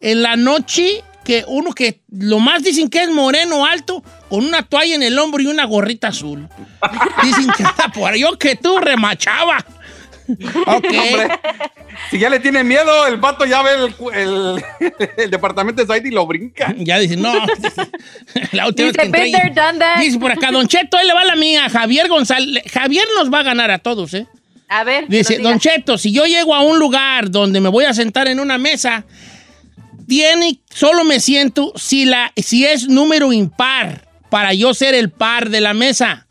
en 0.00 0.22
la 0.22 0.36
noche, 0.36 1.04
que 1.24 1.44
uno 1.46 1.72
que 1.74 2.00
lo 2.10 2.38
más 2.38 2.62
dicen 2.62 2.88
que 2.88 3.02
es 3.02 3.10
moreno 3.10 3.66
alto, 3.66 4.02
con 4.30 4.46
una 4.46 4.62
toalla 4.62 4.94
en 4.94 5.02
el 5.02 5.18
hombro 5.18 5.42
y 5.42 5.46
una 5.46 5.66
gorrita 5.66 6.08
azul. 6.08 6.48
Dicen 7.22 7.48
que 7.54 7.64
está 7.64 7.88
por 7.88 8.12
ahí. 8.12 8.20
Yo 8.20 8.38
que 8.38 8.56
tú 8.56 8.78
remachaba. 8.78 9.64
Ok. 10.28 10.84
Hombre, 10.84 11.28
si 12.10 12.18
ya 12.18 12.30
le 12.30 12.40
tiene 12.40 12.62
miedo, 12.64 13.06
el 13.06 13.16
vato 13.16 13.44
ya 13.44 13.62
ve 13.62 13.70
el, 13.74 13.94
el, 14.14 14.64
el 15.16 15.30
departamento 15.30 15.82
de 15.82 15.86
Saidi 15.88 16.08
y 16.08 16.12
lo 16.12 16.26
brinca. 16.26 16.74
Ya 16.78 16.98
dicen, 16.98 17.20
no. 17.22 17.32
La 18.52 18.66
última 18.68 18.86
vez 18.88 18.92
Dice, 18.92 18.98
que 18.98 19.02
entré 19.06 19.22
been 19.22 19.22
ahí- 19.22 19.32
there, 19.32 19.50
done 19.54 19.78
that. 19.78 19.98
Dice 19.98 20.18
por 20.18 20.30
acá, 20.32 20.50
Don 20.50 20.66
Cheto, 20.68 20.96
ahí 20.96 21.06
le 21.06 21.12
va 21.14 21.24
la 21.24 21.36
mía. 21.36 21.68
Javier 21.68 22.08
González. 22.08 22.62
Javier 22.72 23.04
nos 23.18 23.32
va 23.32 23.40
a 23.40 23.42
ganar 23.42 23.70
a 23.70 23.78
todos, 23.78 24.14
¿eh? 24.14 24.26
A 24.68 24.84
ver. 24.84 25.06
Dice. 25.08 25.38
Don 25.38 25.58
Cheto, 25.58 25.98
si 25.98 26.12
yo 26.12 26.24
llego 26.26 26.54
a 26.54 26.60
un 26.62 26.78
lugar 26.78 27.30
donde 27.30 27.60
me 27.60 27.68
voy 27.68 27.84
a 27.84 27.92
sentar 27.92 28.28
en 28.28 28.40
una 28.40 28.56
mesa, 28.58 29.04
tiene, 30.08 30.60
solo 30.72 31.04
me 31.04 31.20
siento 31.20 31.72
si, 31.76 32.04
la, 32.04 32.32
si 32.36 32.64
es 32.64 32.88
número 32.88 33.32
impar 33.32 34.08
para 34.30 34.54
yo 34.54 34.72
ser 34.74 34.94
el 34.94 35.10
par 35.10 35.50
de 35.50 35.60
la 35.60 35.74
mesa. 35.74 36.26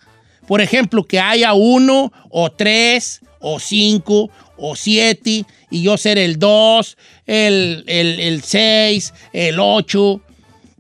Por 0.47 0.59
ejemplo, 0.59 1.03
que 1.05 1.20
haya 1.20 1.53
uno 1.53 2.11
o 2.30 2.51
tres 2.51 3.22
o 3.41 3.59
cinco 3.59 4.29
o 4.57 4.75
7 4.75 5.45
y 5.71 5.83
yo 5.83 5.97
ser 5.97 6.17
el 6.17 6.37
2, 6.37 6.97
el, 7.25 7.83
el, 7.87 8.41
6, 8.43 9.13
el 9.33 9.59
8. 9.59 10.21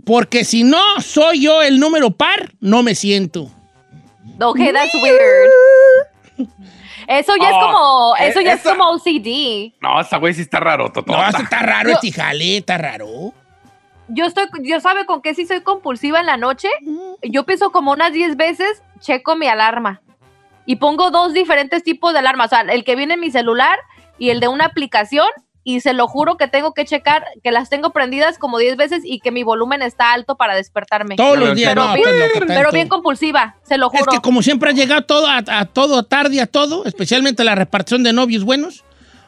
Porque 0.05 0.43
si 0.45 0.63
no 0.63 0.79
soy 0.99 1.41
yo 1.41 1.61
el 1.61 1.79
número 1.79 2.11
par, 2.11 2.53
no 2.59 2.83
me 2.83 2.93
siento. 2.95 3.49
Okay, 4.39 4.71
that's 4.73 4.93
weird. 4.95 6.49
Eso 7.07 7.33
ya 7.39 7.49
es 7.49 7.53
Oh, 7.55 7.59
como, 7.59 8.15
eh, 8.17 8.27
eso 8.27 8.41
ya 8.41 8.53
es 8.53 8.61
como 8.61 8.89
OCD. 8.91 9.73
No, 9.81 9.99
esa 9.99 10.17
güey 10.17 10.33
sí 10.33 10.41
está 10.41 10.59
raro, 10.59 10.91
Totó. 10.91 11.11
No, 11.11 11.27
está 11.27 11.59
raro, 11.59 11.89
Yo- 11.89 11.95
este 11.95 12.11
jale, 12.11 12.57
está 12.57 12.77
raro. 12.77 13.33
Yo 14.07 14.25
estoy, 14.25 14.45
yo 14.63 14.79
sabe 14.79 15.05
con 15.05 15.21
qué 15.21 15.33
sí 15.33 15.45
soy 15.45 15.61
compulsiva 15.61 16.19
en 16.19 16.25
la 16.25 16.37
noche. 16.37 16.67
Yo 17.23 17.45
pienso 17.45 17.71
como 17.71 17.91
unas 17.91 18.11
10 18.13 18.35
veces, 18.37 18.81
checo 18.99 19.35
mi 19.35 19.47
alarma. 19.47 20.01
Y 20.65 20.77
pongo 20.77 21.11
dos 21.11 21.33
diferentes 21.33 21.83
tipos 21.83 22.13
de 22.13 22.19
alarma. 22.19 22.45
O 22.45 22.47
sea, 22.47 22.61
el 22.61 22.83
que 22.83 22.95
viene 22.95 23.15
en 23.15 23.19
mi 23.19 23.31
celular 23.31 23.77
y 24.17 24.29
el 24.29 24.39
de 24.39 24.47
una 24.47 24.65
aplicación. 24.65 25.27
Y 25.63 25.81
se 25.81 25.93
lo 25.93 26.07
juro 26.07 26.37
que 26.37 26.47
tengo 26.47 26.73
que 26.73 26.85
checar 26.85 27.23
que 27.43 27.51
las 27.51 27.69
tengo 27.69 27.91
prendidas 27.91 28.39
como 28.39 28.57
10 28.57 28.77
veces 28.77 29.03
y 29.05 29.19
que 29.19 29.29
mi 29.29 29.43
volumen 29.43 29.83
está 29.83 30.11
alto 30.11 30.35
para 30.35 30.55
despertarme. 30.55 31.15
Todos 31.17 31.37
los 31.37 31.55
días, 31.55 31.69
pero 31.69 31.85
no, 31.85 31.93
bien, 31.93 32.09
pues, 32.33 32.45
pero 32.47 32.71
bien 32.71 32.87
compulsiva, 32.87 33.57
se 33.61 33.77
lo 33.77 33.91
Es 33.93 33.99
juro. 33.99 34.11
que 34.11 34.21
como 34.21 34.41
siempre 34.41 34.71
has 34.71 34.75
llegado 34.75 35.03
todo 35.03 35.27
a, 35.27 35.43
a 35.45 35.65
todo 35.65 36.01
tarde 36.01 36.41
a 36.41 36.47
todo, 36.47 36.83
especialmente 36.85 37.43
la 37.43 37.53
repartición 37.53 38.01
de 38.01 38.11
novios 38.11 38.43
buenos. 38.43 38.83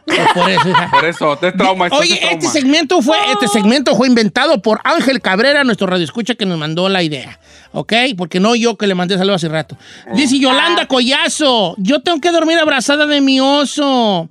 Pues 0.06 0.20
por 0.34 0.50
eso. 0.50 0.74
Por 0.92 1.06
eso, 1.06 1.38
te 1.38 1.52
trauma. 1.52 1.88
Oye, 1.92 2.18
trauma. 2.18 2.34
este 2.34 2.48
segmento 2.48 3.02
fue 3.02 3.18
este 3.32 3.48
segmento 3.48 3.96
fue 3.96 4.08
inventado 4.08 4.62
por 4.62 4.82
Ángel 4.84 5.22
Cabrera, 5.22 5.64
nuestro 5.64 5.88
radioescucha 5.88 6.36
que 6.36 6.46
nos 6.46 6.58
mandó 6.58 6.90
la 6.90 7.04
idea, 7.04 7.40
¿ok? 7.72 7.94
Porque 8.18 8.40
no 8.40 8.56
yo 8.56 8.78
que 8.78 8.88
le 8.88 8.96
mandé 8.96 9.18
saludos 9.18 9.44
hace 9.44 9.50
rato. 9.50 9.78
Dice 10.16 10.40
Yolanda 10.40 10.88
Collazo, 10.88 11.76
yo 11.78 12.02
tengo 12.02 12.20
que 12.20 12.32
dormir 12.32 12.58
abrazada 12.60 13.06
de 13.06 13.22
mi 13.22 13.40
oso. 13.40 14.30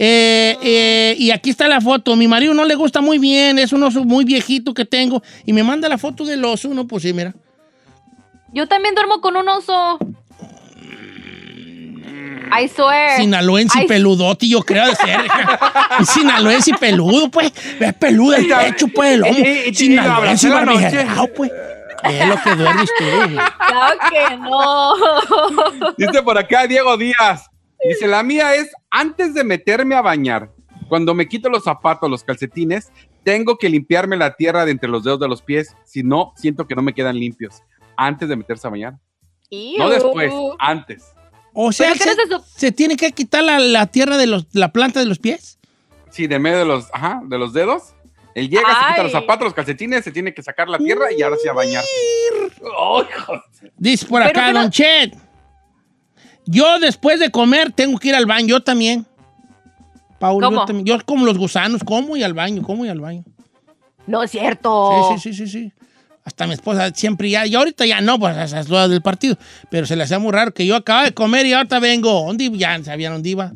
Eh, 0.00 0.56
eh, 0.62 1.16
y 1.18 1.32
aquí 1.32 1.50
está 1.50 1.66
la 1.66 1.80
foto. 1.80 2.14
Mi 2.14 2.28
marido 2.28 2.54
no 2.54 2.64
le 2.64 2.76
gusta 2.76 3.00
muy 3.00 3.18
bien, 3.18 3.58
es 3.58 3.72
un 3.72 3.82
oso 3.82 4.04
muy 4.04 4.24
viejito 4.24 4.72
que 4.72 4.84
tengo. 4.84 5.22
Y 5.44 5.52
me 5.52 5.64
manda 5.64 5.88
la 5.88 5.98
foto 5.98 6.24
del 6.24 6.44
oso, 6.44 6.68
no, 6.68 6.86
pues 6.86 7.02
sí, 7.02 7.12
mira. 7.12 7.34
Yo 8.52 8.66
también 8.68 8.94
duermo 8.94 9.20
con 9.20 9.36
un 9.36 9.48
oso. 9.48 9.98
I 12.52 12.68
swear. 12.68 13.16
Sinaloense 13.16 13.78
y 13.78 13.80
Ay, 13.82 13.88
peludote, 13.88 14.48
yo 14.48 14.62
creo 14.62 14.86
de 14.86 14.94
ser. 14.96 15.20
Sinaloense 16.06 16.70
y 16.70 16.74
peludo, 16.74 17.30
pues. 17.30 17.52
Es 17.80 17.94
peludo 17.94 18.36
el 18.36 18.48
pecho, 18.48 18.88
pues, 18.94 19.14
el 19.14 19.20
lomo. 19.20 19.34
Sinaloense 19.72 20.48
barbijerao, 20.48 21.28
pues. 21.34 21.50
Es 22.04 22.28
lo 22.28 22.42
que 22.42 22.54
duermes 22.54 22.90
tú. 22.98 23.04
Claro 23.66 23.98
que 24.10 24.36
no. 24.36 24.94
Dice 25.98 26.22
por 26.22 26.38
acá 26.38 26.66
Diego 26.66 26.96
Díaz. 26.96 27.50
Dice, 27.88 28.06
la 28.06 28.22
mía 28.22 28.54
es 28.54 28.72
antes 28.90 29.34
de 29.34 29.44
meterme 29.44 29.94
a 29.94 30.02
bañar. 30.02 30.50
Cuando 30.88 31.14
me 31.14 31.28
quito 31.28 31.48
los 31.48 31.64
zapatos, 31.64 32.10
los 32.10 32.24
calcetines, 32.24 32.90
tengo 33.24 33.58
que 33.58 33.68
limpiarme 33.68 34.16
la 34.16 34.34
tierra 34.34 34.64
de 34.64 34.70
entre 34.70 34.88
los 34.88 35.04
dedos 35.04 35.20
de 35.20 35.28
los 35.28 35.42
pies. 35.42 35.76
Si 35.84 36.02
no, 36.02 36.32
siento 36.36 36.66
que 36.66 36.74
no 36.74 36.82
me 36.82 36.94
quedan 36.94 37.18
limpios. 37.18 37.62
Antes 37.96 38.28
de 38.28 38.36
meterse 38.36 38.66
a 38.66 38.70
bañar. 38.70 38.94
No 39.78 39.90
después, 39.90 40.32
antes. 40.58 41.14
O 41.52 41.72
sea, 41.72 41.92
¿Pero 41.92 42.04
qué 42.04 42.14
se, 42.22 42.26
no 42.28 42.44
se 42.56 42.72
tiene 42.72 42.96
que 42.96 43.10
quitar 43.12 43.42
la, 43.44 43.58
la 43.58 43.86
tierra 43.86 44.16
de 44.16 44.26
los, 44.26 44.46
la 44.52 44.72
planta 44.72 45.00
de 45.00 45.06
los 45.06 45.18
pies. 45.18 45.58
Sí, 46.10 46.26
de 46.26 46.38
medio 46.38 46.58
de 46.58 46.64
los, 46.64 46.86
ajá, 46.92 47.20
de 47.24 47.38
los 47.38 47.52
dedos. 47.52 47.94
Él 48.34 48.48
llega, 48.48 48.62
se 48.68 48.88
quita 48.90 49.02
los 49.02 49.14
Ay. 49.14 49.20
zapatos, 49.20 49.44
los 49.46 49.54
calcetines, 49.54 50.04
se 50.04 50.12
tiene 50.12 50.32
que 50.32 50.42
sacar 50.42 50.68
la 50.68 50.78
tierra 50.78 51.06
y 51.16 51.20
ahora 51.22 51.36
sí 51.42 51.48
a 51.48 51.52
bañarse. 51.52 51.88
Ay, 52.40 53.06
joder. 53.26 53.42
Dice 53.76 54.06
por 54.06 54.22
Pero 54.22 54.30
acá, 54.30 54.52
no- 54.52 54.60
Don 54.62 54.70
Chet. 54.70 55.16
Yo 56.46 56.78
después 56.78 57.18
de 57.20 57.30
comer 57.30 57.72
tengo 57.72 57.98
que 57.98 58.08
ir 58.08 58.14
al 58.14 58.26
baño, 58.26 58.46
yo 58.48 58.62
también. 58.62 59.06
Paul, 60.18 60.42
yo 60.42 60.64
también. 60.64 60.86
Yo 60.86 60.98
como 61.04 61.26
los 61.26 61.36
gusanos, 61.36 61.82
como 61.84 62.16
y 62.16 62.22
al 62.22 62.34
baño, 62.34 62.62
como 62.62 62.84
y 62.84 62.88
al 62.88 63.00
baño. 63.00 63.24
No 64.06 64.22
es 64.22 64.30
cierto. 64.30 65.10
Sí, 65.16 65.18
sí, 65.20 65.32
sí, 65.34 65.46
sí, 65.46 65.52
sí. 65.52 65.72
Hasta 66.28 66.46
mi 66.46 66.52
esposa 66.52 66.92
siempre 66.94 67.30
ya, 67.30 67.46
y 67.46 67.54
ahorita 67.54 67.86
ya 67.86 68.02
no, 68.02 68.18
pues 68.18 68.36
esas 68.36 68.68
lo 68.68 68.86
del 68.86 69.00
partido. 69.00 69.38
Pero 69.70 69.86
se 69.86 69.96
le 69.96 70.04
hacía 70.04 70.18
muy 70.18 70.30
raro 70.30 70.52
que 70.52 70.66
yo 70.66 70.76
acababa 70.76 71.06
de 71.06 71.14
comer 71.14 71.46
y 71.46 71.54
ahorita 71.54 71.78
vengo. 71.80 72.24
¿Dónde? 72.26 72.50
Ya 72.52 72.84
sabían 72.84 73.14
dónde 73.14 73.30
iba. 73.30 73.52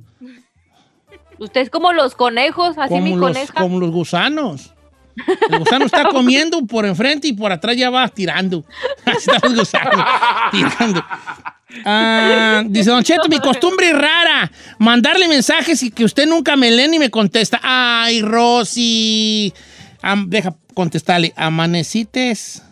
Usted 1.38 1.60
es 1.60 1.68
como 1.70 1.92
los 1.92 2.14
conejos, 2.14 2.78
así 2.78 2.94
mi 2.94 3.10
Como 3.10 3.16
los, 3.28 3.32
coneja. 3.34 3.52
como 3.60 3.78
los 3.78 3.90
gusanos. 3.90 4.72
El 5.50 5.58
gusano 5.58 5.84
está 5.84 6.08
comiendo 6.08 6.64
por 6.64 6.86
enfrente 6.86 7.28
y 7.28 7.34
por 7.34 7.52
atrás 7.52 7.76
ya 7.76 7.90
va 7.90 8.08
tirando. 8.08 8.64
Así 9.04 9.30
están 9.30 9.50
los 9.54 9.58
gusanos, 9.70 10.06
tirando. 10.50 11.04
Ah, 11.84 12.62
dice 12.66 12.90
Don 12.90 13.02
Cheto, 13.04 13.28
mi 13.28 13.38
costumbre 13.38 13.90
es 13.90 13.98
rara. 13.98 14.50
Mandarle 14.78 15.28
mensajes 15.28 15.82
y 15.82 15.90
que 15.90 16.04
usted 16.04 16.26
nunca 16.26 16.56
me 16.56 16.70
lee 16.70 16.88
ni 16.88 16.98
me 16.98 17.10
contesta. 17.10 17.60
Ay, 17.62 18.22
Rosy. 18.22 19.52
Am- 20.02 20.28
deja 20.28 20.54
contestarle. 20.74 21.32
¿Amanecites 21.36 22.62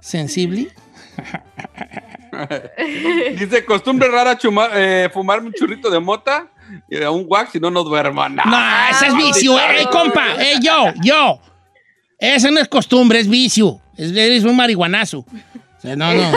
sensible? 0.00 0.68
Dice, 3.38 3.64
costumbre 3.64 4.08
rara 4.08 4.36
chuma- 4.38 4.68
eh, 4.74 5.08
fumarme 5.12 5.48
un 5.48 5.52
churrito 5.54 5.90
de 5.90 5.98
mota 6.00 6.48
y 6.90 6.96
un 6.98 7.24
wax 7.28 7.52
si 7.52 7.60
no, 7.60 7.70
no 7.70 7.82
duermo. 7.82 8.28
No, 8.28 8.44
No, 8.44 8.58
ese 8.90 9.06
es 9.06 9.16
vicio. 9.16 9.58
¡Ey, 9.58 9.86
compa! 9.86 10.34
¡Ey, 10.38 10.58
yo! 10.60 10.92
¡Yo! 11.02 11.40
Esa 12.18 12.50
no 12.50 12.60
es 12.60 12.68
costumbre, 12.68 13.20
es 13.20 13.28
vicio. 13.28 13.80
Es, 13.96 14.10
eres 14.12 14.44
un 14.44 14.56
marihuanazo. 14.56 15.20
O 15.20 15.80
sea, 15.80 15.96
no, 15.96 16.12
no. 16.12 16.32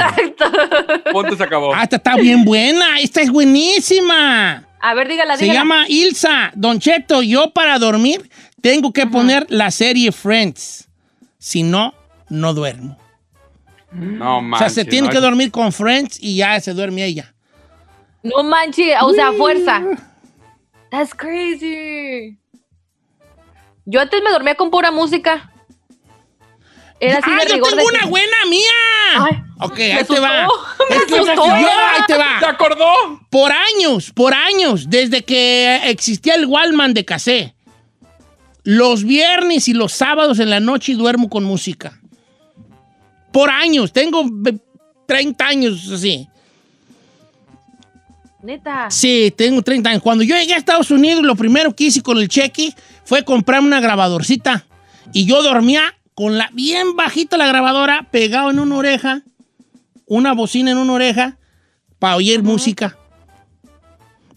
Ponte 1.12 1.36
se 1.36 1.44
acabó. 1.44 1.74
Ah, 1.74 1.84
esta 1.84 1.98
está 1.98 2.16
bien 2.16 2.44
buena. 2.46 3.00
Esta 3.00 3.22
es 3.22 3.30
buenísima. 3.30 4.64
A 4.82 4.94
ver, 4.94 5.08
dígala, 5.10 5.36
Se 5.38 5.44
dígala. 5.44 5.60
llama 5.60 5.86
Ilsa. 5.90 6.52
Don 6.56 6.80
Cheto, 6.80 7.22
yo 7.22 7.52
para 7.52 7.78
dormir 7.80 8.30
tengo 8.62 8.92
que 8.94 9.06
poner 9.08 9.46
la 9.50 9.72
serie 9.72 10.12
Friends. 10.12 10.88
Si 11.38 11.64
no, 11.64 11.94
no 12.30 12.54
duermo. 12.54 12.98
No, 13.92 14.38
o 14.38 14.42
manches. 14.42 14.74
sea, 14.74 14.84
se 14.84 14.90
tiene 14.90 15.08
no, 15.08 15.14
que 15.14 15.20
dormir 15.20 15.52
con 15.52 15.72
Friends 15.72 16.18
y 16.22 16.36
ya 16.38 16.60
se 16.60 16.74
duerme 16.74 17.04
ella. 17.06 17.34
No 18.22 18.44
manches, 18.44 18.96
o 19.02 19.14
sea, 19.14 19.32
fuerza. 19.34 19.82
That's 20.92 21.14
crazy. 21.16 22.38
Yo 23.86 24.02
antes 24.02 24.22
me 24.24 24.30
dormía 24.32 24.56
con 24.56 24.70
pura 24.70 24.92
música. 24.92 25.52
Era 27.00 27.20
así 27.20 27.30
¡Ah, 27.32 27.46
de 27.46 27.58
yo 27.58 27.64
tengo 27.64 27.78
de 27.78 27.86
una 27.86 28.00
que- 28.02 28.06
buena 28.08 28.38
mía! 28.50 29.20
Ay, 29.20 29.42
ok, 29.62 29.78
me 29.78 29.94
ahí 29.94 30.04
te 30.04 30.20
va. 30.20 30.48
me 30.90 30.96
Es 30.98 31.06
que 31.06 31.16
asustó. 31.16 31.46
yo, 31.46 31.52
ahí 31.54 32.02
te 32.08 32.14
¿Te 32.14 32.20
va. 32.20 32.40
acordó? 32.50 32.86
Por 33.30 33.52
años, 33.54 34.12
por 34.14 34.34
años, 34.34 34.90
desde 34.90 35.24
que 35.24 35.80
existía 35.90 36.36
el 36.36 36.46
Wallman 36.46 36.94
de 36.94 37.06
casé, 37.06 37.56
los 38.72 39.04
viernes 39.04 39.68
y 39.68 39.74
los 39.74 39.94
sábados 39.94 40.38
en 40.38 40.52
la 40.52 40.60
noche 40.60 40.94
duermo 40.94 41.28
con 41.28 41.44
música. 41.44 42.00
Por 43.32 43.50
años, 43.50 43.92
tengo 43.92 44.24
ve- 44.32 44.60
30 45.08 45.48
años 45.48 45.90
así. 45.92 46.28
Neta. 48.44 48.92
Sí, 48.92 49.34
tengo 49.36 49.64
30 49.64 49.90
años. 49.90 50.04
Cuando 50.04 50.24
yo 50.24 50.36
llegué 50.36 50.54
a 50.54 50.58
Estados 50.58 50.92
Unidos, 50.92 51.24
lo 51.24 51.36
primero 51.36 51.76
que 51.76 51.86
hice 51.86 52.04
con 52.04 52.20
el 52.20 52.28
cheque 52.30 52.72
fue 53.06 53.24
comprarme 53.26 53.68
una 53.68 53.80
grabadorcita. 53.82 54.66
Y 55.14 55.26
yo 55.26 55.42
dormía 55.42 55.96
con 56.14 56.38
la 56.38 56.52
bien 56.54 56.96
bajita 56.96 57.38
la 57.38 57.48
grabadora, 57.48 58.08
pegado 58.12 58.52
en 58.52 58.60
una 58.60 58.76
oreja, 58.76 59.24
una 60.06 60.34
bocina 60.34 60.70
en 60.70 60.78
una 60.78 60.94
oreja, 60.94 61.38
para 61.98 62.18
oír 62.18 62.44
música. 62.44 62.96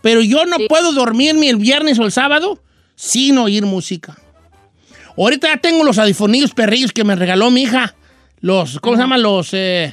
Pero 0.00 0.22
yo 0.22 0.46
no 0.46 0.56
Sí. 0.56 0.66
puedo 0.70 0.92
dormirme 0.92 1.50
el 1.50 1.56
viernes 1.56 1.98
o 1.98 2.04
el 2.04 2.12
sábado 2.12 2.62
sin 3.02 3.36
oír 3.38 3.66
música. 3.66 4.16
Ahorita 5.18 5.48
ya 5.48 5.56
tengo 5.56 5.82
los 5.82 5.98
audifonillos 5.98 6.52
perrillos 6.54 6.92
que 6.92 7.02
me 7.02 7.16
regaló 7.16 7.50
mi 7.50 7.62
hija. 7.62 7.96
Los, 8.40 8.78
¿cómo 8.78 8.94
se 8.96 9.02
llaman? 9.02 9.22
Los, 9.22 9.48
eh, 9.54 9.92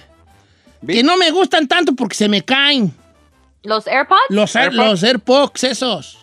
que 0.86 1.02
no 1.02 1.18
me 1.18 1.32
gustan 1.32 1.68
tanto 1.68 1.96
porque 1.96 2.16
se 2.16 2.30
me 2.30 2.44
caen. 2.46 2.94
¿Los 3.64 3.88
AirPods? 3.88 4.20
Los, 4.30 4.56
Air- 4.56 4.66
AirPods. 4.70 4.90
los 4.90 5.04
AirPods, 5.04 5.64
esos. 5.64 6.18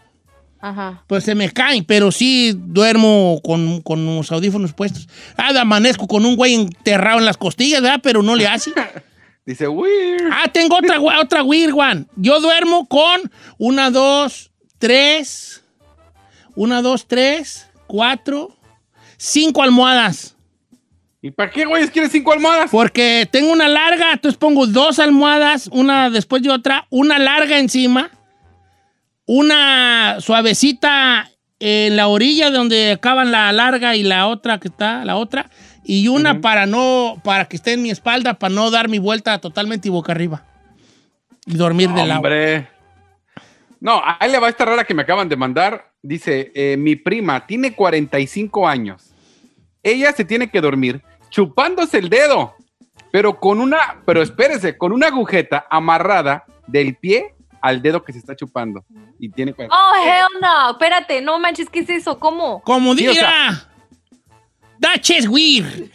Ajá. 0.61 1.03
Pues 1.09 1.25
se 1.25 1.35
me 1.35 1.51
caen, 1.51 1.85
pero 1.85 2.13
sí 2.13 2.53
duermo 2.57 3.41
con, 3.45 3.83
con 3.83 4.07
los 4.07 4.31
audífonos 4.31 4.73
puestos. 4.73 5.09
Ah, 5.37 5.51
amanezco 5.61 6.07
con 6.07 6.25
un 6.25 6.37
güey 6.37 6.55
enterrado 6.55 7.19
en 7.19 7.25
las 7.27 7.37
costillas, 7.37 7.83
¿verdad? 7.83 8.01
Pero 8.01 8.23
no 8.23 8.37
le 8.37 8.47
hace. 8.47 8.71
Dice, 9.45 9.67
weird. 9.67 10.31
Ah, 10.33 10.49
tengo 10.53 10.77
otra, 10.77 11.01
otra 11.21 11.43
weird 11.43 11.75
one. 11.77 12.07
Yo 12.15 12.41
duermo 12.41 12.87
con 12.87 13.31
una, 13.59 13.91
dos, 13.91 14.51
tres, 14.79 15.63
una, 16.57 16.83
dos, 16.83 17.07
tres, 17.07 17.71
cuatro, 17.87 18.57
cinco 19.17 19.63
almohadas. 19.63 20.37
¿Y 21.23 21.31
para 21.31 21.51
qué, 21.51 21.65
güey? 21.65 21.87
¿Quieres 21.89 22.13
cinco 22.13 22.33
almohadas? 22.33 22.71
Porque 22.71 23.29
tengo 23.31 23.53
una 23.53 23.69
larga, 23.69 24.13
entonces 24.13 24.39
pongo 24.39 24.67
dos 24.67 24.99
almohadas, 24.99 25.69
una 25.73 26.11
después 26.11 26.43
de 26.43 26.51
otra, 26.51 26.87
una 26.91 27.19
larga 27.19 27.59
encima, 27.59 28.11
una 29.27 30.17
suavecita 30.21 31.31
en 31.59 31.97
la 31.97 32.09
orilla 32.09 32.51
donde 32.51 32.93
acaban 32.93 33.33
la 33.33 33.51
larga 33.53 33.97
y 33.97 34.03
la 34.03 34.27
otra 34.27 34.59
que 34.59 34.69
está, 34.69 35.05
la 35.05 35.17
otra, 35.17 35.51
y 35.85 36.09
una 36.09 36.41
para 36.41 36.67
no, 36.67 37.21
para 37.25 37.47
que 37.47 37.57
esté 37.57 37.73
en 37.73 37.83
mi 37.83 37.91
espalda, 37.91 38.35
para 38.35 38.55
no 38.55 38.71
dar 38.71 38.89
mi 38.89 38.99
vuelta 38.99 39.39
totalmente 39.39 39.89
y 39.89 39.91
boca 39.91 40.13
arriba. 40.13 40.45
Y 41.47 41.55
dormir 41.55 41.91
de 41.91 42.07
lado. 42.07 42.21
Hombre. 42.21 42.69
No, 43.81 44.03
ahí 44.05 44.31
le 44.31 44.39
va 44.39 44.49
esta 44.49 44.65
rara 44.65 44.85
que 44.85 44.95
me 44.95 45.03
acaban 45.03 45.29
de 45.29 45.37
mandar. 45.37 45.93
Dice, 46.07 46.53
eh, 46.55 46.77
mi 46.77 46.95
prima 46.97 47.47
tiene 47.47 47.75
45 47.75 48.69
años. 48.69 49.13
Ella 49.83 50.13
se 50.13 50.25
tiene 50.25 50.49
que 50.51 50.61
dormir 50.61 51.03
chupándose 51.31 51.99
el 51.99 52.09
dedo, 52.09 52.55
pero 53.11 53.41
con 53.41 53.61
una, 53.61 54.03
pero 54.07 54.23
espérese, 54.23 54.79
con 54.79 54.93
una 54.93 55.09
agujeta 55.09 55.67
amarrada 55.69 56.45
del 56.69 56.95
pie 56.97 57.35
al 57.61 57.83
dedo 57.83 58.05
que 58.05 58.13
se 58.13 58.19
está 58.21 58.37
chupando. 58.37 58.85
Y 59.19 59.29
tiene 59.31 59.53
40. 59.53 59.75
Oh, 59.77 59.95
hell 60.05 60.41
no. 60.41 60.71
Espérate, 60.73 61.21
no 61.23 61.39
manches, 61.41 61.69
¿qué 61.69 61.81
es 61.81 61.91
eso? 61.91 62.19
¿Cómo? 62.21 62.61
Como 62.63 62.95
Sí, 62.95 63.09
o 63.09 63.11
diga. 63.11 63.29
sea- 63.29 63.69
That 64.79 65.09
is 65.09 65.27
weird. 65.27 65.91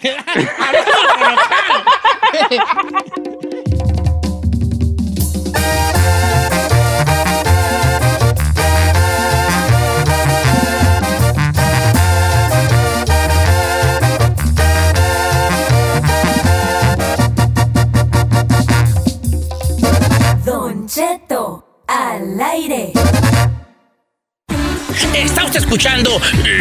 Al 22.42 22.52
aire. 22.52 22.92
Está 25.16 25.46
usted 25.46 25.60
escuchando 25.60 26.10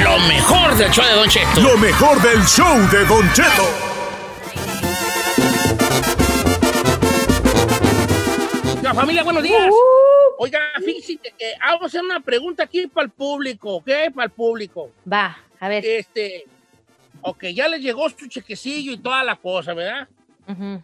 lo 0.03 0.19
mejor 0.21 0.77
del 0.77 0.91
show 0.91 1.05
de 1.05 1.15
Don 1.15 1.29
Cheto. 1.29 1.61
Lo 1.61 1.79
mejor 1.79 2.21
del 2.21 2.43
show 2.45 2.77
de 2.91 3.05
Don 3.07 3.33
Cheto. 3.33 3.69
La 8.83 8.95
familia, 8.95 9.23
buenos 9.23 9.43
días. 9.43 9.71
Oiga, 10.39 10.61
fíjese 10.85 11.17
que 11.17 11.55
a 11.61 11.85
hacer 11.85 12.03
una 12.03 12.21
pregunta 12.21 12.65
aquí 12.65 12.87
para 12.87 13.07
el 13.07 13.11
público, 13.11 13.77
¿ok? 13.77 13.91
Para 14.15 14.25
el 14.25 14.31
público. 14.31 14.91
Va, 15.11 15.39
a 15.59 15.69
ver. 15.69 15.85
Este, 15.85 16.45
ok, 17.23 17.45
ya 17.55 17.69
les 17.69 17.81
llegó 17.81 18.09
su 18.11 18.27
chequecillo 18.27 18.93
y 18.93 18.99
toda 18.99 19.23
la 19.25 19.37
cosa, 19.37 19.75
¿verdad? 19.75 20.09
Ujú. 20.49 20.83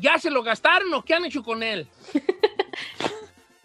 ¿Ya 0.00 0.18
se 0.18 0.30
lo 0.30 0.42
gastaron 0.42 0.92
o 0.94 1.04
qué 1.04 1.14
han 1.14 1.26
hecho 1.26 1.42
con 1.42 1.62
él? 1.62 1.86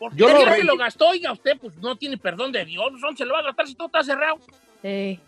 Porque 0.09 0.17
Yo 0.17 0.29
lo 0.29 0.55
se 0.55 0.63
lo 0.63 0.77
gastó, 0.77 1.09
oiga, 1.09 1.31
usted 1.31 1.57
pues 1.59 1.77
no 1.77 1.95
tiene 1.95 2.17
perdón 2.17 2.51
de 2.51 2.65
Dios. 2.65 2.85
¿Dónde 2.99 3.17
se 3.17 3.25
lo 3.25 3.33
va 3.33 3.39
a 3.39 3.43
gastar 3.43 3.67
si 3.67 3.75
todo 3.75 3.87
está 3.87 4.03
cerrado? 4.03 4.37
Sí. 4.81 5.19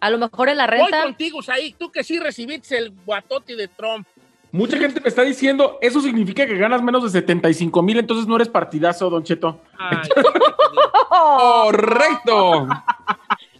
A 0.00 0.10
lo 0.10 0.18
mejor 0.18 0.48
en 0.48 0.58
la 0.58 0.66
Voy 0.66 0.78
renta. 0.78 1.02
contigo, 1.02 1.40
ahí. 1.48 1.74
Tú 1.78 1.90
que 1.90 2.04
sí 2.04 2.18
recibiste 2.18 2.78
el 2.78 2.90
guatote 3.04 3.56
de 3.56 3.68
Trump. 3.68 4.06
Mucha 4.50 4.78
gente 4.78 5.00
me 5.00 5.08
está 5.08 5.22
diciendo, 5.22 5.78
eso 5.82 6.00
significa 6.00 6.46
que 6.46 6.56
ganas 6.56 6.82
menos 6.82 7.02
de 7.04 7.10
75 7.10 7.82
mil, 7.82 7.98
entonces 7.98 8.26
no 8.26 8.36
eres 8.36 8.48
partidazo, 8.48 9.10
Don 9.10 9.22
Cheto. 9.22 9.60
Ay, 9.78 10.08
¡Correcto! 11.08 12.68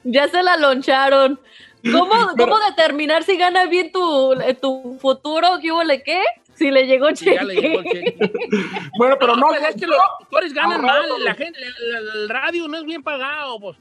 Ya 0.04 0.26
se 0.28 0.42
la 0.42 0.56
loncharon. 0.56 1.38
¿Cómo, 1.82 2.12
¿Cómo 2.38 2.58
determinar 2.60 3.24
si 3.24 3.36
gana 3.36 3.66
bien 3.66 3.92
tu, 3.92 4.34
tu 4.60 4.98
futuro? 5.00 5.58
¿Qué 5.60 5.70
qué? 6.02 6.22
Si 6.58 6.70
le 6.70 6.86
llegó 6.86 7.14
sí, 7.14 7.26
ya 7.26 7.42
le 7.44 7.54
llegó 7.54 7.80
el 7.80 7.84
cheque. 7.86 8.16
cheque. 8.18 8.40
Bueno, 8.98 9.16
pero 9.20 9.36
no, 9.36 9.46
pues 9.48 9.62
es 9.62 9.76
que 9.80 9.86
los 9.86 9.96
locutores 9.96 10.52
ganan 10.52 10.82
mal. 10.82 11.04
La 11.24 11.34
gente, 11.34 11.58
el 12.12 12.28
radio 12.28 12.66
no 12.68 12.76
es 12.78 12.84
bien 12.84 13.02
pagado, 13.02 13.60
pues. 13.60 13.76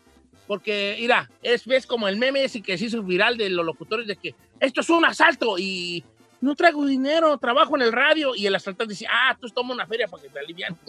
Porque, 0.46 0.96
mira, 1.00 1.30
es 1.42 1.66
ves 1.66 1.86
como 1.88 2.08
el 2.08 2.18
meme 2.18 2.44
ese 2.44 2.62
que 2.62 2.78
se 2.78 2.86
hizo 2.86 3.02
viral 3.04 3.36
de 3.36 3.50
los 3.50 3.66
locutores 3.66 4.08
de 4.08 4.16
que 4.16 4.34
esto 4.60 4.82
es 4.82 4.90
un 4.90 5.04
asalto 5.06 5.58
y 5.58 6.04
no 6.40 6.56
traigo 6.56 6.86
dinero, 6.86 7.38
trabajo 7.38 7.76
en 7.76 7.82
el 7.82 7.92
radio. 7.92 8.34
Y 8.36 8.46
el 8.46 8.56
asaltante 8.56 8.94
dice, 8.94 9.08
ah, 9.12 9.36
tú 9.42 9.50
toma 9.50 9.74
una 9.74 9.86
feria 9.88 10.08
para 10.08 10.24
que 10.24 10.30
te 10.30 10.40
alivian. 10.40 10.78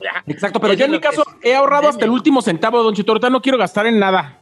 Ya. 0.00 0.24
Exacto, 0.26 0.58
pero 0.58 0.72
yo 0.74 0.86
en 0.86 0.90
mi 0.90 0.98
caso 0.98 1.22
es. 1.40 1.46
he 1.50 1.54
ahorrado 1.54 1.86
hasta 1.88 2.04
el 2.04 2.10
último 2.10 2.42
centavo, 2.42 2.82
Don. 2.82 2.92
Ahorita 3.06 3.30
no 3.30 3.40
quiero 3.40 3.56
gastar 3.56 3.86
en 3.86 4.00
nada. 4.00 4.40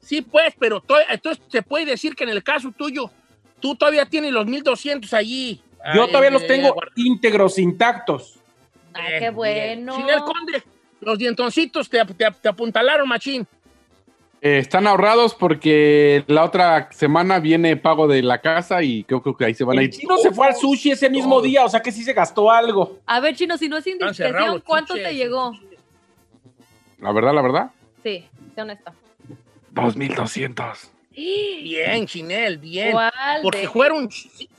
Sí, 0.00 0.20
pues, 0.20 0.52
pero 0.58 0.80
to- 0.80 0.96
entonces 1.08 1.44
se 1.46 1.62
puede 1.62 1.84
decir 1.84 2.16
que 2.16 2.24
en 2.24 2.30
el 2.30 2.42
caso 2.42 2.72
tuyo, 2.76 3.08
tú 3.60 3.76
todavía 3.76 4.04
tienes 4.06 4.32
los 4.32 4.46
1200 4.46 5.12
allí. 5.14 5.62
Yo 5.94 6.04
Ah, 6.04 6.06
todavía 6.08 6.28
eh, 6.28 6.32
los 6.32 6.46
tengo 6.46 6.74
íntegros, 6.96 7.58
intactos. 7.58 8.38
Ah, 8.94 9.06
Bien, 9.08 9.20
qué 9.20 9.30
bueno. 9.30 9.96
Sin 9.96 10.08
el 10.10 10.20
conde, 10.20 10.62
los 11.00 11.18
dientoncitos 11.18 11.88
te, 11.88 12.04
te- 12.04 12.30
te 12.30 12.48
apuntalaron, 12.48 13.08
machín. 13.08 13.46
Eh, 14.42 14.58
están 14.58 14.86
ahorrados 14.86 15.34
porque 15.34 16.24
la 16.26 16.44
otra 16.44 16.90
semana 16.92 17.38
viene 17.40 17.76
pago 17.76 18.08
de 18.08 18.22
la 18.22 18.40
casa 18.40 18.82
y 18.82 19.04
creo, 19.04 19.22
creo 19.22 19.36
que 19.36 19.44
ahí 19.44 19.54
se 19.54 19.64
van 19.64 19.76
a 19.78 19.80
El 19.82 19.88
ir. 19.88 19.92
chino 19.94 20.16
se 20.16 20.32
fue 20.32 20.46
al 20.46 20.56
sushi 20.56 20.92
ese 20.92 21.10
mismo 21.10 21.40
día, 21.42 21.64
o 21.64 21.68
sea 21.68 21.80
que 21.80 21.92
sí 21.92 22.02
se 22.02 22.14
gastó 22.14 22.50
algo. 22.50 22.98
A 23.06 23.20
ver, 23.20 23.36
Chino, 23.36 23.58
si 23.58 23.68
no 23.68 23.76
es 23.76 23.86
indiscreción, 23.86 24.62
¿cuánto 24.66 24.94
chuches. 24.94 25.08
te 25.08 25.14
llegó? 25.14 25.52
La 27.00 27.12
verdad, 27.12 27.34
la 27.34 27.42
verdad. 27.42 27.70
Sí, 28.02 28.26
sé 28.54 28.62
honesto. 28.62 28.92
2200. 29.72 30.90
Bien, 31.14 32.06
Chinel, 32.06 32.58
bien. 32.58 32.92
¿Cuál 32.92 33.12
Porque 33.42 33.58
de- 33.62 33.68
fueron, 33.68 34.08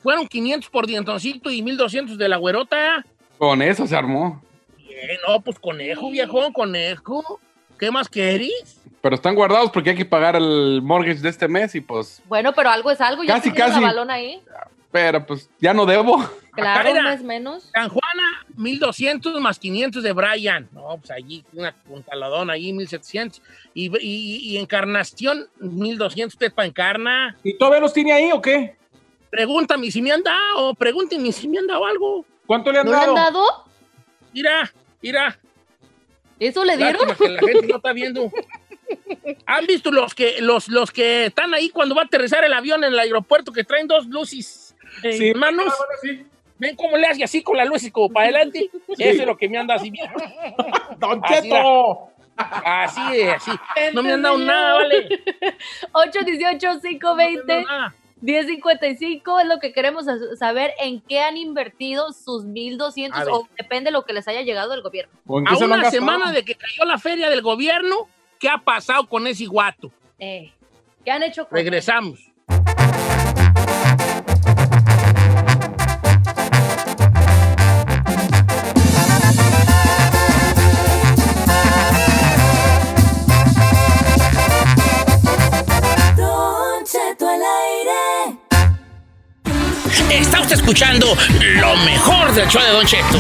fueron 0.04 0.28
500 0.28 0.70
por 0.70 0.86
dientoncito 0.86 1.50
y 1.50 1.62
1200 1.62 2.18
de 2.18 2.28
la 2.30 2.38
güerota. 2.38 3.06
Con 3.38 3.62
eso 3.62 3.88
se 3.88 3.96
armó. 3.96 4.42
Bien, 4.78 5.18
no, 5.28 5.42
pues 5.42 5.58
conejo, 5.60 6.12
viejo, 6.12 6.52
conejo. 6.54 7.40
¿Qué 7.80 7.90
más 7.90 8.08
querís? 8.10 8.80
Pero 9.02 9.16
están 9.16 9.34
guardados 9.34 9.72
porque 9.72 9.92
hay 9.92 9.96
que 9.96 10.06
pagar 10.06 10.36
el 10.36 10.82
mortgage 10.84 11.22
de 11.22 11.30
este 11.30 11.48
mes 11.48 11.74
y 11.74 11.82
pues, 11.82 12.22
Bueno, 12.28 12.54
pero 12.54 12.70
algo 12.70 12.92
es 12.92 13.02
algo. 13.02 13.24
Ya 13.24 13.36
Casi, 13.36 13.52
casi. 13.52 13.80
la 13.82 13.88
balón 13.88 14.12
ahí. 14.12 14.40
pero 14.92 15.26
pues 15.26 15.50
ya 15.60 15.74
no 15.74 15.86
debo. 15.86 16.18
Claro, 16.52 16.82
Acá 16.82 16.92
un 16.92 16.98
era. 16.98 17.10
mes 17.10 17.24
menos. 17.24 17.64
San 17.74 17.88
Juana, 17.90 18.41
1200 18.58 19.40
más 19.42 19.60
500 19.60 20.04
de 20.04 20.14
Brian. 20.14 20.70
No, 20.72 20.98
pues 20.98 21.12
allí, 21.12 21.44
una 21.54 21.74
puntaladona 21.74 22.54
allí, 22.54 22.74
1700. 22.74 23.42
Y, 23.74 23.96
y, 24.00 24.38
y 24.54 24.58
Encarnación, 24.58 25.48
1200 25.60 26.34
usted 26.34 26.54
para 26.54 26.68
Encarna. 26.68 27.38
¿Y 27.44 27.58
todavía 27.58 27.82
los 27.82 27.94
tiene 27.94 28.14
ahí 28.14 28.32
o 28.32 28.42
qué? 28.42 28.76
Pregúntame 29.30 29.90
si 29.92 30.02
me 30.02 30.12
han 30.12 30.24
dado, 30.24 30.74
pregúntenme 30.76 31.32
si 31.32 31.48
me 31.48 31.60
han 31.60 31.68
dado 31.68 31.86
algo. 31.86 32.26
¿Cuánto 32.46 32.72
le 32.72 32.80
han 32.80 32.86
¿No 32.86 32.92
le 32.92 32.98
dado? 32.98 33.10
han 33.10 33.16
dado? 33.16 33.46
Mira, 34.34 34.74
mira. 35.02 35.40
¿Eso 36.40 36.66
le 36.66 36.76
dieron? 36.76 37.08
Lástima 37.08 37.28
que 37.28 37.34
la 37.34 37.40
gente 37.54 37.68
no 37.68 37.76
está 37.78 37.94
viendo. 37.94 38.32
¿Han 39.46 39.66
visto 39.68 39.92
los 39.92 40.14
que, 40.14 40.42
los, 40.42 40.68
los 40.68 40.92
que 40.92 41.28
están 41.28 41.54
ahí 41.54 41.70
cuando 41.70 41.96
va 41.96 42.02
a 42.02 42.06
aterrizar 42.06 42.44
el 42.44 42.52
avión 42.54 42.84
en 42.84 42.92
el 42.94 43.00
aeropuerto 43.00 43.52
que 43.54 43.64
traen 43.64 43.88
dos 43.88 44.06
luces 44.08 44.76
Sí. 45.02 45.30
en 45.30 45.40
manos? 45.40 45.68
Ah, 45.70 45.76
bueno, 45.78 45.94
sí. 46.22 46.26
¿Ven 46.62 46.76
cómo 46.76 46.96
le 46.96 47.08
hace 47.08 47.24
así 47.24 47.42
con 47.42 47.58
la 47.58 47.66
luz 47.66 47.82
y 47.84 47.90
como 47.90 48.08
para 48.14 48.26
adelante? 48.28 48.70
Eso 48.90 49.22
es 49.22 49.26
lo 49.26 49.36
que 49.36 49.50
me 49.50 49.58
han 49.58 49.66
dado 49.66 49.80
así 49.80 49.90
bien. 49.90 50.08
¡Don 51.00 51.20
Así 51.24 51.42
Cheto! 51.50 52.08
Así 52.38 53.02
es, 53.20 53.34
así. 53.34 53.52
No 53.94 54.04
me 54.04 54.14
han 54.14 54.22
dado 54.22 54.38
nada, 54.38 54.76
vale. 54.76 55.10
818-520. 55.94 57.64
Nada. 57.66 57.96
1055 58.22 59.40
es 59.40 59.48
lo 59.48 59.60
que 59.60 59.74
queremos 59.74 60.06
sa- 60.06 60.36
saber 60.38 60.72
en 60.80 61.02
qué 61.02 61.20
han 61.22 61.38
invertido 61.38 62.14
sus 62.14 62.46
1200 62.46 63.20
A 63.20 63.24
ver. 63.26 63.34
o 63.34 63.48
depende 63.58 63.88
de 63.88 63.94
lo 63.94 64.06
que 64.06 64.14
les 64.14 64.28
haya 64.28 64.42
llegado 64.44 64.70
del 64.72 64.84
gobierno. 64.84 65.12
¿O 65.26 65.40
en 65.40 65.46
qué 65.46 65.54
A 65.54 65.58
se 65.58 65.66
una 65.66 65.90
semana 65.90 66.32
de 66.32 66.46
que 66.46 66.54
cayó 66.54 66.86
la 66.86 67.00
feria 67.00 67.32
del 67.32 67.42
gobierno, 67.42 68.08
¿qué 68.40 68.48
ha 68.50 68.60
pasado 68.60 69.08
con 69.08 69.26
ese 69.26 69.46
guato? 69.48 69.92
Eh, 70.20 70.52
¿Qué 71.04 71.10
han 71.10 71.24
hecho 71.24 71.48
con 71.48 71.58
Regresamos. 71.58 72.31
Está 90.12 90.42
usted 90.42 90.56
escuchando 90.56 91.08
lo 91.62 91.76
mejor 91.86 92.34
del 92.34 92.46
show 92.50 92.62
de 92.62 92.72
Don 92.72 92.86
Cheto. 92.86 93.18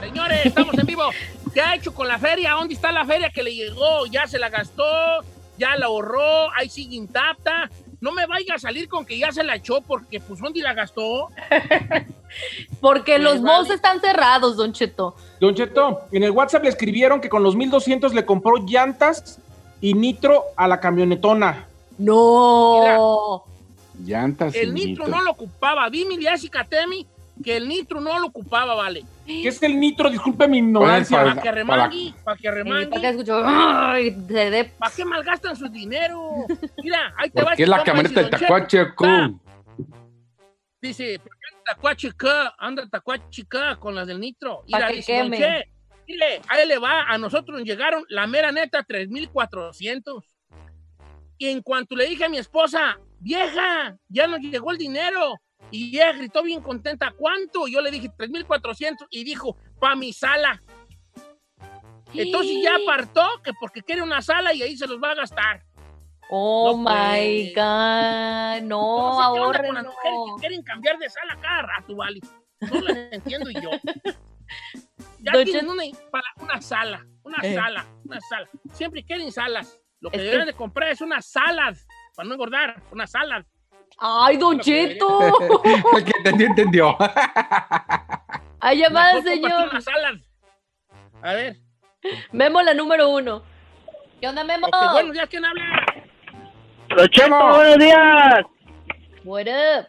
Señores, 0.00 0.46
estamos 0.46 0.78
en 0.78 0.86
vivo. 0.86 1.02
¿Qué 1.52 1.60
ha 1.60 1.74
hecho 1.74 1.92
con 1.92 2.06
la 2.06 2.16
feria? 2.16 2.52
¿Dónde 2.52 2.74
está 2.74 2.92
la 2.92 3.04
feria 3.04 3.30
que 3.30 3.42
le 3.42 3.52
llegó? 3.52 4.06
¿Ya 4.06 4.28
se 4.28 4.38
la 4.38 4.50
gastó? 4.50 4.84
¿Ya 5.58 5.74
la 5.74 5.86
ahorró? 5.86 6.48
¿Ahí 6.56 6.68
sigue 6.68 6.94
intacta? 6.94 7.68
No 8.00 8.12
me 8.12 8.24
vaya 8.26 8.54
a 8.54 8.58
salir 8.60 8.88
con 8.88 9.04
que 9.04 9.18
ya 9.18 9.32
se 9.32 9.42
la 9.42 9.56
echó 9.56 9.80
porque, 9.80 10.20
pues, 10.20 10.38
¿dónde 10.38 10.60
la 10.60 10.72
gastó? 10.72 11.30
Porque 12.80 13.18
los 13.18 13.40
malls 13.40 13.70
están 13.70 14.00
cerrados, 14.00 14.56
Don 14.56 14.72
Cheto. 14.72 15.14
Don 15.40 15.54
Cheto, 15.54 16.02
en 16.10 16.24
el 16.24 16.32
WhatsApp 16.32 16.64
le 16.64 16.68
escribieron 16.68 17.20
que 17.20 17.28
con 17.28 17.42
los 17.42 17.54
1200 17.54 18.12
le 18.12 18.24
compró 18.24 18.56
llantas 18.56 19.38
y 19.80 19.94
nitro 19.94 20.42
a 20.56 20.66
la 20.66 20.80
camionetona. 20.80 21.68
No. 21.98 23.44
Llantas. 24.04 24.54
El 24.54 24.70
y 24.70 24.72
nitro 24.72 25.04
nitro. 25.04 25.18
no 25.18 25.22
lo 25.24 25.30
ocupaba. 25.32 25.88
Dime, 25.88 26.16
Jessica 26.16 26.64
Temi, 26.64 27.06
que 27.42 27.56
el 27.56 27.68
nitro 27.68 28.00
no 28.00 28.18
lo 28.18 28.26
ocupaba, 28.26 28.74
vale. 28.74 29.04
¿Qué 29.26 29.48
es 29.48 29.62
el 29.62 29.78
nitro? 29.78 30.10
Disculpe 30.10 30.46
mi 30.48 30.58
ignorancia. 30.58 31.22
Para- 31.22 31.40
que 31.42 31.52
remangui, 31.52 32.14
para 32.24 32.36
que 32.36 32.48
Eh, 32.48 32.86
¿Para 32.86 33.00
qué 33.00 33.08
escucho? 33.08 33.42
Dé- 33.42 34.72
¿Para 34.78 34.94
qué 34.94 35.04
malgastan 35.04 35.56
su 35.56 35.68
dinero? 35.68 36.30
Mira, 36.82 37.14
ahí 37.16 37.30
te 37.30 37.42
va 37.42 37.52
este 37.52 37.62
es 37.62 37.68
la 37.68 37.82
camioneta 37.84 38.20
dice, 38.20 38.22
del 38.22 38.30
"Don 38.30 38.40
tacuache, 38.40 38.78
Cheto, 38.78 38.94
cool. 38.96 39.40
Dice, 40.82 41.18
¿por 41.18 41.30
qué- 41.38 42.28
anda 42.58 42.86
tacuachica 42.88 43.76
con 43.76 43.94
las 43.94 44.06
del 44.06 44.20
nitro. 44.20 44.62
Mira, 44.66 44.88
que 44.88 44.96
dice, 44.96 45.22
mire, 46.06 46.42
ahí 46.48 46.68
le 46.68 46.78
va, 46.78 47.04
a 47.04 47.16
nosotros 47.16 47.58
nos 47.58 47.66
llegaron, 47.66 48.04
la 48.08 48.26
mera 48.26 48.52
neta, 48.52 48.82
3,400. 48.82 50.33
Y 51.38 51.48
en 51.48 51.62
cuanto 51.62 51.96
le 51.96 52.06
dije 52.06 52.24
a 52.24 52.28
mi 52.28 52.38
esposa, 52.38 52.98
vieja, 53.18 53.96
ya 54.08 54.26
nos 54.26 54.40
llegó 54.40 54.70
el 54.70 54.78
dinero. 54.78 55.34
Y 55.70 55.96
ella 55.96 56.12
gritó 56.12 56.42
bien 56.42 56.60
contenta, 56.60 57.12
¿cuánto? 57.16 57.66
Yo 57.66 57.80
le 57.80 57.90
dije 57.90 58.10
3,400 58.16 59.06
y 59.10 59.24
dijo, 59.24 59.56
pa' 59.80 59.96
mi 59.96 60.12
sala. 60.12 60.60
Entonces 62.12 62.56
ya 62.62 62.76
apartó 62.76 63.22
que 63.42 63.52
porque 63.58 63.82
quiere 63.82 64.02
una 64.02 64.22
sala 64.22 64.52
y 64.54 64.62
ahí 64.62 64.76
se 64.76 64.86
los 64.86 65.02
va 65.02 65.10
a 65.12 65.14
gastar. 65.16 65.64
Oh 66.30 66.72
No, 66.72 66.78
my 66.78 67.52
pues. 67.52 67.54
God. 67.56 68.68
No, 68.68 69.10
No 69.20 69.32
qué 69.34 69.40
ahorren. 69.40 69.66
con 69.66 69.74
las 69.74 69.84
mujeres 69.84 70.18
que 70.26 70.40
quieren 70.40 70.62
cambiar 70.62 70.98
de 70.98 71.10
sala 71.10 71.36
cada 71.40 71.62
rato, 71.62 71.96
vale. 71.96 72.20
No 72.60 72.80
las 72.80 72.96
entiendo 73.12 73.50
yo. 73.50 73.70
Ya 75.20 75.32
tienen 75.42 75.66
Cheto- 75.66 75.72
una, 75.72 75.82
para 76.10 76.24
una 76.38 76.60
sala, 76.60 77.06
una 77.22 77.38
Eh. 77.42 77.54
sala, 77.54 77.86
una 78.04 78.20
sala. 78.20 78.46
Siempre 78.74 79.02
quieren 79.02 79.32
salas. 79.32 79.80
Lo 80.04 80.10
que 80.10 80.16
Es 80.18 80.20
que- 80.20 80.24
deberían 80.26 80.46
de 80.48 80.52
comprar 80.52 80.90
es 80.90 81.00
una 81.00 81.22
salad, 81.22 81.74
para 82.14 82.28
no 82.28 82.34
engordar, 82.34 82.76
una 82.92 83.06
salad. 83.06 83.42
Ay, 83.96 84.36
Don 84.36 84.58
que 84.58 84.62
Cheto. 84.62 85.18
El 85.96 86.04
que 86.04 86.12
entendió, 86.18 86.46
entendió. 86.46 86.96
Hay 88.60 88.78
llamada, 88.80 89.22
señor. 89.22 89.68
Una 89.70 89.80
salad. 89.80 90.14
A 91.22 91.32
ver. 91.32 91.56
Memo, 92.32 92.60
la 92.60 92.74
número 92.74 93.08
uno. 93.08 93.42
¿Qué 94.20 94.28
onda, 94.28 94.44
Memo? 94.44 94.68
Buenos 94.92 95.14
días, 95.14 95.26
¿quién 95.30 95.42
habla? 95.42 95.64
Don 96.94 97.08
Cheto, 97.08 97.48
buenos 97.48 97.78
días. 97.78 98.44
What 99.24 99.46
up? 99.46 99.86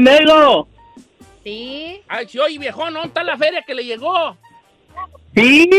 Me 0.00 0.18
vengo. 0.18 0.66
¿Sí? 1.44 2.02
Ay, 2.08 2.26
sí, 2.28 2.40
oye, 2.40 2.58
viejón, 2.58 2.92
¿dónde 2.92 3.06
está 3.06 3.22
la 3.22 3.38
feria 3.38 3.62
que 3.64 3.72
le 3.72 3.84
llegó? 3.84 4.36
Sí. 5.34 5.70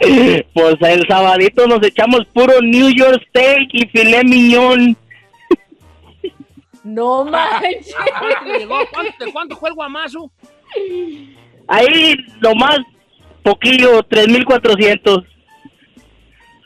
Pues 0.52 0.76
el 0.80 1.06
sabadito 1.08 1.66
nos 1.66 1.82
echamos 1.82 2.26
puro 2.34 2.60
New 2.60 2.90
York 2.90 3.22
Steak 3.28 3.68
y 3.72 3.86
filet 3.86 4.24
miñón. 4.24 4.96
No 6.84 7.24
manches. 7.24 7.94
¿Cuánto? 8.18 8.68
¿Cuánto, 8.92 9.24
¿De 9.24 9.32
cuánto 9.32 9.56
fue 9.56 9.70
el 9.70 9.74
guamazo? 9.74 10.30
Ahí 11.66 12.14
nomás 12.42 12.80
poquillo, 13.42 14.02
3,400. 14.02 15.24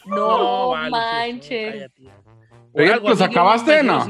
No, 0.07 0.71
vale, 0.71 0.91
manches. 0.91 1.91
algo 2.75 3.11
los 3.11 3.19
yo 3.19 3.25
acabaste, 3.25 3.83
¿no? 3.83 4.07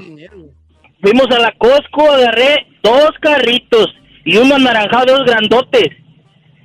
Fuimos 1.00 1.26
a 1.30 1.40
la 1.40 1.52
Costco, 1.58 2.10
agarré 2.10 2.66
dos 2.82 3.10
carritos 3.20 3.94
y 4.24 4.36
uno 4.36 4.54
anaranjado, 4.54 5.16
dos 5.16 5.26
grandotes. 5.26 5.88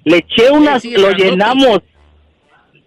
Le 0.05 0.17
eché 0.17 0.51
unas, 0.51 0.81
sí, 0.81 0.91
lo 0.91 1.09
grandote. 1.09 1.23
llenamos. 1.23 1.79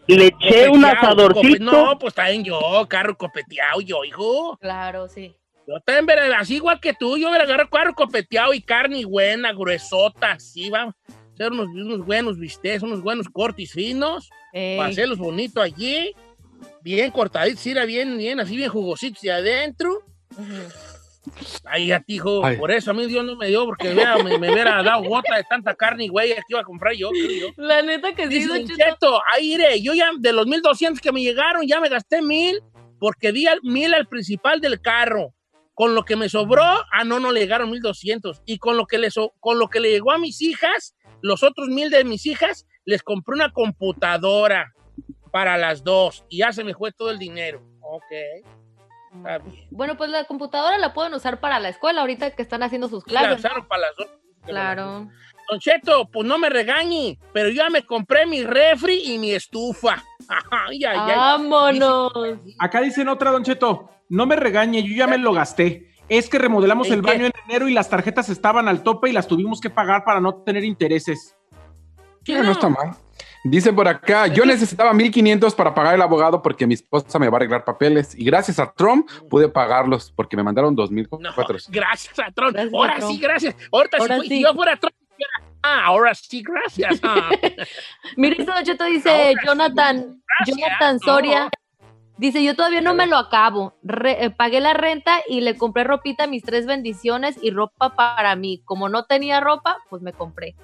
Le 0.06 0.26
eché 0.26 0.68
un 0.68 0.84
asadorcito. 0.84 1.64
No, 1.64 1.98
pues 1.98 2.14
también 2.14 2.44
yo, 2.44 2.60
carro 2.88 3.16
copeteado, 3.16 3.80
yo, 3.80 4.04
hijo. 4.04 4.56
Claro, 4.58 5.08
sí. 5.08 5.34
Yo 5.66 5.80
también, 5.84 6.06
veré, 6.06 6.34
así 6.34 6.56
igual 6.56 6.78
que 6.78 6.94
tú, 6.94 7.18
yo 7.18 7.28
me 7.30 7.38
agarro 7.38 7.68
carro 7.68 7.92
copeteado 7.94 8.54
y 8.54 8.60
carne 8.60 9.04
buena, 9.04 9.52
gruesota, 9.52 10.32
así, 10.32 10.70
vamos. 10.70 10.94
Hacer 11.34 11.50
unos, 11.50 11.66
unos 11.66 12.06
buenos 12.06 12.38
bistecs, 12.38 12.82
unos 12.82 13.02
buenos 13.02 13.28
cortes 13.28 13.72
finos, 13.72 14.30
Ey. 14.52 14.76
para 14.76 14.90
hacerlos 14.90 15.18
bonitos 15.18 15.62
allí, 15.62 16.14
bien 16.82 17.10
cortaditos, 17.10 17.66
era 17.66 17.84
bien, 17.84 18.16
bien, 18.16 18.38
así 18.38 18.56
bien 18.56 18.70
jugositos 18.70 19.20
de 19.22 19.32
adentro. 19.32 20.02
Ay, 21.64 21.88
ya, 21.88 22.02
hijo, 22.06 22.44
Ay. 22.44 22.56
por 22.56 22.70
eso 22.70 22.90
a 22.90 22.94
mí 22.94 23.06
Dios 23.06 23.24
no 23.24 23.36
me 23.36 23.48
dio, 23.48 23.64
porque 23.64 23.92
vea, 23.94 24.16
me, 24.22 24.38
me 24.38 24.52
hubiera 24.52 24.82
dado 24.82 25.02
gota 25.04 25.36
de 25.36 25.44
tanta 25.44 25.74
carne, 25.74 26.08
güey, 26.08 26.34
que 26.34 26.42
iba 26.48 26.60
a 26.60 26.64
comprar 26.64 26.94
yo, 26.94 27.10
creo 27.10 27.30
yo. 27.30 27.48
La 27.56 27.82
neta 27.82 28.14
que 28.14 28.24
sí, 28.24 28.28
Dice 28.28 28.48
Don 28.48 28.58
Don 28.58 28.66
Cheto. 28.68 28.84
Cheto, 28.90 29.20
ahí 29.32 29.54
iré, 29.54 29.80
yo 29.82 29.94
ya 29.94 30.10
de 30.18 30.32
los 30.32 30.46
1200 30.46 31.00
que 31.00 31.12
me 31.12 31.22
llegaron, 31.22 31.66
ya 31.66 31.80
me 31.80 31.88
gasté 31.88 32.22
mil, 32.22 32.60
porque 32.98 33.32
di 33.32 33.46
al, 33.46 33.60
mil 33.62 33.92
al 33.94 34.06
principal 34.06 34.60
del 34.60 34.80
carro. 34.80 35.32
Con 35.74 35.94
lo 35.94 36.04
que 36.04 36.16
me 36.16 36.30
sobró, 36.30 36.62
ah, 36.62 37.04
no, 37.04 37.20
no 37.20 37.32
le 37.32 37.40
llegaron 37.40 37.70
1200. 37.70 38.40
Y 38.46 38.56
con 38.56 38.78
lo 38.78 38.86
que 38.86 38.96
le, 38.96 39.10
so- 39.10 39.34
con 39.40 39.58
lo 39.58 39.68
que 39.68 39.78
le 39.78 39.90
llegó 39.90 40.10
a 40.10 40.16
mis 40.16 40.40
hijas, 40.40 40.96
los 41.20 41.42
otros 41.42 41.68
mil 41.68 41.90
de 41.90 42.02
mis 42.04 42.24
hijas, 42.24 42.66
les 42.86 43.02
compré 43.02 43.34
una 43.34 43.52
computadora 43.52 44.72
para 45.32 45.58
las 45.58 45.84
dos. 45.84 46.24
Y 46.30 46.38
ya 46.38 46.52
se 46.54 46.64
me 46.64 46.72
fue 46.72 46.92
todo 46.92 47.10
el 47.10 47.18
dinero. 47.18 47.60
Ok. 47.82 48.46
Está 49.18 49.38
bien. 49.38 49.66
Bueno, 49.70 49.96
pues 49.96 50.10
la 50.10 50.24
computadora 50.24 50.78
la 50.78 50.92
pueden 50.94 51.14
usar 51.14 51.40
para 51.40 51.58
la 51.60 51.68
escuela 51.68 52.00
ahorita 52.00 52.30
que 52.32 52.42
están 52.42 52.62
haciendo 52.62 52.88
sus 52.88 53.04
la 53.06 53.20
clases. 53.20 53.28
¿no? 53.30 53.36
usaron 53.36 53.68
para 53.68 53.82
las 53.82 53.96
dos. 53.96 54.08
Claro. 54.44 55.08
Don 55.50 55.60
Cheto, 55.60 56.08
pues 56.10 56.26
no 56.26 56.38
me 56.38 56.48
regañe, 56.50 57.18
pero 57.32 57.48
yo 57.48 57.56
ya 57.56 57.70
me 57.70 57.84
compré 57.84 58.26
mi 58.26 58.42
refri 58.42 59.12
y 59.12 59.18
mi 59.18 59.32
estufa. 59.32 60.02
Ay, 60.50 60.84
ay, 60.84 60.98
ay. 60.98 61.16
Vámonos. 61.16 62.12
Acá 62.58 62.80
dicen 62.80 63.08
otra, 63.08 63.30
Don 63.30 63.44
Cheto. 63.44 63.88
No 64.08 64.26
me 64.26 64.34
regañe, 64.36 64.82
yo 64.82 64.94
ya 64.94 65.06
me 65.06 65.18
lo 65.18 65.32
gasté. 65.32 65.92
Es 66.08 66.28
que 66.28 66.38
remodelamos 66.38 66.88
¿En 66.88 66.94
el 66.94 67.02
qué? 67.02 67.10
baño 67.12 67.26
en 67.26 67.32
enero 67.48 67.68
y 67.68 67.72
las 67.72 67.88
tarjetas 67.88 68.28
estaban 68.28 68.68
al 68.68 68.82
tope 68.82 69.08
y 69.08 69.12
las 69.12 69.26
tuvimos 69.26 69.60
que 69.60 69.70
pagar 69.70 70.04
para 70.04 70.20
no 70.20 70.42
tener 70.42 70.64
intereses. 70.64 71.36
Ah, 72.28 72.42
no 72.42 72.52
está 72.52 72.68
mal. 72.68 72.96
Dice 73.48 73.72
por 73.72 73.86
acá, 73.86 74.26
yo 74.26 74.44
necesitaba 74.44 74.92
1500 74.92 75.54
para 75.54 75.72
pagar 75.74 75.94
el 75.94 76.02
abogado 76.02 76.42
porque 76.42 76.66
mi 76.66 76.74
esposa 76.74 77.18
me 77.18 77.28
va 77.28 77.34
a 77.34 77.38
arreglar 77.38 77.64
papeles 77.64 78.12
y 78.18 78.24
gracias 78.24 78.58
a 78.58 78.72
Trump 78.72 79.08
pude 79.30 79.48
pagarlos 79.48 80.10
porque 80.16 80.36
me 80.36 80.42
mandaron 80.42 80.74
No, 80.74 80.82
2400. 80.82 81.70
gracias 81.70 82.18
a 82.18 82.32
Trump. 82.32 82.54
Gracias 82.54 82.74
a 82.74 82.76
ahora 82.76 82.96
Trump. 82.96 83.12
sí, 83.12 83.18
gracias. 83.20 83.56
Ahorita 83.72 83.96
Ahora 83.98 84.16
si, 84.16 84.22
sí. 84.22 84.28
si 84.28 84.42
yo 84.42 84.52
fuera 84.54 84.76
Trump, 84.76 84.94
ah, 85.62 85.82
ahora 85.84 86.14
sí, 86.14 86.42
gracias. 86.42 86.98
Ah. 87.02 87.30
Mira, 88.16 88.36
esto 88.38 88.52
Don 88.52 88.64
Cheto 88.64 88.84
dice 88.84 89.10
Ahora 89.10 89.24
sí, 89.30 89.46
Jonathan. 89.46 90.22
Jonathan 90.46 90.94
No. 90.96 90.98
Soria. 91.12 91.50
Dice, 92.18 92.42
yo 92.42 92.56
todavía 92.56 92.80
no 92.80 92.94
me 92.94 93.06
lo 93.06 93.16
acabo. 93.18 93.74
Re- 93.82 94.24
eh, 94.24 94.30
pagué 94.30 94.60
la 94.60 94.72
renta 94.72 95.20
y 95.28 95.42
le 95.42 95.54
compré 95.56 95.84
ropita 95.84 96.24
a 96.24 96.26
mis 96.26 96.42
tres 96.42 96.66
bendiciones 96.66 97.36
y 97.42 97.50
ropa 97.50 97.94
para 97.94 98.34
mí. 98.36 98.62
Como 98.64 98.88
no 98.88 99.04
tenía 99.04 99.38
ropa, 99.40 99.76
pues 99.90 100.00
me 100.02 100.12
compré. 100.14 100.56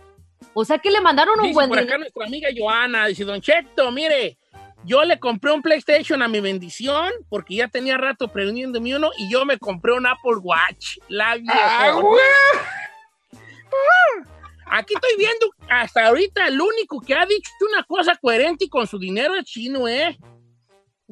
O 0.55 0.65
sea 0.65 0.79
que 0.79 0.91
le 0.91 1.01
mandaron 1.01 1.39
un 1.39 1.47
Dice 1.47 1.55
buen 1.55 1.69
por 1.69 1.79
acá 1.79 1.99
nuestra 1.99 2.27
amiga 2.27 2.49
Joana, 2.57 3.07
dice, 3.07 3.25
Don 3.25 3.41
Cheto, 3.41 3.91
mire, 3.91 4.37
yo 4.85 5.05
le 5.05 5.19
compré 5.19 5.53
un 5.53 5.63
PlayStation 5.63 6.23
a 6.23 6.29
mi 6.29 6.41
bendición 6.41 7.13
porque 7.29 7.57
ya 7.57 7.69
tenía 7.69 7.97
rato 7.97 8.29
prendiéndome 8.29 8.97
uno 8.97 9.11
y 9.17 9.31
yo 9.31 9.45
me 9.45 9.59
compré 9.59 9.93
un 9.93 10.07
Apple 10.07 10.39
Watch. 10.43 10.99
La 11.09 11.33
¡Ah, 11.33 11.37
vieja. 11.37 11.91
güey! 11.93 12.21
Aquí 14.67 14.95
estoy 14.95 15.17
viendo 15.19 15.51
hasta 15.69 16.07
ahorita 16.07 16.49
el 16.49 16.61
único 16.61 17.01
que 17.01 17.15
ha 17.15 17.27
dicho 17.27 17.51
una 17.71 17.83
cosa 17.85 18.17
coherente 18.17 18.65
y 18.65 18.69
con 18.69 18.87
su 18.87 18.99
dinero 18.99 19.35
es 19.35 19.45
chino, 19.45 19.87
¿eh? 19.87 20.19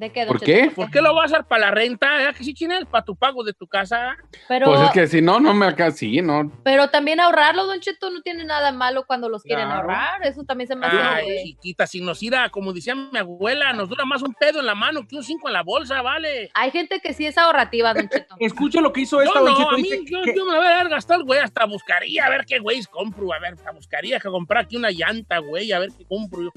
¿De 0.01 0.11
qué, 0.11 0.25
don 0.25 0.29
¿Por 0.39 0.41
qué? 0.47 0.73
¿Por 0.75 0.91
qué 0.91 1.03
lo 1.03 1.15
vas 1.15 1.31
a 1.31 1.37
hacer 1.37 1.47
para 1.47 1.67
la 1.67 1.71
renta? 1.73 2.09
¿Verdad 2.17 2.35
que 2.35 2.43
sí, 2.43 2.55
China? 2.55 2.81
Para 2.91 3.05
tu 3.05 3.15
pago 3.17 3.45
de 3.45 3.53
tu 3.53 3.67
casa. 3.67 4.17
Pero, 4.49 4.65
Pues 4.65 4.81
es 4.81 4.91
que 4.93 5.07
si 5.07 5.21
no, 5.21 5.39
no 5.41 5.53
me 5.53 5.67
alcanza. 5.67 5.99
Sí, 5.99 6.23
no. 6.23 6.51
pero 6.65 6.89
también 6.89 7.21
ahorrarlo, 7.21 7.67
Don 7.67 7.81
Cheto, 7.81 8.09
no 8.11 8.23
tiene 8.23 8.45
nada 8.45 8.73
malo 8.73 9.05
cuando 9.07 9.29
los 9.29 9.43
quieren 9.43 9.67
Claro. 9.67 9.83
ahorrar. 9.83 10.27
Eso 10.27 10.43
también 10.45 10.69
se 10.69 10.75
me 10.75 10.87
hace. 10.87 10.97
Ay, 10.99 11.45
chiquita, 11.45 11.87
si 11.87 12.01
nos 12.01 12.23
irá, 12.23 12.49
como 12.49 12.73
decía 12.73 12.95
mi 12.95 13.19
abuela, 13.19 13.75
nos 13.75 13.91
dura 13.91 14.07
más 14.07 14.23
un 14.23 14.33
pedo 14.33 14.61
en 14.61 14.67
la 14.67 14.75
mano 14.75 15.07
que 15.07 15.17
un 15.17 15.23
cinco 15.23 15.49
en 15.49 15.53
la 15.53 15.63
bolsa, 15.63 16.01
¿vale? 16.01 16.51
Hay 16.55 16.71
gente 16.71 17.01
que 17.01 17.13
sí 17.13 17.27
es 17.27 17.37
ahorrativa, 17.37 17.93
Don 17.93 18.09
Cheto. 18.09 18.37
Escucha 18.39 18.81
lo 18.81 18.95
que 18.95 19.03
hizo 19.03 19.21
esta, 19.21 19.39
Yo 19.39 19.45
Don 19.45 19.53
no, 19.53 19.59
Cheto. 19.59 19.71
a 19.71 19.77
mí, 19.77 19.83
dice 19.83 20.03
yo, 20.07 20.23
que- 20.23 20.35
yo 20.35 20.47
me 20.47 20.57
voy 20.57 20.67
a 20.67 20.85
gastado, 20.85 21.27
güey, 21.27 21.41
hasta 21.41 21.67
buscaría 21.67 22.25
a 22.25 22.31
ver 22.31 22.47
qué 22.47 22.59
güeyes 22.59 22.89
compro, 22.89 23.35
a 23.35 23.39
ver, 23.39 23.53
hasta 23.53 23.71
buscaría 23.73 24.19
que 24.19 24.31
comprar 24.31 24.65
aquí 24.65 24.77
una 24.79 24.91
llanta, 24.91 25.37
güey, 25.41 25.71
a 25.73 25.79
ver 25.79 25.91
qué 25.99 26.07
compro 26.07 26.45
yo. 26.45 26.51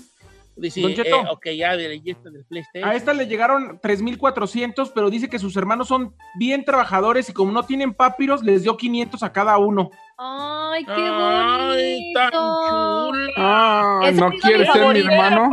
Dice, 0.56 0.82
Don 0.82 0.94
Cheto. 0.94 1.16
eh, 1.16 1.26
ok, 1.32 1.48
ya 1.58 1.76
de 1.76 1.90
leyenda 1.90 2.30
del 2.30 2.46
PlayStation. 2.46 2.88
A 2.90 2.94
esta 2.96 3.14
le 3.14 3.26
llegaron 3.28 3.80
3,400, 3.82 4.92
pero 4.92 5.10
dice 5.10 5.28
que 5.30 5.40
sus 5.40 5.56
hermanos 5.58 5.88
son 5.88 6.16
bien 6.38 6.64
trabajadores 6.64 7.28
y 7.30 7.34
como 7.34 7.52
no 7.52 7.64
tienen 7.64 7.94
papiros, 7.94 8.44
les 8.44 8.64
dio 8.64 8.78
500 8.78 9.24
a 9.24 9.32
cada 9.34 9.58
uno. 9.58 9.90
Ay, 10.18 10.86
qué 10.86 10.92
Ay, 10.96 12.14
tan 12.14 12.32
bonito. 12.32 13.10
chula. 13.10 13.34
Ah, 13.38 14.12
no 14.14 14.32
quiere 14.34 14.66
ser 14.72 14.94
mi 14.94 15.00
hermano. 15.00 15.50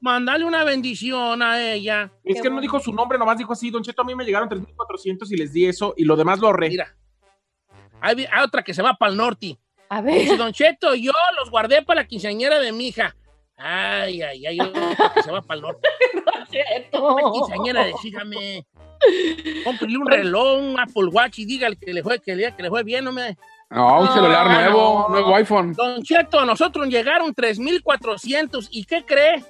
Mandale 0.00 0.44
una 0.44 0.64
bendición 0.64 1.40
a 1.42 1.62
ella. 1.72 2.12
Es 2.22 2.36
Qué 2.36 2.42
que 2.42 2.50
no 2.50 2.60
dijo 2.60 2.78
su 2.78 2.92
nombre, 2.92 3.16
nomás 3.18 3.38
dijo 3.38 3.54
así, 3.54 3.70
Don 3.70 3.82
Cheto, 3.82 4.02
a 4.02 4.04
mí 4.04 4.14
me 4.14 4.24
llegaron 4.26 4.50
3,400 4.50 5.32
y 5.32 5.36
les 5.38 5.50
di 5.54 5.64
eso 5.64 5.94
y 5.96 6.04
lo 6.04 6.14
demás 6.14 6.40
lo 6.40 6.48
ahorré. 6.48 6.68
Mira, 6.68 6.94
hay, 8.02 8.26
hay 8.30 8.44
otra 8.44 8.62
que 8.62 8.74
se 8.74 8.82
va 8.82 8.92
para 8.94 9.12
el 9.12 9.16
norte. 9.16 9.58
A 9.88 10.02
Dice, 10.02 10.28
ver. 10.30 10.38
Don 10.38 10.52
Cheto, 10.52 10.94
yo 10.94 11.12
los 11.38 11.50
guardé 11.50 11.80
para 11.82 12.02
la 12.02 12.06
quinceañera 12.06 12.58
de 12.58 12.70
mi 12.72 12.88
hija. 12.88 13.16
Ay, 13.56 14.20
ay, 14.22 14.46
ay, 14.46 14.58
se 15.24 15.30
va 15.30 15.40
para 15.42 15.56
el 15.56 15.62
norte. 15.62 15.88
Cheto. 16.50 17.14
Una 17.14 17.32
quinceañera, 17.32 17.84
decígame. 17.86 18.66
Cómprele 19.64 19.98
un 19.98 20.06
reloj, 20.06 20.58
un 20.60 20.80
Apple 20.80 21.06
Watch 21.12 21.38
y 21.40 21.44
dígale 21.44 21.76
que 21.76 21.92
le 21.92 22.02
fue, 22.02 22.20
que 22.20 22.34
le, 22.34 22.54
que 22.54 22.62
le 22.62 22.68
fue 22.70 22.82
bien, 22.82 23.04
no 23.04 23.12
me... 23.12 23.36
No, 23.70 24.00
un 24.02 24.08
celular 24.12 24.46
Ah, 24.48 24.60
nuevo, 24.62 25.06
no. 25.08 25.08
nuevo 25.08 25.34
iPhone. 25.36 25.72
Don 25.72 26.02
Cheto, 26.02 26.38
a 26.40 26.44
nosotros 26.46 26.86
llegaron 26.88 27.34
3,400. 27.34 28.68
¿Y 28.70 28.84
qué 28.84 29.04
cree? 29.04 29.44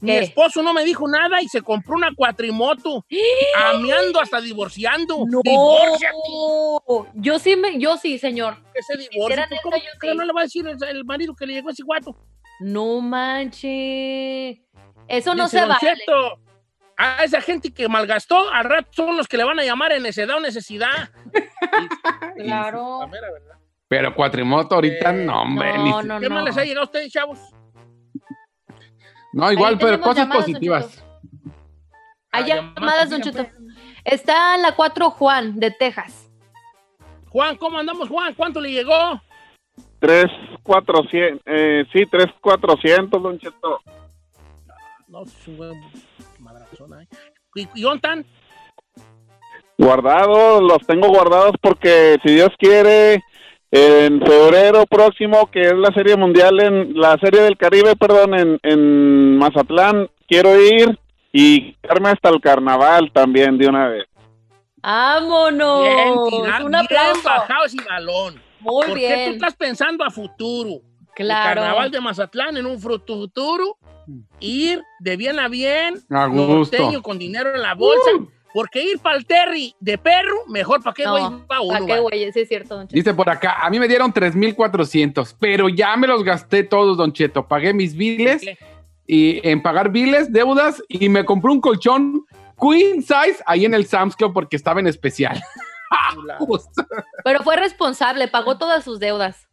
Mi 0.00 0.12
esposo 0.16 0.62
no 0.62 0.72
me 0.72 0.84
dijo 0.84 1.08
nada 1.08 1.40
y 1.42 1.48
se 1.48 1.62
compró 1.62 1.94
una 1.96 2.14
cuatrimoto. 2.14 3.04
Ameando 3.72 4.20
hasta 4.20 4.40
divorciando. 4.40 5.24
No, 5.28 5.40
Divórciate. 5.42 6.16
yo 7.14 7.38
sí, 7.38 7.56
me, 7.56 7.78
yo 7.78 7.96
sí, 7.96 8.18
señor. 8.18 8.56
Que 8.74 8.82
se 8.82 8.96
divorcie. 8.96 9.44
¿Cómo 9.62 9.76
yo 9.76 9.82
sí. 10.00 10.16
no 10.16 10.24
le 10.24 10.32
va 10.32 10.40
a 10.40 10.44
decir 10.44 10.66
el, 10.66 10.76
el 10.88 11.04
marido 11.04 11.34
que 11.34 11.46
le 11.46 11.54
llegó 11.54 11.70
ese 11.70 11.82
guato? 11.82 12.16
No 12.62 13.00
manche. 13.00 14.62
Eso 15.08 15.34
no 15.34 15.44
Dice, 15.44 15.58
se 15.58 15.60
"Don 15.60 15.68
vale. 15.68 16.38
A 16.96 17.24
esa 17.24 17.40
gente 17.40 17.72
que 17.72 17.88
malgastó, 17.88 18.48
al 18.50 18.64
rato 18.64 18.88
son 18.92 19.16
los 19.16 19.26
que 19.26 19.36
le 19.36 19.44
van 19.44 19.58
a 19.58 19.64
llamar 19.64 19.92
en 19.92 20.02
necedad 20.04 20.36
o 20.36 20.40
necesidad. 20.40 21.10
Claro. 22.36 23.06
Mera. 23.08 23.28
Pero 23.88 24.14
cuatrimoto 24.14 24.74
ahorita, 24.76 25.10
Eh, 25.10 25.24
no, 25.24 25.42
hombre. 25.42 25.76
no, 25.76 26.02
no, 26.02 26.20
¿Qué 26.20 26.28
no. 26.28 26.34
más 26.36 26.44
les 26.44 26.56
ha 26.56 26.62
llegado 26.64 26.80
a 26.82 26.84
ustedes, 26.84 27.12
chavos? 27.12 27.38
no, 29.32 29.52
igual, 29.52 29.74
Ahí 29.74 29.78
pero 29.80 30.00
cosas 30.00 30.16
llamadas, 30.24 30.44
positivas. 30.44 31.04
Hay 32.30 32.44
Ah, 32.44 32.46
llamadas, 32.74 33.10
Don 33.10 33.20
digan, 33.20 33.44
Cheto. 33.46 33.56
Está 34.04 34.54
en 34.56 34.62
la 34.62 34.74
4 34.74 35.10
Juan, 35.10 35.58
de 35.60 35.70
Texas. 35.72 36.30
Juan, 37.30 37.56
¿cómo 37.56 37.78
andamos, 37.78 38.08
Juan? 38.08 38.34
¿Cuánto 38.34 38.60
le 38.60 38.70
llegó? 38.72 39.20
Tres, 39.98 40.26
cuatrocientos, 40.62 41.42
eh, 41.46 41.84
sí, 41.92 42.04
tres, 42.10 42.26
cuatrocientos, 42.40 43.22
don 43.22 43.38
Cheto. 43.38 43.80
No, 45.08 45.22
es 45.22 45.48
un 45.48 45.56
buen 45.56 45.80
madrazón 46.40 46.92
ahí. 46.94 47.06
¿Y, 47.54 47.68
y 47.74 47.82
dónde 47.82 47.96
están? 47.96 48.24
Guardados, 49.78 50.62
los 50.62 50.78
tengo 50.86 51.08
guardados 51.08 51.52
porque 51.60 52.16
si 52.24 52.34
Dios 52.34 52.50
quiere, 52.58 53.22
en 53.70 54.20
febrero 54.20 54.86
próximo, 54.86 55.50
que 55.50 55.60
es 55.62 55.74
la 55.74 55.92
serie 55.94 56.16
mundial, 56.16 56.60
en 56.60 56.94
la 56.94 57.16
serie 57.18 57.40
del 57.42 57.56
Caribe, 57.56 57.96
perdón, 57.96 58.34
en, 58.34 58.58
en 58.62 59.38
Mazatlán, 59.38 60.08
quiero 60.28 60.60
ir 60.60 60.98
y 61.32 61.74
quedarme 61.76 62.10
hasta 62.10 62.28
el 62.28 62.40
carnaval 62.40 63.10
también 63.12 63.56
de 63.58 63.68
una 63.68 63.88
vez. 63.88 64.04
¡Vámonos! 64.82 65.82
Bien, 65.82 66.14
tirar, 66.28 66.64
Un 66.64 66.70
bien 66.70 66.84
aplauso. 66.84 67.22
bajado 67.24 67.64
ese 67.64 67.78
balón. 67.88 68.42
Muy 68.62 68.86
¿Por 68.86 68.86
qué 68.86 68.90
tú 68.92 68.96
bien. 68.98 69.32
estás 69.34 69.54
pensando 69.54 70.04
a 70.04 70.10
futuro? 70.10 70.80
Claro. 71.14 71.50
El 71.50 71.56
carnaval 71.66 71.90
de 71.90 72.00
Mazatlán 72.00 72.56
en 72.56 72.64
un 72.66 72.80
fruto 72.80 73.14
futuro, 73.16 73.76
ir 74.40 74.82
de 75.00 75.16
bien 75.16 75.38
a 75.38 75.48
bien, 75.48 75.94
A 76.10 76.26
gusto. 76.26 77.02
con 77.02 77.18
dinero 77.18 77.54
en 77.54 77.60
la 77.60 77.74
bolsa, 77.74 78.10
porque 78.54 78.82
ir 78.82 78.98
para 78.98 79.16
el 79.16 79.26
Terry 79.26 79.74
de 79.80 79.98
perro, 79.98 80.46
mejor 80.48 80.82
para 80.82 80.94
qué 80.94 81.04
No, 81.04 81.12
güey 81.12 81.24
uno. 81.24 81.46
¿Para 81.46 81.86
qué, 81.86 82.00
güey? 82.00 82.32
Sí, 82.32 82.40
es 82.40 82.48
cierto, 82.48 82.76
Don 82.76 82.86
Cheto. 82.86 82.94
Dice 82.96 83.14
por 83.14 83.28
acá, 83.28 83.58
a 83.60 83.68
mí 83.68 83.78
me 83.78 83.88
dieron 83.88 84.12
3,400, 84.12 85.36
pero 85.38 85.68
ya 85.68 85.96
me 85.96 86.06
los 86.06 86.24
gasté 86.24 86.62
todos, 86.62 86.96
Don 86.96 87.12
Cheto. 87.12 87.46
Pagué 87.46 87.74
mis 87.74 87.94
biles 87.94 88.40
¿Qué? 88.42 88.58
y 89.06 89.46
en 89.46 89.62
pagar 89.62 89.90
biles, 89.90 90.32
deudas 90.32 90.82
y 90.88 91.08
me 91.08 91.24
compré 91.24 91.50
un 91.52 91.60
colchón 91.60 92.24
queen 92.60 93.02
size 93.02 93.42
ahí 93.46 93.64
en 93.64 93.74
el 93.74 93.84
Sam's 93.86 94.16
Club 94.16 94.32
porque 94.32 94.56
estaba 94.56 94.80
en 94.80 94.86
especial. 94.86 95.42
Justo. 96.38 96.86
Pero 97.24 97.42
fue 97.42 97.56
responsable, 97.56 98.28
pagó 98.28 98.58
todas 98.58 98.84
sus 98.84 98.98
deudas. 99.00 99.48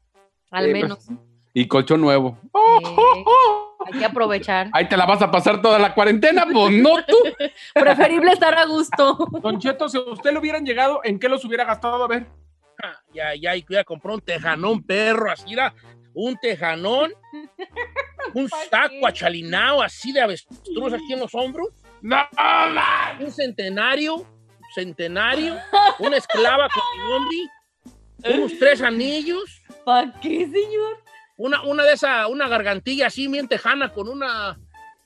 Al 0.51 0.65
Sí, 0.65 0.71
menos. 0.73 1.07
y 1.53 1.67
colchón 1.67 2.01
nuevo. 2.01 2.37
Eh, 2.53 3.23
hay 3.85 3.99
que 3.99 4.05
aprovechar. 4.05 4.69
Ahí 4.73 4.87
te 4.89 4.97
la 4.97 5.05
vas 5.05 5.21
a 5.21 5.29
pasar 5.31 5.61
toda 5.61 5.79
la 5.79 5.93
cuarentena, 5.93 6.45
pues 6.51 6.73
no 6.73 7.03
tú. 7.05 7.15
Preferible 7.73 8.31
estar 8.31 8.57
a 8.57 8.65
gusto. 8.65 9.17
Don 9.41 9.59
Cheto, 9.59 9.87
si 9.89 9.97
a 9.97 10.01
usted 10.01 10.31
le 10.33 10.39
hubieran 10.39 10.65
llegado, 10.65 11.01
¿en 11.03 11.19
qué 11.19 11.29
los 11.29 11.43
hubiera 11.45 11.65
gastado? 11.65 12.03
A 12.03 12.07
ver. 12.07 12.27
Ah, 12.81 12.93
Ya, 13.13 13.35
ya, 13.35 13.55
y 13.55 13.65
ya 13.69 13.83
compró 13.83 14.13
un 14.15 14.21
tejanón 14.21 14.81
perro, 14.83 15.31
así 15.31 15.53
era, 15.53 15.73
un 16.13 16.37
tejanón, 16.37 17.11
un 18.33 18.49
saco 18.71 19.05
achalinado 19.05 19.81
así 19.81 20.11
de 20.13 20.21
avestruz 20.21 20.93
aquí 20.93 21.13
en 21.13 21.19
los 21.19 21.33
hombros, 21.35 21.69
No, 22.01 22.17
un 23.19 23.31
centenario, 23.31 24.25
centenario, 24.79 25.57
una 25.99 26.17
esclava 26.17 26.67
con 26.69 27.27
mi 27.27 27.49
unos 28.35 28.51
tres 28.59 28.81
anillos, 28.81 29.61
¿Para 29.85 30.11
qué, 30.19 30.45
señor? 30.47 31.03
una, 31.37 31.61
una 31.63 31.83
de 31.83 31.93
esas, 31.93 32.27
una 32.29 32.47
gargantilla 32.47 33.07
así 33.07 33.27
bien 33.27 33.47
tejana 33.47 33.91
con 33.93 34.09
una, 34.09 34.59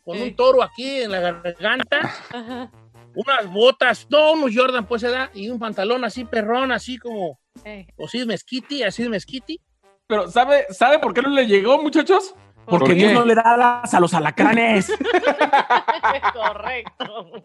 con 0.04 0.18
Eh. 0.18 0.24
un 0.24 0.36
toro 0.36 0.64
aquí 0.64 1.02
en 1.02 1.12
la 1.12 1.20
garganta, 1.20 2.00
Ajá. 2.32 2.72
unas 3.16 3.52
botas, 3.52 4.08
no, 4.10 4.34
unos 4.34 4.52
Jordan 4.56 4.86
pues 4.86 5.02
se 5.02 5.10
da, 5.10 5.30
y 5.34 5.50
un 5.50 5.60
pantalón 5.60 6.04
así 6.06 6.26
perrón, 6.26 6.72
así 6.72 6.98
como, 6.98 7.40
Eh. 7.66 7.86
o 7.98 8.08
de 8.12 8.26
mezquiti, 8.26 8.82
así 8.84 9.04
de 9.04 9.10
mezquiti. 9.10 9.60
Pero 10.08 10.28
¿sabe, 10.30 10.66
¿sabe 10.72 10.98
por 11.00 11.14
qué 11.14 11.22
no 11.22 11.30
le 11.30 11.46
llegó, 11.46 11.82
muchachos? 11.82 12.34
Porque 12.66 12.88
¿Por 12.88 12.96
Dios 12.96 13.14
no 13.14 13.26
le 13.26 13.36
da 13.36 13.42
alas 13.42 13.94
a 13.94 14.00
los 14.00 14.14
alacranes. 14.14 14.88
Correcto. 16.34 17.44